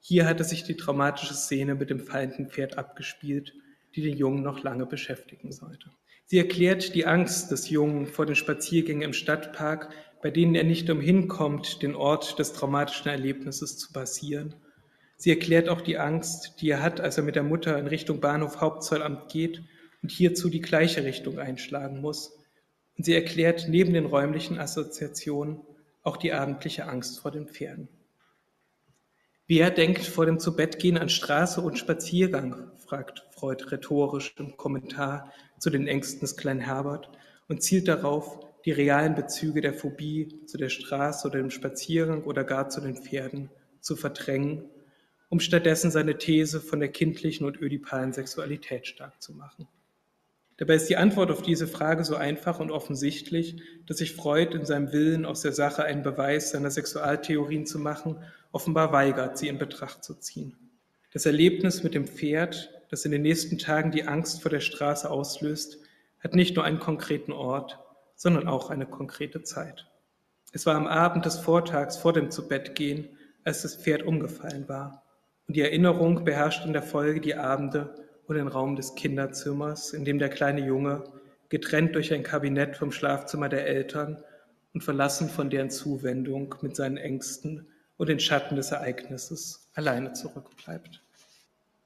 Hier 0.00 0.26
hatte 0.26 0.44
sich 0.44 0.64
die 0.64 0.76
traumatische 0.76 1.34
Szene 1.34 1.74
mit 1.74 1.88
dem 1.88 2.00
fallenden 2.00 2.48
Pferd 2.48 2.76
abgespielt, 2.76 3.54
die 3.94 4.02
den 4.02 4.16
Jungen 4.16 4.42
noch 4.42 4.62
lange 4.62 4.84
beschäftigen 4.84 5.52
sollte. 5.52 5.90
Sie 6.32 6.38
erklärt 6.38 6.94
die 6.94 7.04
Angst 7.04 7.50
des 7.50 7.68
Jungen 7.68 8.06
vor 8.06 8.24
den 8.24 8.36
Spaziergängen 8.36 9.02
im 9.02 9.12
Stadtpark, 9.12 9.90
bei 10.22 10.30
denen 10.30 10.54
er 10.54 10.64
nicht 10.64 10.88
umhin 10.88 11.28
kommt, 11.28 11.82
den 11.82 11.94
Ort 11.94 12.38
des 12.38 12.54
traumatischen 12.54 13.10
Erlebnisses 13.10 13.76
zu 13.76 13.92
passieren. 13.92 14.54
Sie 15.18 15.28
erklärt 15.28 15.68
auch 15.68 15.82
die 15.82 15.98
Angst, 15.98 16.54
die 16.62 16.70
er 16.70 16.82
hat, 16.82 17.02
als 17.02 17.18
er 17.18 17.22
mit 17.22 17.36
der 17.36 17.42
Mutter 17.42 17.78
in 17.78 17.86
Richtung 17.86 18.22
Bahnhof 18.22 18.62
Hauptzollamt 18.62 19.30
geht 19.30 19.62
und 20.02 20.10
hierzu 20.10 20.48
die 20.48 20.62
gleiche 20.62 21.04
Richtung 21.04 21.38
einschlagen 21.38 22.00
muss. 22.00 22.34
Und 22.96 23.04
sie 23.04 23.12
erklärt 23.12 23.66
neben 23.68 23.92
den 23.92 24.06
räumlichen 24.06 24.58
Assoziationen 24.58 25.60
auch 26.02 26.16
die 26.16 26.32
abendliche 26.32 26.86
Angst 26.86 27.20
vor 27.20 27.30
den 27.30 27.46
Pferden. 27.46 27.90
Wer 29.46 29.70
denkt 29.70 30.06
vor 30.06 30.24
dem 30.24 30.38
Zubettgehen 30.38 30.96
an 30.96 31.10
Straße 31.10 31.60
und 31.60 31.78
Spaziergang? 31.78 32.70
fragt 32.78 33.22
Freud 33.32 33.64
rhetorisch 33.70 34.34
im 34.38 34.56
Kommentar 34.56 35.30
zu 35.62 35.70
den 35.70 35.86
Ängsten 35.86 36.20
des 36.20 36.36
kleinen 36.36 36.60
Herbert 36.60 37.08
und 37.46 37.62
zielt 37.62 37.86
darauf, 37.86 38.40
die 38.64 38.72
realen 38.72 39.14
Bezüge 39.14 39.60
der 39.60 39.72
Phobie 39.72 40.44
zu 40.46 40.58
der 40.58 40.70
Straße 40.70 41.26
oder 41.26 41.38
dem 41.38 41.50
Spaziergang 41.50 42.24
oder 42.24 42.42
gar 42.42 42.68
zu 42.68 42.80
den 42.80 42.96
Pferden 42.96 43.48
zu 43.80 43.94
verdrängen, 43.94 44.64
um 45.28 45.38
stattdessen 45.38 45.92
seine 45.92 46.18
These 46.18 46.60
von 46.60 46.80
der 46.80 46.88
kindlichen 46.88 47.46
und 47.46 47.60
ödipalen 47.60 48.12
Sexualität 48.12 48.88
stark 48.88 49.22
zu 49.22 49.34
machen. 49.34 49.68
Dabei 50.56 50.74
ist 50.74 50.88
die 50.88 50.96
Antwort 50.96 51.30
auf 51.30 51.42
diese 51.42 51.68
Frage 51.68 52.04
so 52.04 52.16
einfach 52.16 52.58
und 52.58 52.72
offensichtlich, 52.72 53.62
dass 53.86 53.98
sich 53.98 54.16
Freud 54.16 54.56
in 54.56 54.64
seinem 54.64 54.92
Willen, 54.92 55.24
aus 55.24 55.42
der 55.42 55.52
Sache 55.52 55.84
einen 55.84 56.02
Beweis 56.02 56.50
seiner 56.50 56.72
Sexualtheorien 56.72 57.66
zu 57.66 57.78
machen, 57.78 58.18
offenbar 58.50 58.92
weigert, 58.92 59.38
sie 59.38 59.46
in 59.46 59.58
Betracht 59.58 60.02
zu 60.02 60.14
ziehen. 60.14 60.56
Das 61.12 61.24
Erlebnis 61.24 61.84
mit 61.84 61.94
dem 61.94 62.08
Pferd, 62.08 62.81
das 62.92 63.06
in 63.06 63.10
den 63.10 63.22
nächsten 63.22 63.56
Tagen 63.56 63.90
die 63.90 64.06
Angst 64.06 64.42
vor 64.42 64.50
der 64.50 64.60
Straße 64.60 65.10
auslöst, 65.10 65.78
hat 66.20 66.34
nicht 66.34 66.56
nur 66.56 66.66
einen 66.66 66.78
konkreten 66.78 67.32
Ort, 67.32 67.78
sondern 68.16 68.46
auch 68.46 68.68
eine 68.68 68.84
konkrete 68.84 69.42
Zeit. 69.42 69.88
Es 70.52 70.66
war 70.66 70.74
am 70.74 70.86
Abend 70.86 71.24
des 71.24 71.38
Vortags 71.38 71.96
vor 71.96 72.12
dem 72.12 72.30
Zubettgehen, 72.30 73.08
als 73.44 73.62
das 73.62 73.76
Pferd 73.76 74.02
umgefallen 74.02 74.68
war. 74.68 75.06
Und 75.48 75.56
die 75.56 75.62
Erinnerung 75.62 76.26
beherrscht 76.26 76.66
in 76.66 76.74
der 76.74 76.82
Folge 76.82 77.22
die 77.22 77.34
Abende 77.34 77.94
und 78.26 78.36
den 78.36 78.46
Raum 78.46 78.76
des 78.76 78.94
Kinderzimmers, 78.94 79.94
in 79.94 80.04
dem 80.04 80.18
der 80.18 80.28
kleine 80.28 80.60
Junge, 80.60 81.04
getrennt 81.48 81.94
durch 81.94 82.12
ein 82.12 82.22
Kabinett 82.22 82.76
vom 82.76 82.92
Schlafzimmer 82.92 83.48
der 83.48 83.66
Eltern 83.66 84.22
und 84.74 84.84
verlassen 84.84 85.30
von 85.30 85.48
deren 85.48 85.70
Zuwendung 85.70 86.56
mit 86.60 86.76
seinen 86.76 86.98
Ängsten 86.98 87.66
und 87.96 88.10
den 88.10 88.20
Schatten 88.20 88.54
des 88.54 88.70
Ereignisses 88.70 89.70
alleine 89.72 90.12
zurückbleibt. 90.12 91.02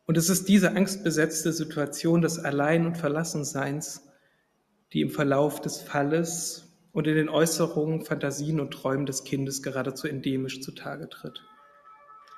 Und 0.06 0.16
es 0.16 0.28
ist 0.28 0.48
diese 0.48 0.70
angstbesetzte 0.70 1.52
Situation 1.52 2.22
des 2.22 2.38
Allein- 2.38 2.86
und 2.86 2.96
Verlassenseins, 2.96 4.08
die 4.92 5.00
im 5.00 5.10
Verlauf 5.10 5.60
des 5.60 5.80
Falles 5.80 6.72
und 6.92 7.08
in 7.08 7.16
den 7.16 7.28
Äußerungen, 7.28 8.02
Fantasien 8.02 8.60
und 8.60 8.70
Träumen 8.70 9.04
des 9.04 9.24
Kindes 9.24 9.62
geradezu 9.62 10.06
endemisch 10.06 10.60
zutage 10.60 11.08
tritt. 11.08 11.42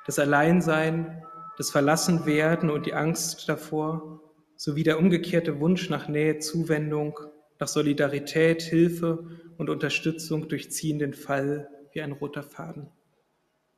Das 0.06 0.18
Alleinsein, 0.18 1.22
das 1.58 1.70
Verlassenwerden 1.70 2.70
und 2.70 2.86
die 2.86 2.94
Angst 2.94 3.48
davor, 3.48 4.22
sowie 4.56 4.82
der 4.82 4.98
umgekehrte 4.98 5.60
Wunsch 5.60 5.90
nach 5.90 6.08
Nähe, 6.08 6.38
Zuwendung, 6.38 7.20
nach 7.60 7.68
Solidarität, 7.68 8.62
Hilfe 8.62 9.28
und 9.58 9.68
Unterstützung 9.68 10.48
durchziehen 10.48 10.98
den 10.98 11.12
Fall 11.12 11.68
wie 11.92 12.00
ein 12.00 12.12
roter 12.12 12.42
Faden 12.42 12.90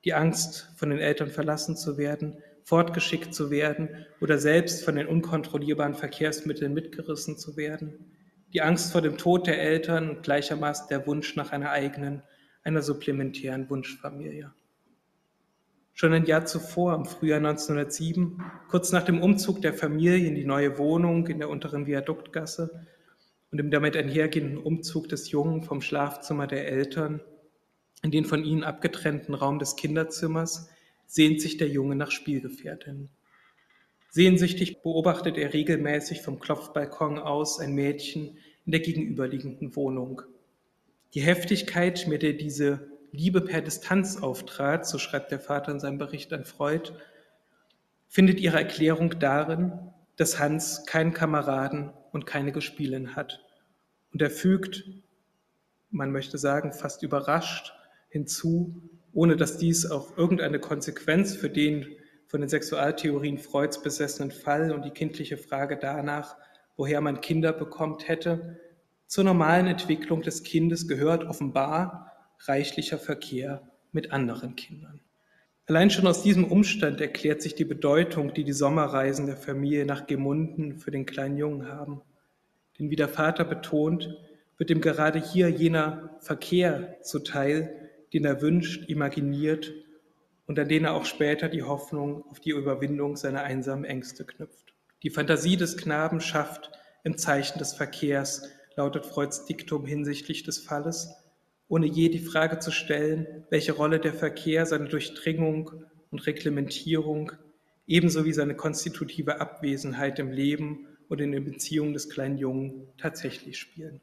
die 0.05 0.15
Angst, 0.15 0.73
von 0.77 0.91
den 0.91 0.99
Eltern 0.99 1.29
verlassen 1.29 1.77
zu 1.77 1.99
werden, 1.99 2.39
fortgeschickt 2.65 3.35
zu 3.35 3.51
werden 3.51 3.89
oder 4.21 4.39
selbst 4.39 4.85
von 4.85 4.97
den 4.97 5.07
unkontrollierbaren 5.07 5.95
Verkehrsmitteln 5.95 6.73
mitgerissen 6.73 7.37
zu 7.37 7.57
werden, 7.57 8.13
die 8.53 8.63
Angst 8.63 8.93
vor 8.93 9.03
dem 9.03 9.17
Tod 9.17 9.47
der 9.47 9.61
Eltern 9.61 10.11
und 10.11 10.23
gleichermaßen 10.23 10.89
der 10.89 11.07
Wunsch 11.07 11.37
nach 11.37 11.53
einer 11.53 11.71
eigenen, 11.71 12.23
einer 12.63 12.83
supplementären 12.83 13.71
Wunschfamilie. 13.71 14.53
Schon 15.93 16.13
ein 16.13 16.25
Jahr 16.25 16.47
zuvor, 16.47 16.95
im 16.95 17.05
Frühjahr 17.05 17.39
1907, 17.39 18.43
kurz 18.69 18.91
nach 18.93 19.03
dem 19.03 19.21
Umzug 19.21 19.61
der 19.61 19.75
Familie 19.75 20.27
in 20.27 20.35
die 20.35 20.47
neue 20.47 20.79
Wohnung 20.79 21.27
in 21.27 21.39
der 21.39 21.51
unteren 21.51 21.87
Viaduktgasse 21.87 22.87
und 23.51 23.59
dem 23.59 23.71
damit 23.71 23.97
einhergehenden 23.97 24.59
Umzug 24.59 25.09
des 25.09 25.31
Jungen 25.31 25.63
vom 25.63 25.83
Schlafzimmer 25.83 26.47
der 26.47 26.69
Eltern 26.69 27.21
in 28.03 28.11
den 28.11 28.25
von 28.25 28.45
ihnen 28.45 28.65
abgetrennten 28.65 29.35
Raum 29.35 29.59
des 29.59 29.77
Kinderzimmers 29.77 30.71
sehnt 31.11 31.41
sich 31.41 31.57
der 31.57 31.69
Junge 31.69 31.97
nach 31.97 32.13
Spielgefährtinnen. 32.13 33.09
Sehnsüchtig 34.11 34.81
beobachtet 34.81 35.37
er 35.39 35.53
regelmäßig 35.53 36.23
vom 36.23 36.39
Klopfbalkon 36.39 37.19
aus 37.19 37.59
ein 37.59 37.73
Mädchen 37.75 38.39
in 38.65 38.71
der 38.71 38.81
gegenüberliegenden 38.81 39.75
Wohnung. 39.75 40.23
Die 41.15 41.21
Heftigkeit, 41.21 42.07
mit 42.07 42.23
der 42.23 42.35
diese 42.35 42.89
Liebe 43.11 43.41
per 43.41 43.61
Distanz 43.61 44.19
auftrat, 44.19 44.87
so 44.87 44.99
schreibt 44.99 45.33
der 45.33 45.41
Vater 45.41 45.73
in 45.73 45.81
seinem 45.81 45.99
Bericht 45.99 46.33
an 46.33 46.45
Freud, 46.45 46.93
findet 48.07 48.39
ihre 48.39 48.59
Erklärung 48.59 49.19
darin, 49.19 49.73
dass 50.15 50.39
Hans 50.39 50.87
keinen 50.87 51.13
Kameraden 51.13 51.91
und 52.13 52.25
keine 52.25 52.53
Gespielin 52.53 53.17
hat. 53.17 53.45
Und 54.13 54.23
er 54.23 54.31
fügt, 54.31 54.85
man 55.91 56.13
möchte 56.13 56.39
sagen, 56.39 56.73
fast 56.73 57.03
überrascht, 57.03 57.73
hinzu, 58.11 58.81
ohne 59.13 59.37
dass 59.37 59.59
dies 59.59 59.91
auch 59.91 60.17
irgendeine 60.17 60.59
Konsequenz 60.59 61.35
für 61.35 61.51
den 61.51 61.87
von 62.31 62.41
den 62.41 62.49
Sexualtheorien 62.49 63.39
Freuds 63.39 63.83
besessenen 63.83 64.31
Fall 64.31 64.71
und 64.71 64.85
die 64.85 64.93
kindliche 64.93 65.37
Frage 65.37 65.77
danach, 65.77 66.37
woher 66.77 67.01
man 67.01 67.21
Kinder 67.21 67.53
bekommt, 67.53 68.07
hätte. 68.07 68.61
Zur 69.09 69.25
normalen 69.25 69.67
Entwicklung 69.67 70.23
des 70.23 70.45
Kindes 70.45 70.87
gehört 70.87 71.25
offenbar 71.25 72.13
reichlicher 72.39 72.99
Verkehr 72.99 73.69
mit 73.91 74.13
anderen 74.13 74.55
Kindern. 74.55 75.01
Allein 75.67 75.91
schon 75.91 76.07
aus 76.07 76.23
diesem 76.23 76.45
Umstand 76.45 77.01
erklärt 77.01 77.43
sich 77.43 77.57
die 77.57 77.65
Bedeutung, 77.65 78.33
die 78.33 78.45
die 78.45 78.53
Sommerreisen 78.53 79.27
der 79.27 79.37
Familie 79.37 79.85
nach 79.85 80.07
Gemunden 80.07 80.79
für 80.79 80.93
den 80.93 81.07
kleinen 81.07 81.37
Jungen 81.37 81.67
haben. 81.67 82.01
Denn 82.79 82.91
wie 82.91 82.97
der 82.97 83.09
Vater 83.09 83.45
betont, 83.45 84.17
wird 84.57 84.71
ihm 84.71 84.81
gerade 84.81 85.21
hier 85.21 85.49
jener 85.49 86.17
Verkehr 86.21 86.97
zuteil, 87.03 87.80
den 88.13 88.25
er 88.25 88.43
wünscht, 88.43 88.89
imaginiert 88.89 89.73
und 90.47 90.59
an 90.59 90.69
den 90.69 90.85
er 90.85 90.95
auch 90.95 91.05
später 91.05 91.49
die 91.49 91.63
Hoffnung 91.63 92.25
auf 92.29 92.41
die 92.41 92.51
Überwindung 92.51 93.17
seiner 93.17 93.43
einsamen 93.43 93.85
Ängste 93.85 94.25
knüpft. 94.25 94.75
Die 95.03 95.11
Fantasie 95.11 95.57
des 95.57 95.77
Knaben 95.77 96.21
schafft 96.21 96.73
im 97.05 97.17
Zeichen 97.17 97.59
des 97.59 97.73
Verkehrs, 97.73 98.49
lautet 98.77 99.07
Freuds 99.07 99.47
Diktum 99.47 99.87
hinsichtlich 99.87 100.43
des 100.43 100.59
Falles, 100.59 101.15
ohne 101.69 101.87
je 101.87 102.09
die 102.09 102.19
Frage 102.19 102.59
zu 102.59 102.73
stellen, 102.73 103.45
welche 103.49 103.73
Rolle 103.73 104.01
der 104.01 104.13
Verkehr 104.13 104.67
seine 104.67 104.89
Durchdringung 104.89 105.85
und 106.11 106.27
Reglementierung 106.27 107.33
ebenso 107.87 108.25
wie 108.25 108.33
seine 108.33 108.55
konstitutive 108.55 109.41
Abwesenheit 109.41 110.19
im 110.19 110.33
Leben 110.33 110.87
und 111.09 111.21
in 111.21 111.33
den 111.33 111.45
Beziehungen 111.45 111.93
des 111.93 112.09
kleinen 112.09 112.39
Jungen 112.39 112.89
tatsächlich 112.99 113.59
spielen. 113.59 114.01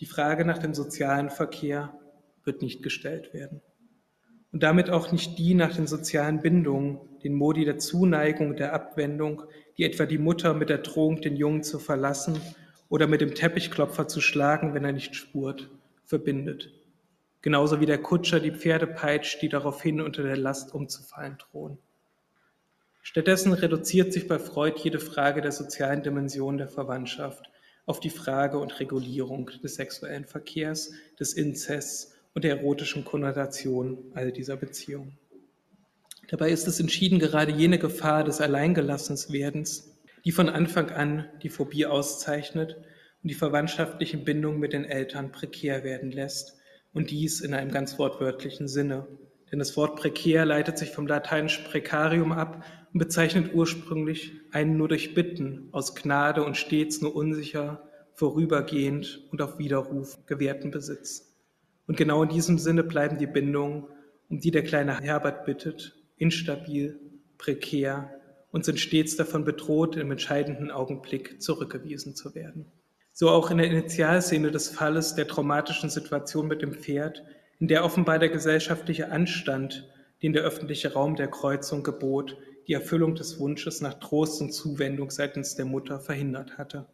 Die 0.00 0.06
Frage 0.06 0.44
nach 0.44 0.58
dem 0.58 0.74
sozialen 0.74 1.30
Verkehr 1.30 1.98
wird 2.44 2.62
nicht 2.62 2.82
gestellt 2.82 3.34
werden. 3.34 3.60
Und 4.52 4.62
damit 4.62 4.88
auch 4.90 5.10
nicht 5.10 5.38
die 5.38 5.54
nach 5.54 5.74
den 5.74 5.86
sozialen 5.86 6.40
Bindungen, 6.40 7.00
den 7.24 7.34
Modi 7.34 7.64
der 7.64 7.78
Zuneigung, 7.78 8.54
der 8.54 8.72
Abwendung, 8.72 9.42
die 9.76 9.84
etwa 9.84 10.06
die 10.06 10.18
Mutter 10.18 10.54
mit 10.54 10.68
der 10.68 10.78
Drohung, 10.78 11.20
den 11.20 11.36
Jungen 11.36 11.64
zu 11.64 11.78
verlassen 11.78 12.40
oder 12.88 13.06
mit 13.08 13.20
dem 13.20 13.34
Teppichklopfer 13.34 14.06
zu 14.06 14.20
schlagen, 14.20 14.74
wenn 14.74 14.84
er 14.84 14.92
nicht 14.92 15.16
spurt, 15.16 15.70
verbindet. 16.04 16.70
Genauso 17.42 17.80
wie 17.80 17.86
der 17.86 17.98
Kutscher 17.98 18.40
die 18.40 18.52
Pferde 18.52 18.86
peitscht, 18.86 19.42
die 19.42 19.48
daraufhin 19.48 20.00
unter 20.00 20.22
der 20.22 20.36
Last 20.36 20.72
umzufallen 20.72 21.36
drohen. 21.38 21.78
Stattdessen 23.02 23.52
reduziert 23.52 24.12
sich 24.12 24.28
bei 24.28 24.38
Freud 24.38 24.80
jede 24.82 24.98
Frage 24.98 25.42
der 25.42 25.52
sozialen 25.52 26.02
Dimension 26.02 26.56
der 26.56 26.68
Verwandtschaft 26.68 27.50
auf 27.84 28.00
die 28.00 28.10
Frage 28.10 28.58
und 28.58 28.80
Regulierung 28.80 29.50
des 29.62 29.74
sexuellen 29.74 30.24
Verkehrs, 30.24 30.92
des 31.20 31.34
Inzests 31.34 32.13
und 32.34 32.44
der 32.44 32.58
erotischen 32.58 33.04
Konnotation 33.04 33.98
all 34.14 34.32
dieser 34.32 34.56
Beziehungen. 34.56 35.18
Dabei 36.28 36.50
ist 36.50 36.66
es 36.66 36.80
entschieden 36.80 37.18
gerade 37.18 37.52
jene 37.52 37.78
Gefahr 37.78 38.24
des 38.24 38.40
Alleingelassenswerdens, 38.40 39.96
die 40.24 40.32
von 40.32 40.48
Anfang 40.48 40.90
an 40.90 41.28
die 41.42 41.48
Phobie 41.48 41.86
auszeichnet 41.86 42.76
und 43.22 43.30
die 43.30 43.34
verwandtschaftlichen 43.34 44.24
Bindungen 44.24 44.58
mit 44.58 44.72
den 44.72 44.84
Eltern 44.84 45.32
prekär 45.32 45.84
werden 45.84 46.10
lässt, 46.10 46.58
und 46.94 47.10
dies 47.10 47.40
in 47.40 47.52
einem 47.54 47.70
ganz 47.70 47.98
wortwörtlichen 47.98 48.68
Sinne. 48.68 49.06
Denn 49.50 49.58
das 49.58 49.76
Wort 49.76 49.96
prekär 49.96 50.44
leitet 50.44 50.78
sich 50.78 50.90
vom 50.90 51.06
lateinischen 51.06 51.64
precarium 51.64 52.32
ab 52.32 52.64
und 52.92 52.98
bezeichnet 52.98 53.52
ursprünglich 53.52 54.32
einen 54.52 54.76
nur 54.76 54.88
durch 54.88 55.14
Bitten 55.14 55.68
aus 55.72 55.94
Gnade 55.94 56.44
und 56.44 56.56
stets 56.56 57.02
nur 57.02 57.14
unsicher, 57.14 57.82
vorübergehend 58.14 59.28
und 59.32 59.42
auf 59.42 59.58
Widerruf 59.58 60.24
gewährten 60.26 60.70
Besitz. 60.70 61.33
Und 61.86 61.96
genau 61.96 62.22
in 62.22 62.28
diesem 62.28 62.58
Sinne 62.58 62.82
bleiben 62.82 63.18
die 63.18 63.26
Bindungen, 63.26 63.84
um 64.28 64.40
die 64.40 64.50
der 64.50 64.62
kleine 64.62 65.00
Herbert 65.00 65.44
bittet, 65.44 65.94
instabil, 66.16 66.98
prekär 67.38 68.10
und 68.50 68.64
sind 68.64 68.80
stets 68.80 69.16
davon 69.16 69.44
bedroht, 69.44 69.96
im 69.96 70.10
entscheidenden 70.10 70.70
Augenblick 70.70 71.42
zurückgewiesen 71.42 72.14
zu 72.14 72.34
werden. 72.34 72.66
So 73.12 73.28
auch 73.28 73.50
in 73.50 73.58
der 73.58 73.70
Initialszene 73.70 74.50
des 74.50 74.68
Falles 74.68 75.14
der 75.14 75.28
traumatischen 75.28 75.90
Situation 75.90 76.48
mit 76.48 76.62
dem 76.62 76.74
Pferd, 76.74 77.22
in 77.60 77.68
der 77.68 77.84
offenbar 77.84 78.18
der 78.18 78.28
gesellschaftliche 78.28 79.10
Anstand, 79.10 79.88
den 80.22 80.32
der 80.32 80.42
öffentliche 80.42 80.92
Raum 80.92 81.16
der 81.16 81.28
Kreuzung 81.28 81.82
gebot, 81.82 82.36
die 82.66 82.72
Erfüllung 82.72 83.14
des 83.14 83.38
Wunsches 83.38 83.80
nach 83.80 83.94
Trost 83.94 84.40
und 84.40 84.52
Zuwendung 84.52 85.10
seitens 85.10 85.54
der 85.54 85.66
Mutter 85.66 86.00
verhindert 86.00 86.56
hatte. 86.58 86.86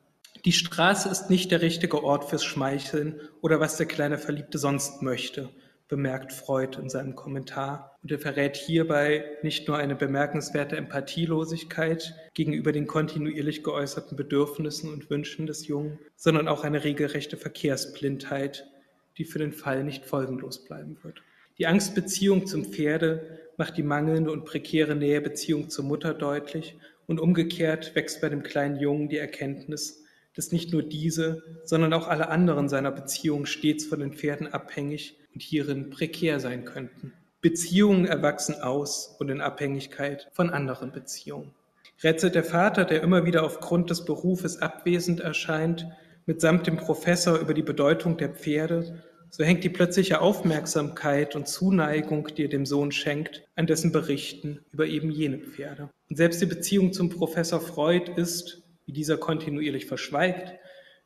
Die 0.47 0.53
Straße 0.53 1.11
ist 1.11 1.29
nicht 1.29 1.51
der 1.51 1.61
richtige 1.61 2.03
Ort 2.03 2.25
fürs 2.25 2.45
Schmeicheln 2.45 3.21
oder 3.43 3.61
was 3.61 3.77
der 3.77 3.85
kleine 3.85 4.17
Verliebte 4.17 4.57
sonst 4.57 5.03
möchte, 5.03 5.51
bemerkt 5.87 6.33
Freud 6.33 6.79
in 6.81 6.89
seinem 6.89 7.15
Kommentar. 7.15 7.99
Und 8.03 8.11
er 8.11 8.19
verrät 8.19 8.57
hierbei 8.57 9.25
nicht 9.43 9.69
nur 9.69 9.77
eine 9.77 9.97
bemerkenswerte 9.97 10.79
Empathielosigkeit 10.79 12.15
gegenüber 12.33 12.73
den 12.73 12.87
kontinuierlich 12.87 13.63
geäußerten 13.63 14.17
Bedürfnissen 14.17 14.91
und 14.91 15.11
Wünschen 15.11 15.47
des 15.47 15.67
Jungen, 15.67 15.99
sondern 16.17 16.49
auch 16.49 16.65
eine 16.65 16.85
regelrechte 16.85 17.37
Verkehrsblindheit, 17.37 18.67
die 19.19 19.25
für 19.27 19.41
den 19.41 19.53
Fall 19.53 19.85
nicht 19.85 20.07
folgenlos 20.07 20.65
bleiben 20.65 20.97
wird. 21.03 21.21
Die 21.59 21.67
Angstbeziehung 21.67 22.47
zum 22.47 22.65
Pferde 22.65 23.41
macht 23.59 23.77
die 23.77 23.83
mangelnde 23.83 24.33
und 24.33 24.47
prekäre 24.47 24.97
Nähebeziehung 24.97 25.69
zur 25.69 25.85
Mutter 25.85 26.15
deutlich 26.15 26.79
und 27.07 27.21
umgekehrt 27.21 27.95
wächst 27.95 28.23
bei 28.23 28.31
dem 28.31 28.43
kleinen 28.43 28.81
Jungen 28.81 29.11
die 29.11 29.19
Erkenntnis, 29.19 30.03
dass 30.35 30.53
nicht 30.53 30.73
nur 30.73 30.83
diese, 30.83 31.43
sondern 31.65 31.93
auch 31.93 32.09
alle 32.09 32.29
anderen 32.29 32.69
seiner 32.69 32.91
Beziehungen 32.91 33.47
stets 33.47 33.85
von 33.85 34.01
den 34.01 34.13
Pferden 34.13 34.47
abhängig 34.47 35.19
und 35.35 35.43
hierin 35.43 35.91
prekär 35.91 36.41
sein 36.41 36.65
könnten. 36.65 37.13
Beziehungen 37.41 38.07
erwachsen 38.07 38.55
aus 38.61 39.17
und 39.19 39.31
in 39.31 39.41
Abhängigkeit 39.41 40.29
von 40.33 40.51
anderen 40.51 40.93
Beziehungen. 40.93 41.55
Rätselt 42.03 42.35
der 42.35 42.45
Vater, 42.45 42.85
der 42.85 43.03
immer 43.03 43.25
wieder 43.25 43.45
aufgrund 43.45 43.91
des 43.91 44.05
Berufes 44.05 44.61
abwesend 44.61 45.21
erscheint, 45.21 45.87
mitsamt 46.27 46.67
dem 46.67 46.77
Professor 46.77 47.39
über 47.39 47.55
die 47.55 47.63
Bedeutung 47.63 48.17
der 48.17 48.31
Pferde 48.31 49.03
so 49.31 49.45
hängt 49.45 49.63
die 49.63 49.69
plötzliche 49.69 50.21
Aufmerksamkeit 50.21 51.37
und 51.37 51.47
Zuneigung, 51.47 52.29
die 52.37 52.45
er 52.45 52.49
dem 52.49 52.67
Sohn 52.67 52.91
schenkt, 52.91 53.45
an 53.55 53.69
dessen 53.69 53.93
Berichten 53.93 54.61
über 54.73 54.87
eben 54.87 55.11
jene 55.11 55.39
Pferde. 55.39 55.89
Und 56.09 56.17
selbst 56.17 56.43
die 56.43 56.47
Beziehung 56.47 56.93
zum 56.93 57.11
Professor 57.11 57.61
Freud 57.61 58.11
ist, 58.17 58.65
wie 58.91 58.93
dieser 58.93 59.19
kontinuierlich 59.19 59.87
verschweigt, 59.87 60.59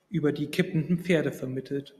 über 0.09 0.33
die 0.33 0.47
kippenden 0.47 1.01
Pferde 1.01 1.33
vermittelt. 1.33 1.95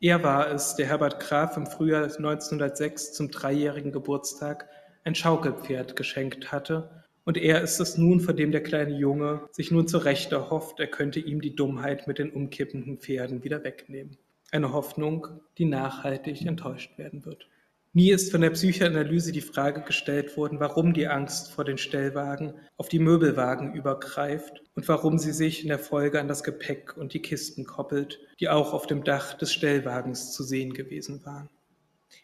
Er 0.00 0.22
war 0.22 0.50
es, 0.50 0.76
der 0.76 0.86
Herbert 0.86 1.20
Graf 1.20 1.58
im 1.58 1.66
Frühjahr 1.66 2.04
1906 2.04 3.12
zum 3.12 3.30
dreijährigen 3.30 3.92
Geburtstag 3.92 4.66
ein 5.04 5.14
Schaukelpferd 5.14 5.94
geschenkt 5.94 6.52
hatte, 6.52 7.04
und 7.24 7.36
er 7.36 7.60
ist 7.60 7.80
es 7.80 7.98
nun, 7.98 8.20
vor 8.20 8.32
dem 8.32 8.50
der 8.50 8.62
kleine 8.62 8.96
Junge 8.96 9.48
sich 9.50 9.70
nun 9.70 9.86
zu 9.88 9.98
Recht 9.98 10.32
erhofft, 10.32 10.80
er 10.80 10.86
könnte 10.86 11.20
ihm 11.20 11.42
die 11.42 11.54
Dummheit 11.54 12.06
mit 12.06 12.18
den 12.18 12.30
umkippenden 12.30 12.98
Pferden 12.98 13.44
wieder 13.44 13.62
wegnehmen. 13.62 14.16
Eine 14.52 14.72
Hoffnung, 14.72 15.26
die 15.58 15.66
nachhaltig 15.66 16.46
enttäuscht 16.46 16.96
werden 16.96 17.26
wird. 17.26 17.48
Nie 17.96 18.10
ist 18.10 18.30
von 18.30 18.42
der 18.42 18.50
Psychoanalyse 18.50 19.32
die 19.32 19.40
Frage 19.40 19.80
gestellt 19.80 20.36
worden, 20.36 20.60
warum 20.60 20.92
die 20.92 21.08
Angst 21.08 21.50
vor 21.50 21.64
den 21.64 21.78
Stellwagen 21.78 22.52
auf 22.76 22.90
die 22.90 22.98
Möbelwagen 22.98 23.72
übergreift 23.72 24.62
und 24.74 24.86
warum 24.86 25.16
sie 25.16 25.32
sich 25.32 25.62
in 25.62 25.68
der 25.68 25.78
Folge 25.78 26.20
an 26.20 26.28
das 26.28 26.44
Gepäck 26.44 26.94
und 26.98 27.14
die 27.14 27.22
Kisten 27.22 27.64
koppelt, 27.64 28.20
die 28.38 28.50
auch 28.50 28.74
auf 28.74 28.86
dem 28.86 29.02
Dach 29.02 29.32
des 29.32 29.50
Stellwagens 29.50 30.34
zu 30.34 30.42
sehen 30.42 30.74
gewesen 30.74 31.24
waren. 31.24 31.48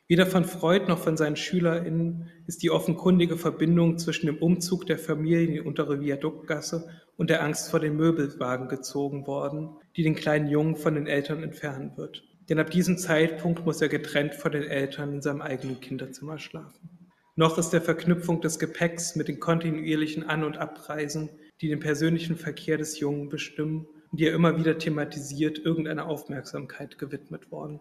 Weder 0.09 0.27
von 0.27 0.45
Freud 0.45 0.89
noch 0.89 0.99
von 0.99 1.17
seinen 1.17 1.37
SchülerInnen 1.37 2.29
ist 2.47 2.63
die 2.63 2.71
offenkundige 2.71 3.39
Verbindung 3.39 3.97
zwischen 3.97 4.27
dem 4.27 4.37
Umzug 4.37 4.85
der 4.85 4.99
Familie 4.99 5.45
in 5.45 5.53
die 5.53 5.61
untere 5.63 6.03
Viaduktgasse 6.03 6.91
und 7.17 7.31
der 7.31 7.43
Angst 7.43 7.71
vor 7.71 7.81
den 7.81 7.97
Möbelwagen 7.97 8.69
gezogen 8.69 9.27
worden, 9.27 9.71
die 9.97 10.03
den 10.03 10.17
kleinen 10.17 10.49
Jungen 10.49 10.77
von 10.77 10.97
den 10.97 11.07
Eltern 11.07 11.43
entfernen 11.43 11.97
wird. 11.97 12.25
Denn 12.49 12.59
ab 12.59 12.71
diesem 12.71 12.99
Zeitpunkt 12.99 13.65
muss 13.65 13.81
er 13.81 13.89
getrennt 13.89 14.35
von 14.35 14.53
den 14.53 14.65
Eltern 14.65 15.15
in 15.15 15.23
seinem 15.23 15.43
eigenen 15.43 15.81
Kinderzimmer 15.81 16.39
schlafen. 16.39 17.11
Noch 17.37 17.57
ist 17.59 17.71
der 17.71 17.83
Verknüpfung 17.83 18.41
des 18.41 18.59
Gepäcks 18.59 19.17
mit 19.17 19.29
den 19.29 19.41
kontinuierlichen 19.41 20.29
An- 20.29 20.45
und 20.45 20.59
Abreisen, 20.59 21.31
die 21.61 21.69
den 21.69 21.81
persönlichen 21.81 22.37
Verkehr 22.37 22.79
des 22.79 22.99
Jungen 22.99 23.29
bestimmen 23.29 23.87
und 24.11 24.21
die 24.21 24.27
er 24.27 24.35
immer 24.35 24.59
wieder 24.59 24.77
thematisiert, 24.79 25.59
irgendeine 25.59 26.05
Aufmerksamkeit 26.05 26.99
gewidmet 26.99 27.51
worden 27.51 27.81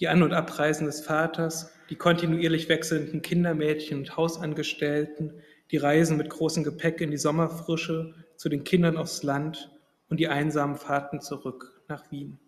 die 0.00 0.08
An- 0.08 0.22
und 0.22 0.32
Abreisen 0.32 0.86
des 0.86 1.00
Vaters, 1.00 1.72
die 1.90 1.96
kontinuierlich 1.96 2.68
wechselnden 2.68 3.22
Kindermädchen 3.22 3.98
und 3.98 4.16
Hausangestellten, 4.16 5.32
die 5.70 5.76
Reisen 5.76 6.16
mit 6.16 6.30
großem 6.30 6.64
Gepäck 6.64 7.00
in 7.00 7.10
die 7.10 7.16
Sommerfrische, 7.16 8.14
zu 8.36 8.48
den 8.48 8.64
Kindern 8.64 8.96
aufs 8.96 9.22
Land 9.22 9.70
und 10.08 10.18
die 10.18 10.28
einsamen 10.28 10.76
Fahrten 10.76 11.20
zurück 11.20 11.82
nach 11.88 12.10
Wien. 12.10 12.38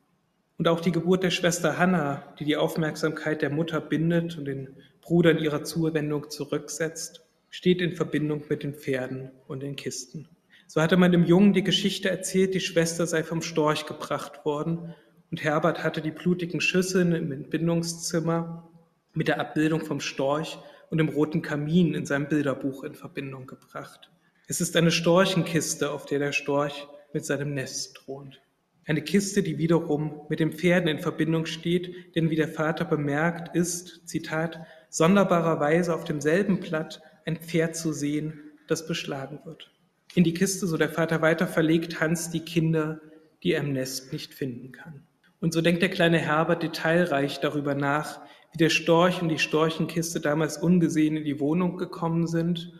Und 0.58 0.68
auch 0.68 0.80
die 0.80 0.92
Geburt 0.92 1.22
der 1.22 1.30
Schwester 1.30 1.78
Hanna, 1.78 2.22
die 2.38 2.44
die 2.44 2.56
Aufmerksamkeit 2.56 3.42
der 3.42 3.50
Mutter 3.50 3.80
bindet 3.80 4.38
und 4.38 4.46
den 4.46 4.76
Bruder 5.02 5.30
in 5.32 5.38
ihrer 5.38 5.64
Zuwendung 5.64 6.30
zurücksetzt, 6.30 7.26
steht 7.50 7.80
in 7.80 7.94
Verbindung 7.94 8.44
mit 8.48 8.62
den 8.62 8.74
Pferden 8.74 9.30
und 9.46 9.62
den 9.62 9.76
Kisten. 9.76 10.28
So 10.66 10.80
hatte 10.80 10.96
man 10.96 11.12
dem 11.12 11.24
Jungen 11.24 11.52
die 11.52 11.62
Geschichte 11.62 12.10
erzählt, 12.10 12.54
die 12.54 12.60
Schwester 12.60 13.06
sei 13.06 13.22
vom 13.22 13.42
Storch 13.42 13.86
gebracht 13.86 14.44
worden 14.44 14.94
und 15.30 15.44
Herbert 15.44 15.84
hatte 15.84 16.00
die 16.00 16.10
blutigen 16.10 16.60
Schüsseln 16.60 17.12
im 17.12 17.30
Entbindungszimmer 17.32 18.68
mit 19.12 19.28
der 19.28 19.40
Abbildung 19.40 19.84
vom 19.84 20.00
Storch 20.00 20.58
und 20.90 20.98
dem 20.98 21.08
roten 21.08 21.42
Kamin 21.42 21.94
in 21.94 22.06
seinem 22.06 22.28
Bilderbuch 22.28 22.84
in 22.84 22.94
Verbindung 22.94 23.46
gebracht. 23.46 24.10
Es 24.48 24.60
ist 24.60 24.76
eine 24.76 24.90
Storchenkiste, 24.90 25.90
auf 25.90 26.06
der 26.06 26.18
der 26.18 26.32
Storch 26.32 26.86
mit 27.12 27.24
seinem 27.24 27.54
Nest 27.54 27.96
thront. 27.96 28.40
Eine 28.88 29.02
Kiste, 29.02 29.42
die 29.42 29.58
wiederum 29.58 30.20
mit 30.28 30.38
den 30.38 30.52
Pferden 30.52 30.88
in 30.88 31.00
Verbindung 31.00 31.46
steht, 31.46 32.14
denn 32.14 32.30
wie 32.30 32.36
der 32.36 32.48
Vater 32.48 32.84
bemerkt, 32.84 33.56
ist, 33.56 34.06
Zitat, 34.08 34.60
sonderbarerweise 34.90 35.92
auf 35.92 36.04
demselben 36.04 36.60
Blatt 36.60 37.02
ein 37.24 37.36
Pferd 37.36 37.74
zu 37.74 37.92
sehen, 37.92 38.40
das 38.68 38.86
beschlagen 38.86 39.40
wird. 39.44 39.72
In 40.14 40.22
die 40.22 40.34
Kiste, 40.34 40.68
so 40.68 40.76
der 40.76 40.88
Vater 40.88 41.20
weiter 41.20 41.48
verlegt, 41.48 42.00
Hans 42.00 42.30
die 42.30 42.40
Kinder, 42.40 43.00
die 43.42 43.52
er 43.52 43.60
im 43.60 43.72
Nest 43.72 44.12
nicht 44.12 44.32
finden 44.32 44.70
kann. 44.70 45.02
Und 45.40 45.52
so 45.52 45.60
denkt 45.60 45.82
der 45.82 45.90
kleine 45.90 46.18
Herbert 46.18 46.62
detailreich 46.62 47.40
darüber 47.40 47.74
nach, 47.74 48.20
wie 48.52 48.58
der 48.58 48.70
Storch 48.70 49.20
und 49.20 49.28
die 49.28 49.40
Storchenkiste 49.40 50.20
damals 50.20 50.58
ungesehen 50.58 51.16
in 51.16 51.24
die 51.24 51.40
Wohnung 51.40 51.76
gekommen 51.76 52.28
sind, 52.28 52.72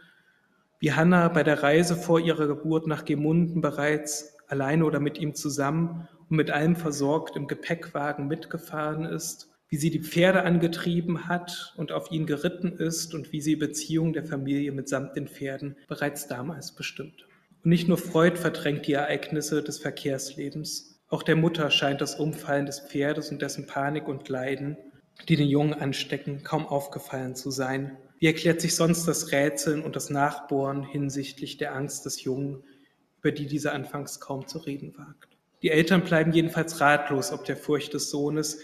wie 0.79 0.93
Hannah 0.93 1.29
bei 1.29 1.43
der 1.43 1.65
Reise 1.65 1.97
vor 1.97 2.21
ihrer 2.21 2.47
Geburt 2.47 2.87
nach 2.87 3.05
Gemunden 3.05 3.61
bereits 3.61 4.36
alleine 4.49 4.85
oder 4.85 5.01
mit 5.01 5.19
ihm 5.19 5.35
zusammen 5.35 6.09
und 6.29 6.37
mit 6.37 6.51
allem 6.51 6.77
versorgt 6.77 7.37
im 7.37 7.47
Gepäckwagen 7.47 8.27
mitgefahren 8.27 9.05
ist 9.05 9.51
wie 9.69 9.77
sie 9.77 9.91
die 9.91 10.01
Pferde 10.01 10.43
angetrieben 10.43 11.27
hat 11.27 11.75
und 11.77 11.91
auf 11.91 12.11
ihn 12.13 12.27
geritten 12.27 12.73
ist 12.73 13.15
und 13.15 13.33
wie 13.33 13.41
sie 13.41 13.57
Beziehung 13.57 14.13
der 14.13 14.25
Familie 14.25 14.73
mitsamt 14.73 15.17
den 15.17 15.27
Pferden 15.27 15.77
bereits 15.89 16.29
damals 16.29 16.75
bestimmt. 16.75 17.27
Und 17.65 17.71
nicht 17.71 17.89
nur 17.89 17.99
Freud 17.99 18.37
verdrängt 18.37 18.87
die 18.87 18.93
Ereignisse 18.93 19.63
des 19.63 19.79
Verkehrslebens, 19.79 21.01
auch 21.09 21.23
der 21.23 21.37
Mutter 21.37 21.71
scheint 21.71 22.01
das 22.01 22.17
Umfallen 22.17 22.67
des 22.67 22.81
Pferdes 22.81 23.31
und 23.31 23.41
dessen 23.43 23.67
Panik 23.67 24.09
und 24.09 24.29
Leiden, 24.29 24.77
die 25.29 25.37
den 25.37 25.49
Jungen 25.49 25.75
anstecken, 25.75 26.43
kaum 26.43 26.67
aufgefallen 26.67 27.35
zu 27.37 27.51
sein. 27.51 27.97
Wie 28.19 28.27
erklärt 28.27 28.61
sich 28.61 28.75
sonst 28.75 29.07
das 29.07 29.31
Rätseln 29.31 29.83
und 29.83 29.95
das 29.95 30.11
Nachbohren 30.11 30.83
hinsichtlich 30.83 31.59
der 31.59 31.75
Angst 31.75 32.07
des 32.07 32.23
Jungen, 32.23 32.65
über 33.21 33.33
die 33.33 33.47
dieser 33.47 33.73
anfangs 33.73 34.21
kaum 34.21 34.47
zu 34.47 34.59
reden 34.59 34.97
wagt? 34.97 35.37
Die 35.63 35.71
Eltern 35.71 36.05
bleiben 36.05 36.33
jedenfalls 36.33 36.81
ratlos 36.81 37.33
ob 37.33 37.45
der 37.45 37.57
Furcht 37.57 37.95
des 37.95 38.11
Sohnes, 38.11 38.59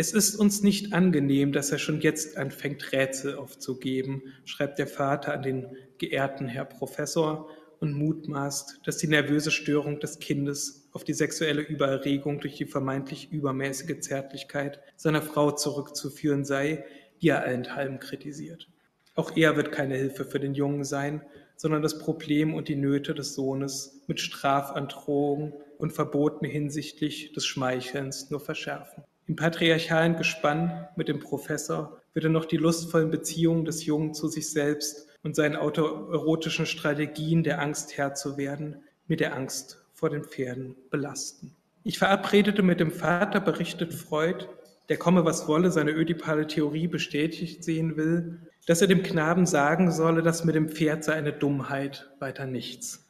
es 0.00 0.12
ist 0.12 0.36
uns 0.36 0.62
nicht 0.62 0.92
angenehm, 0.92 1.50
dass 1.50 1.72
er 1.72 1.78
schon 1.78 2.00
jetzt 2.00 2.36
anfängt, 2.36 2.92
Rätsel 2.92 3.34
aufzugeben, 3.34 4.22
schreibt 4.44 4.78
der 4.78 4.86
Vater 4.86 5.34
an 5.34 5.42
den 5.42 5.76
geehrten 5.98 6.46
Herr 6.46 6.66
Professor 6.66 7.50
und 7.80 7.94
mutmaßt, 7.94 8.82
dass 8.84 8.98
die 8.98 9.08
nervöse 9.08 9.50
Störung 9.50 9.98
des 9.98 10.20
Kindes 10.20 10.88
auf 10.92 11.02
die 11.02 11.14
sexuelle 11.14 11.62
Übererregung 11.62 12.38
durch 12.38 12.54
die 12.54 12.66
vermeintlich 12.66 13.32
übermäßige 13.32 13.98
Zärtlichkeit 13.98 14.78
seiner 14.94 15.20
Frau 15.20 15.50
zurückzuführen 15.50 16.44
sei, 16.44 16.84
die 17.20 17.30
er 17.30 17.42
allenthalben 17.42 17.98
kritisiert. 17.98 18.68
Auch 19.16 19.36
er 19.36 19.56
wird 19.56 19.72
keine 19.72 19.96
Hilfe 19.96 20.24
für 20.24 20.38
den 20.38 20.54
Jungen 20.54 20.84
sein, 20.84 21.22
sondern 21.58 21.82
das 21.82 21.98
Problem 21.98 22.54
und 22.54 22.68
die 22.68 22.76
Nöte 22.76 23.14
des 23.14 23.34
Sohnes 23.34 24.00
mit 24.06 24.20
Strafandrohung 24.20 25.52
und 25.76 25.92
Verboten 25.92 26.46
hinsichtlich 26.46 27.32
des 27.32 27.46
Schmeichelns 27.46 28.30
nur 28.30 28.40
verschärfen. 28.40 29.02
Im 29.26 29.36
patriarchalen 29.36 30.16
Gespann 30.16 30.88
mit 30.96 31.08
dem 31.08 31.18
Professor 31.18 32.00
wird 32.14 32.24
er 32.24 32.30
noch 32.30 32.46
die 32.46 32.56
lustvollen 32.56 33.10
Beziehungen 33.10 33.64
des 33.64 33.84
Jungen 33.84 34.14
zu 34.14 34.28
sich 34.28 34.50
selbst 34.50 35.08
und 35.22 35.34
seinen 35.34 35.56
autoerotischen 35.56 36.64
Strategien 36.64 37.42
der 37.42 37.60
Angst 37.60 37.98
Herr 37.98 38.14
zu 38.14 38.38
werden, 38.38 38.76
mit 39.08 39.20
der 39.20 39.34
Angst 39.34 39.84
vor 39.92 40.10
den 40.10 40.24
Pferden 40.24 40.76
belasten. 40.90 41.54
Ich 41.82 41.98
verabredete 41.98 42.62
mit 42.62 42.78
dem 42.78 42.92
Vater, 42.92 43.40
berichtet 43.40 43.92
Freud, 43.92 44.46
der 44.88 44.96
komme 44.96 45.24
was 45.24 45.48
wolle, 45.48 45.70
seine 45.70 45.90
ödipale 45.90 46.46
Theorie 46.46 46.86
bestätigt 46.86 47.64
sehen 47.64 47.96
will, 47.96 48.38
dass 48.68 48.82
er 48.82 48.86
dem 48.86 49.02
Knaben 49.02 49.46
sagen 49.46 49.90
solle, 49.90 50.20
dass 50.20 50.44
mit 50.44 50.54
dem 50.54 50.68
Pferd 50.68 51.02
sei 51.02 51.14
eine 51.14 51.32
Dummheit, 51.32 52.10
weiter 52.18 52.44
nichts. 52.44 53.08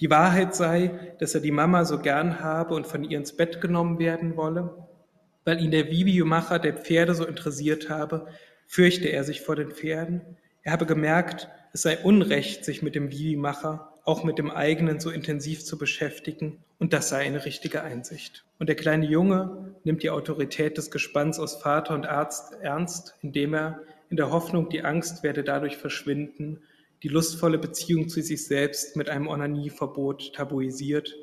Die 0.00 0.10
Wahrheit 0.10 0.56
sei, 0.56 1.14
dass 1.20 1.32
er 1.32 1.40
die 1.40 1.52
Mama 1.52 1.84
so 1.84 2.00
gern 2.00 2.40
habe 2.40 2.74
und 2.74 2.88
von 2.88 3.04
ihr 3.04 3.16
ins 3.16 3.36
Bett 3.36 3.60
genommen 3.60 4.00
werden 4.00 4.36
wolle, 4.36 4.74
weil 5.44 5.62
ihn 5.62 5.70
der 5.70 5.92
Videomacher 5.92 6.58
der 6.58 6.74
Pferde 6.74 7.14
so 7.14 7.24
interessiert 7.24 7.88
habe, 7.88 8.26
fürchte 8.66 9.06
er 9.06 9.22
sich 9.22 9.42
vor 9.42 9.54
den 9.54 9.70
Pferden. 9.70 10.22
Er 10.64 10.72
habe 10.72 10.86
gemerkt, 10.86 11.48
es 11.72 11.82
sei 11.82 11.98
Unrecht, 11.98 12.64
sich 12.64 12.82
mit 12.82 12.96
dem 12.96 13.12
Videomacher, 13.12 13.92
auch 14.04 14.24
mit 14.24 14.38
dem 14.38 14.50
eigenen 14.50 14.98
so 14.98 15.10
intensiv 15.10 15.64
zu 15.64 15.78
beschäftigen, 15.78 16.64
und 16.78 16.92
das 16.92 17.10
sei 17.10 17.24
eine 17.24 17.44
richtige 17.44 17.82
Einsicht. 17.82 18.44
Und 18.58 18.68
der 18.68 18.76
kleine 18.76 19.06
Junge 19.06 19.72
nimmt 19.84 20.02
die 20.02 20.10
Autorität 20.10 20.76
des 20.76 20.90
Gespanns 20.90 21.38
aus 21.38 21.62
Vater 21.62 21.94
und 21.94 22.06
Arzt 22.06 22.54
ernst, 22.60 23.14
indem 23.22 23.54
er, 23.54 23.80
in 24.08 24.16
der 24.16 24.30
Hoffnung, 24.30 24.68
die 24.68 24.84
Angst 24.84 25.22
werde 25.22 25.42
dadurch 25.42 25.76
verschwinden, 25.76 26.62
die 27.02 27.08
lustvolle 27.08 27.58
Beziehung 27.58 28.08
zu 28.08 28.22
sich 28.22 28.46
selbst 28.46 28.96
mit 28.96 29.08
einem 29.08 29.28
Onanieverbot 29.28 30.34
tabuisiert, 30.34 31.14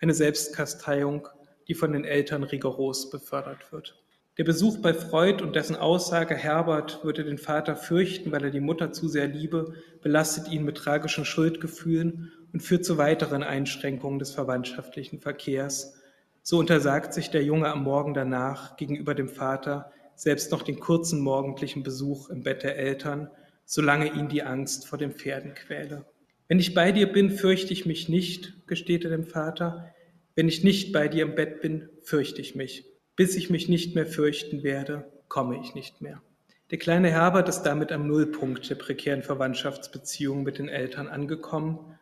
eine 0.00 0.14
Selbstkasteiung, 0.14 1.28
die 1.68 1.74
von 1.74 1.92
den 1.92 2.04
Eltern 2.04 2.42
rigoros 2.44 3.10
befördert 3.10 3.72
wird. 3.72 4.02
Der 4.38 4.44
Besuch 4.44 4.82
bei 4.82 4.92
Freud 4.92 5.42
und 5.42 5.56
dessen 5.56 5.76
Aussage, 5.76 6.34
Herbert 6.34 7.02
würde 7.02 7.24
den 7.24 7.38
Vater 7.38 7.74
fürchten, 7.74 8.32
weil 8.32 8.44
er 8.44 8.50
die 8.50 8.60
Mutter 8.60 8.92
zu 8.92 9.08
sehr 9.08 9.26
liebe, 9.26 9.72
belastet 10.02 10.48
ihn 10.48 10.64
mit 10.64 10.76
tragischen 10.76 11.24
Schuldgefühlen 11.24 12.30
und 12.52 12.60
führt 12.60 12.84
zu 12.84 12.98
weiteren 12.98 13.42
Einschränkungen 13.42 14.18
des 14.18 14.32
verwandtschaftlichen 14.32 15.20
Verkehrs. 15.20 15.94
So 16.42 16.58
untersagt 16.58 17.14
sich 17.14 17.30
der 17.30 17.44
Junge 17.44 17.68
am 17.68 17.82
Morgen 17.82 18.12
danach 18.12 18.76
gegenüber 18.76 19.14
dem 19.14 19.28
Vater 19.28 19.90
selbst 20.16 20.50
noch 20.50 20.62
den 20.62 20.80
kurzen 20.80 21.20
morgendlichen 21.20 21.82
Besuch 21.82 22.30
im 22.30 22.42
Bett 22.42 22.62
der 22.62 22.76
Eltern, 22.76 23.30
solange 23.64 24.12
ihn 24.12 24.28
die 24.28 24.42
Angst 24.42 24.88
vor 24.88 24.98
den 24.98 25.12
Pferden 25.12 25.54
quäle. 25.54 26.04
Wenn 26.48 26.58
ich 26.58 26.74
bei 26.74 26.92
dir 26.92 27.12
bin, 27.12 27.30
fürchte 27.30 27.72
ich 27.72 27.86
mich 27.86 28.08
nicht, 28.08 28.66
gesteht 28.66 29.04
er 29.04 29.10
dem 29.10 29.24
Vater. 29.24 29.94
Wenn 30.34 30.48
ich 30.48 30.64
nicht 30.64 30.92
bei 30.92 31.08
dir 31.08 31.24
im 31.24 31.34
Bett 31.34 31.60
bin, 31.60 31.88
fürchte 32.02 32.40
ich 32.40 32.54
mich. 32.54 32.84
Bis 33.16 33.36
ich 33.36 33.50
mich 33.50 33.68
nicht 33.68 33.94
mehr 33.94 34.06
fürchten 34.06 34.62
werde, 34.62 35.10
komme 35.28 35.60
ich 35.60 35.74
nicht 35.74 36.00
mehr. 36.00 36.22
Der 36.70 36.78
kleine 36.78 37.10
Herbert 37.10 37.48
ist 37.48 37.62
damit 37.62 37.92
am 37.92 38.06
Nullpunkt 38.06 38.68
der 38.68 38.74
prekären 38.74 39.22
Verwandtschaftsbeziehung 39.22 40.42
mit 40.42 40.58
den 40.58 40.68
Eltern 40.68 41.08
angekommen 41.08 41.96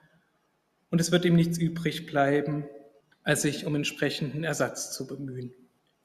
und 0.91 1.01
es 1.01 1.13
wird 1.13 1.25
ihm 1.25 1.37
nichts 1.37 1.59
übrig 1.59 2.07
bleiben, 2.07 2.65
als 3.25 3.43
sich 3.43 3.67
um 3.67 3.75
entsprechenden 3.75 4.45
Ersatz 4.45 4.93
zu 4.93 5.07
bemühen. 5.07 5.53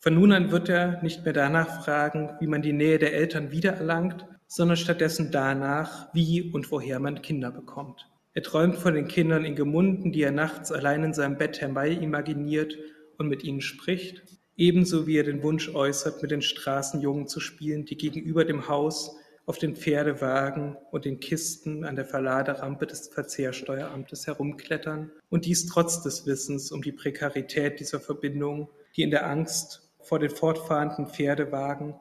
Von 0.01 0.13
nun 0.13 0.31
an 0.31 0.49
wird 0.49 0.69
er 0.69 1.03
nicht 1.03 1.25
mehr 1.25 1.33
danach 1.33 1.83
fragen, 1.83 2.29
wie 2.39 2.47
man 2.47 2.61
die 2.61 2.71
Nähe 2.71 2.99
der 2.99 3.13
Eltern 3.13 3.51
wiedererlangt, 3.51 4.25
sondern 4.47 4.77
stattdessen 4.77 5.29
danach, 5.29 6.07
wie 6.13 6.53
und 6.53 6.71
woher 6.71 7.01
man 7.01 7.21
Kinder 7.21 7.51
bekommt. 7.51 8.09
Er 8.33 8.41
träumt 8.41 8.77
von 8.77 8.93
den 8.93 9.09
Kindern 9.09 9.43
in 9.43 9.55
Gemunden, 9.55 10.13
die 10.13 10.21
er 10.21 10.31
nachts 10.31 10.71
allein 10.71 11.03
in 11.03 11.13
seinem 11.13 11.37
Bett 11.37 11.59
herbei 11.59 11.89
imaginiert 11.89 12.77
und 13.17 13.27
mit 13.27 13.43
ihnen 13.43 13.59
spricht, 13.59 14.23
ebenso 14.55 15.05
wie 15.05 15.17
er 15.17 15.25
den 15.25 15.43
Wunsch 15.43 15.75
äußert, 15.75 16.21
mit 16.21 16.31
den 16.31 16.41
Straßenjungen 16.41 17.27
zu 17.27 17.41
spielen, 17.41 17.83
die 17.83 17.97
gegenüber 17.97 18.45
dem 18.45 18.69
Haus 18.69 19.17
auf 19.45 19.57
den 19.57 19.75
Pferdewagen 19.75 20.77
und 20.91 21.03
den 21.03 21.19
Kisten 21.19 21.83
an 21.83 21.97
der 21.97 22.05
Verladerampe 22.05 22.87
des 22.87 23.09
Verzehrsteueramtes 23.09 24.27
herumklettern 24.27 25.11
und 25.27 25.45
dies 25.45 25.65
trotz 25.65 26.01
des 26.03 26.25
Wissens 26.25 26.71
um 26.71 26.81
die 26.81 26.93
Prekarität 26.93 27.81
dieser 27.81 27.99
Verbindung, 27.99 28.69
die 28.95 29.03
in 29.03 29.11
der 29.11 29.27
Angst 29.27 29.88
vor 30.09 30.17
den 30.17 30.31
fortfahrenden 30.31 31.05
Pferdewagen 31.05 31.93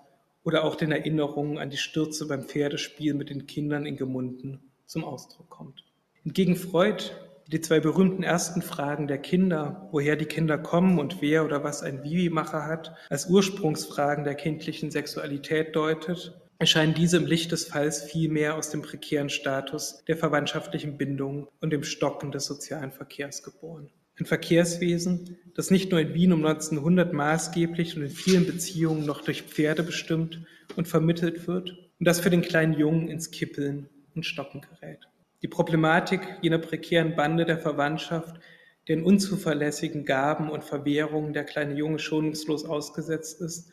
oder 0.43 0.65
auch 0.65 0.77
den 0.77 0.93
Erinnerungen 0.93 1.59
an 1.59 1.69
die 1.69 1.77
Stürze 1.77 2.27
beim 2.27 2.45
Pferdespiel 2.45 3.13
mit 3.13 3.29
den 3.29 3.47
Kindern 3.47 3.85
in 3.85 3.99
Gemunden 3.99 4.61
zum 4.87 5.05
Ausdruck 5.05 5.51
kommt. 5.51 5.85
Entgegen 6.25 6.57
Freud, 6.57 7.13
die 7.49 7.61
zwei 7.61 7.81
berühmten 7.81 8.23
ersten 8.23 8.63
Fragen 8.63 9.09
der 9.09 9.19
Kinder, 9.19 9.91
woher 9.93 10.17
die 10.17 10.25
Kinder 10.25 10.57
kommen 10.57 10.99
und 10.99 11.21
wer 11.21 11.45
oder 11.45 11.65
was 11.65 11.83
ein 11.83 12.03
Vivi-Macher 12.03 12.65
hat, 12.65 12.95
als 13.11 13.29
Ursprungsfragen 13.29 14.25
der 14.25 14.37
kindlichen 14.37 14.91
Sexualität 14.91 15.77
deutet, 15.77 16.33
erscheinen 16.59 16.95
diese 16.95 17.19
im 17.19 17.27
Licht 17.27 17.53
des 17.53 17.67
Falls 17.67 18.05
vielmehr 18.05 18.55
aus 18.55 18.71
dem 18.71 18.81
prekären 18.81 19.29
Status 19.29 20.03
der 20.09 20.17
verwandtschaftlichen 20.17 20.97
Bindung 20.97 21.49
und 21.61 21.75
dem 21.75 21.85
Stocken 21.85 22.33
des 22.33 22.47
sozialen 22.47 22.91
Verkehrs 22.91 23.43
geboren. 23.43 23.91
Ein 24.19 24.27
Verkehrswesen, 24.27 25.39
das 25.55 25.71
nicht 25.71 25.91
nur 25.91 26.01
in 26.01 26.15
Wien 26.15 26.33
um 26.33 26.45
1900 26.45 27.13
maßgeblich 27.13 27.97
und 27.97 28.03
in 28.03 28.11
vielen 28.11 28.47
Beziehungen 28.47 29.07
noch 29.07 29.21
durch 29.21 29.43
Pferde 29.43 29.83
bestimmt 29.83 30.45
und 30.77 30.89
vermittelt 30.89 31.47
wird 31.47 31.71
und 31.99 32.07
das 32.07 32.21
für 32.21 32.31
den 32.31 32.43
kleinen 32.43 32.75
Jungen 32.75 33.09
ins 33.09 33.31
Kippeln 33.31 33.89
und 34.15 34.27
Stocken 34.27 34.61
gerät. 34.61 35.09
Die 35.43 35.49
Problematik 35.49 36.21
jener 36.43 36.59
prekären 36.59 37.15
Bande 37.15 37.45
der 37.45 37.59
Verwandtschaft, 37.59 38.41
den 38.89 39.05
unzuverlässigen 39.05 40.05
Gaben 40.05 40.51
und 40.51 40.65
Verwehrungen 40.65 41.33
der 41.33 41.45
kleine 41.45 41.75
Junge 41.75 42.01
schonungslos 42.01 42.65
ausgesetzt 42.65 43.41
ist, 43.41 43.71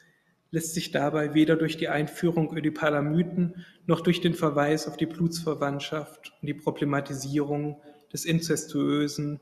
lässt 0.52 0.76
sich 0.76 0.91
dabei 0.91 1.34
weder 1.34 1.56
durch 1.56 1.78
die 1.78 1.89
Einführung 1.89 2.56
ödipaler 2.56 3.02
Mythen 3.02 3.66
noch 3.88 4.02
durch 4.02 4.22
den 4.22 4.36
Verweis 4.36 4.88
auf 4.88 4.96
die 4.96 5.08
Blutsverwandtschaft 5.08 6.34
und 6.39 6.48
die 6.48 6.54
Problematisierung 6.54 7.82
des 8.14 8.26
inzestuösen 8.26 9.39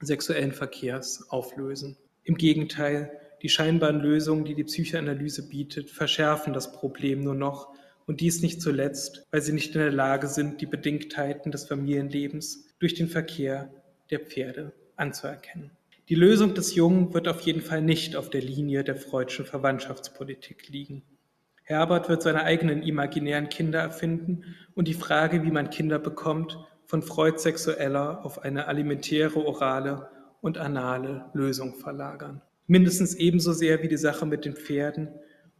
sexuellen 0.00 0.52
Verkehrs 0.52 1.28
auflösen. 1.30 1.96
Im 2.24 2.36
Gegenteil, 2.36 3.10
die 3.42 3.48
scheinbaren 3.48 4.00
Lösungen, 4.00 4.44
die 4.44 4.54
die 4.54 4.64
Psychoanalyse 4.64 5.48
bietet, 5.48 5.90
verschärfen 5.90 6.52
das 6.52 6.72
Problem 6.72 7.22
nur 7.22 7.34
noch 7.34 7.72
und 8.06 8.20
dies 8.20 8.42
nicht 8.42 8.60
zuletzt, 8.60 9.26
weil 9.30 9.42
sie 9.42 9.52
nicht 9.52 9.74
in 9.74 9.80
der 9.80 9.92
Lage 9.92 10.28
sind, 10.28 10.60
die 10.60 10.66
Bedingtheiten 10.66 11.52
des 11.52 11.66
Familienlebens 11.66 12.66
durch 12.78 12.94
den 12.94 13.08
Verkehr 13.08 13.70
der 14.10 14.20
Pferde 14.20 14.72
anzuerkennen. 14.96 15.70
Die 16.08 16.14
Lösung 16.14 16.54
des 16.54 16.74
Jungen 16.74 17.12
wird 17.12 17.28
auf 17.28 17.42
jeden 17.42 17.60
Fall 17.60 17.82
nicht 17.82 18.16
auf 18.16 18.30
der 18.30 18.40
Linie 18.40 18.82
der 18.82 18.96
freudschen 18.96 19.44
Verwandtschaftspolitik 19.44 20.68
liegen. 20.68 21.02
Herbert 21.64 22.08
wird 22.08 22.22
seine 22.22 22.44
eigenen 22.44 22.82
imaginären 22.82 23.50
Kinder 23.50 23.80
erfinden 23.80 24.56
und 24.74 24.88
die 24.88 24.94
Frage, 24.94 25.44
wie 25.44 25.50
man 25.50 25.68
Kinder 25.68 25.98
bekommt, 25.98 26.58
von 26.88 27.02
Freud 27.02 27.38
sexueller 27.38 28.24
auf 28.24 28.42
eine 28.42 28.66
alimentäre, 28.66 29.44
orale 29.44 30.08
und 30.40 30.56
anale 30.56 31.26
Lösung 31.34 31.74
verlagern. 31.74 32.40
Mindestens 32.66 33.14
ebenso 33.14 33.52
sehr 33.52 33.82
wie 33.82 33.88
die 33.88 33.98
Sache 33.98 34.24
mit 34.24 34.46
den 34.46 34.56
Pferden 34.56 35.08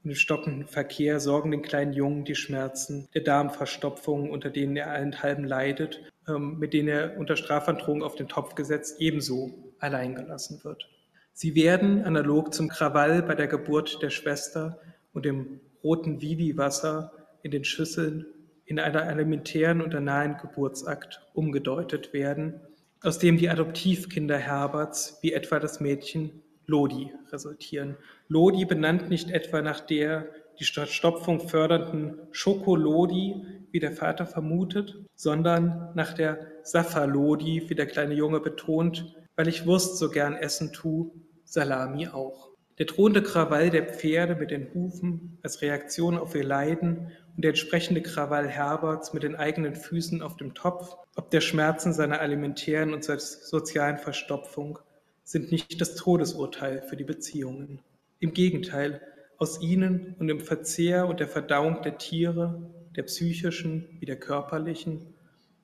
und 0.02 0.10
dem 0.10 0.14
stockenden 0.14 0.66
Verkehr 0.66 1.20
sorgen 1.20 1.50
den 1.50 1.60
kleinen 1.60 1.92
Jungen 1.92 2.24
die 2.24 2.34
Schmerzen 2.34 3.08
der 3.14 3.22
Darmverstopfung, 3.22 4.30
unter 4.30 4.48
denen 4.48 4.74
er 4.76 4.90
allenthalben 4.90 5.44
leidet, 5.44 6.00
ähm, 6.26 6.58
mit 6.58 6.72
denen 6.72 6.88
er 6.88 7.18
unter 7.18 7.36
Strafandrohung 7.36 8.02
auf 8.02 8.14
den 8.14 8.28
Topf 8.28 8.54
gesetzt 8.54 8.96
ebenso 8.98 9.74
allein 9.80 10.14
gelassen 10.14 10.64
wird. 10.64 10.88
Sie 11.34 11.54
werden, 11.54 12.04
analog 12.04 12.54
zum 12.54 12.68
Krawall 12.68 13.22
bei 13.22 13.34
der 13.34 13.48
Geburt 13.48 14.02
der 14.02 14.10
Schwester 14.10 14.80
und 15.12 15.26
dem 15.26 15.60
roten 15.84 16.22
Vivi-Wasser 16.22 17.12
in 17.42 17.50
den 17.50 17.64
Schüsseln 17.64 18.24
in 18.68 18.78
einer 18.78 19.06
elementären 19.06 19.80
und 19.80 19.94
nahen 19.94 20.36
Geburtsakt 20.36 21.22
umgedeutet 21.32 22.12
werden, 22.12 22.60
aus 23.02 23.18
dem 23.18 23.38
die 23.38 23.48
Adoptivkinder 23.48 24.36
Herberts, 24.36 25.18
wie 25.22 25.32
etwa 25.32 25.58
das 25.58 25.80
Mädchen 25.80 26.42
Lodi, 26.66 27.10
resultieren. 27.32 27.96
Lodi 28.28 28.66
benannt 28.66 29.08
nicht 29.08 29.30
etwa 29.30 29.62
nach 29.62 29.80
der 29.80 30.28
die 30.60 30.64
Stopfung 30.64 31.48
fördernden 31.48 32.18
Schokolodi, 32.30 33.42
wie 33.70 33.78
der 33.78 33.92
Vater 33.92 34.26
vermutet, 34.26 34.96
sondern 35.14 35.90
nach 35.94 36.12
der 36.12 36.46
Safalodi, 36.62 37.64
wie 37.68 37.74
der 37.74 37.86
kleine 37.86 38.14
Junge 38.14 38.40
betont, 38.40 39.16
weil 39.36 39.48
ich 39.48 39.66
Wurst 39.66 39.98
so 39.98 40.10
gern 40.10 40.34
essen 40.34 40.72
tu, 40.72 41.12
Salami 41.44 42.08
auch. 42.08 42.50
Der 42.78 42.86
drohende 42.86 43.22
Krawall 43.22 43.70
der 43.70 43.86
Pferde 43.86 44.36
mit 44.36 44.50
den 44.50 44.72
Hufen 44.74 45.38
als 45.42 45.62
Reaktion 45.62 46.18
auf 46.18 46.34
ihr 46.34 46.44
Leiden 46.44 47.12
und 47.38 47.42
der 47.42 47.50
entsprechende 47.50 48.02
Krawall 48.02 48.48
Herberts 48.48 49.12
mit 49.12 49.22
den 49.22 49.36
eigenen 49.36 49.76
Füßen 49.76 50.22
auf 50.22 50.36
dem 50.36 50.54
Topf, 50.54 50.96
ob 51.14 51.30
der 51.30 51.40
Schmerzen 51.40 51.92
seiner 51.92 52.20
alimentären 52.20 52.92
und 52.92 53.04
sozialen 53.04 53.96
Verstopfung, 53.96 54.80
sind 55.22 55.52
nicht 55.52 55.80
das 55.80 55.94
Todesurteil 55.94 56.82
für 56.82 56.96
die 56.96 57.04
Beziehungen. 57.04 57.78
Im 58.18 58.34
Gegenteil, 58.34 59.00
aus 59.36 59.62
ihnen 59.62 60.16
und 60.18 60.28
im 60.28 60.40
Verzehr 60.40 61.06
und 61.06 61.20
der 61.20 61.28
Verdauung 61.28 61.80
der 61.82 61.96
Tiere, 61.98 62.60
der 62.96 63.04
psychischen 63.04 63.86
wie 64.00 64.06
der 64.06 64.18
körperlichen, 64.18 65.14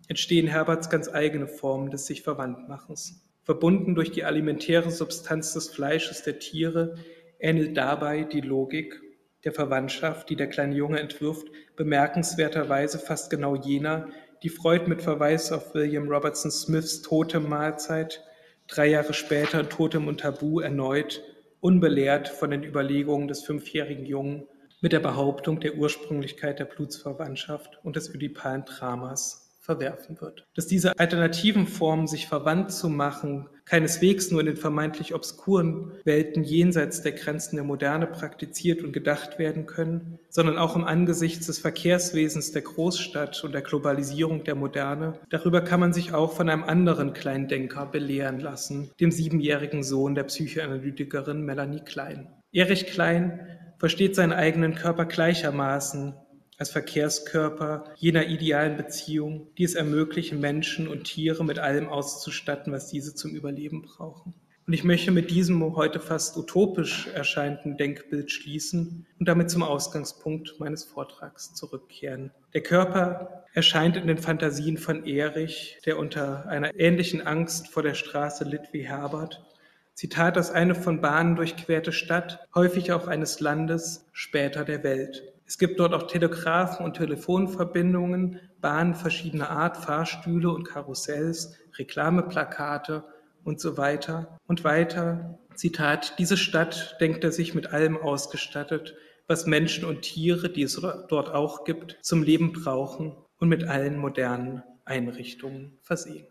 entstehen 0.07 0.47
Herberts 0.47 0.91
ganz 0.91 1.09
eigene 1.09 1.49
Formen 1.49 1.91
des 1.91 2.07
sich 2.07 2.23
Verwandtmachens. 2.23 3.21
Verbunden 3.43 3.97
durch 3.97 4.13
die 4.13 4.23
alimentäre 4.23 4.93
Substanz 4.93 5.55
des 5.55 5.71
Fleisches 5.71 6.23
der 6.23 6.39
Tiere 6.39 6.95
ähnelt 7.41 7.77
dabei 7.77 8.23
die 8.23 8.43
Logik 8.43 9.01
der 9.45 9.53
Verwandtschaft, 9.53 10.31
die 10.31 10.37
der 10.37 10.49
kleine 10.49 10.75
Junge 10.75 11.01
entwirft, 11.01 11.47
bemerkenswerterweise 11.77 12.99
fast 12.99 13.31
genau 13.31 13.55
jener, 13.57 14.09
die 14.43 14.49
Freud 14.49 14.87
mit 14.87 15.03
Verweis 15.03 15.53
auf 15.53 15.75
William 15.75 16.09
Robertson 16.09 16.51
Smiths 16.51 17.03
Totem-Mahlzeit 17.03 18.23
drei 18.67 18.87
Jahre 18.87 19.15
später 19.15 19.61
in 19.61 19.69
Totem 19.69 20.09
und 20.09 20.21
Tabu 20.21 20.61
erneut, 20.61 21.23
unbelehrt 21.61 22.29
von 22.29 22.51
den 22.51 22.65
Überlegungen 22.65 23.29
des 23.29 23.43
fünfjährigen 23.43 24.07
Jungen, 24.07 24.47
mit 24.81 24.93
der 24.93 25.01
Behauptung 25.01 25.61
der 25.61 25.77
Ursprünglichkeit 25.77 26.59
der 26.59 26.67
Blutsverwandtschaft 26.67 27.79
und 27.85 27.97
des 27.97 28.15
ödipalen 28.15 28.65
Dramas 28.65 29.44
verwerfen 29.65 30.21
wird. 30.21 30.47
Dass 30.55 30.67
diese 30.67 30.99
alternativen 30.99 31.67
Formen, 31.67 32.07
sich 32.07 32.29
verwandt 32.29 32.71
zu 32.71 32.91
machen, 32.91 33.49
keineswegs 33.65 34.31
nur 34.31 34.41
in 34.41 34.47
den 34.47 34.57
vermeintlich 34.57 35.15
obskuren 35.15 35.93
Welten 36.05 36.45
jenseits 36.45 37.01
der 37.01 37.13
Grenzen 37.13 37.57
der 37.57 37.65
Moderne 37.65 38.07
praktiziert 38.07 38.83
und 38.83 38.93
gedacht 38.93 39.39
werden 39.39 39.65
können, 39.65 40.19
sondern 40.29 40.59
auch 40.59 40.77
im 40.77 40.85
Angesicht 40.85 41.49
des 41.49 41.59
Verkehrswesens 41.59 42.53
der 42.53 42.61
Großstadt 42.61 43.43
und 43.43 43.53
der 43.53 43.63
Globalisierung 43.63 44.45
der 44.45 44.55
Moderne, 44.55 45.15
darüber 45.31 45.63
kann 45.63 45.81
man 45.81 45.95
sich 45.95 46.13
auch 46.13 46.35
von 46.35 46.51
einem 46.51 46.65
anderen 46.65 47.15
Kleindenker 47.15 47.87
belehren 47.87 48.41
lassen, 48.41 48.91
dem 49.01 49.11
siebenjährigen 49.11 49.83
Sohn 49.83 50.15
der 50.15 50.25
Psychoanalytikerin 50.25 51.43
Melanie 51.43 51.81
Klein. 51.81 52.29
Erich 52.53 52.87
Klein 52.87 53.41
versteht 53.79 54.15
seinen 54.15 54.33
eigenen 54.33 54.75
Körper 54.75 55.07
gleichermaßen 55.07 56.15
als 56.59 56.71
Verkehrskörper 56.71 57.93
jener 57.97 58.27
idealen 58.27 58.77
Beziehung, 58.77 59.49
die 59.59 59.65
es 59.65 59.75
ermöglichen, 59.75 60.41
Menschen 60.41 60.89
und 60.89 61.05
Tiere 61.05 61.45
mit 61.45 61.59
allem 61.59 61.89
auszustatten, 61.89 62.73
was 62.73 62.89
diese 62.89 63.15
zum 63.15 63.35
Überleben 63.35 63.83
brauchen. 63.83 64.35
Und 64.67 64.73
ich 64.73 64.83
möchte 64.83 65.11
mit 65.11 65.31
diesem 65.31 65.77
heute 65.77 66.01
fast 66.01 66.39
utopisch 66.39 67.09
erscheinenden 67.09 67.77
Denkbild 67.77 68.33
schließen 68.33 69.07
und 69.19 69.29
damit 69.29 69.51
zum 69.51 69.63
Ausgangspunkt 69.63 70.59
meines 70.59 70.85
Vortrags 70.85 71.53
zurückkehren. 71.53 72.31
Der 72.55 72.63
Körper 72.63 73.45
erscheint 73.53 73.99
in 73.99 74.07
den 74.07 74.17
Fantasien 74.17 74.79
von 74.79 75.05
Erich, 75.05 75.79
der 75.85 75.99
unter 75.99 76.49
einer 76.49 76.75
ähnlichen 76.81 77.21
Angst 77.21 77.69
vor 77.69 77.83
der 77.83 77.93
Straße 77.93 78.45
litt 78.45 78.73
wie 78.73 78.87
Herbert. 78.87 79.45
Zitat 79.93 80.39
aus 80.39 80.51
eine 80.51 80.75
von 80.75 81.03
Bahnen 81.03 81.37
durchquerte 81.37 81.93
Stadt, 81.93 82.49
häufig 82.55 82.91
auch 82.91 83.07
eines 83.07 83.41
Landes, 83.41 84.07
später 84.13 84.65
der 84.65 84.83
Welt. 84.83 85.34
Es 85.55 85.59
gibt 85.59 85.79
dort 85.79 85.95
auch 85.95 86.09
Telegrafen 86.09 86.85
und 86.85 86.97
Telefonverbindungen, 86.97 88.41
Bahnen 88.61 88.97
verschiedener 88.97 89.51
Art, 89.51 89.77
Fahrstühle 89.77 90.51
und 90.51 90.65
Karussells, 90.65 91.55
Reklameplakate 91.79 93.05
und 93.45 93.61
so 93.61 93.77
weiter. 93.77 94.37
Und 94.49 94.65
weiter, 94.65 95.39
Zitat, 95.55 96.19
diese 96.19 96.37
Stadt 96.37 96.97
denkt 97.01 97.23
er 97.23 97.31
sich 97.31 97.55
mit 97.55 97.73
allem 97.73 97.97
ausgestattet, 97.97 98.97
was 99.29 99.47
Menschen 99.47 99.85
und 99.85 100.03
Tiere, 100.03 100.51
die 100.51 100.65
es 100.65 100.75
dort 100.75 101.31
auch 101.31 101.63
gibt, 101.63 101.99
zum 102.03 102.25
Leben 102.25 102.53
brauchen 102.53 103.15
und 103.39 103.49
mit 103.49 103.63
allen 103.63 103.97
modernen 103.97 104.65
Einrichtungen 104.85 105.79
versehen. 105.83 106.27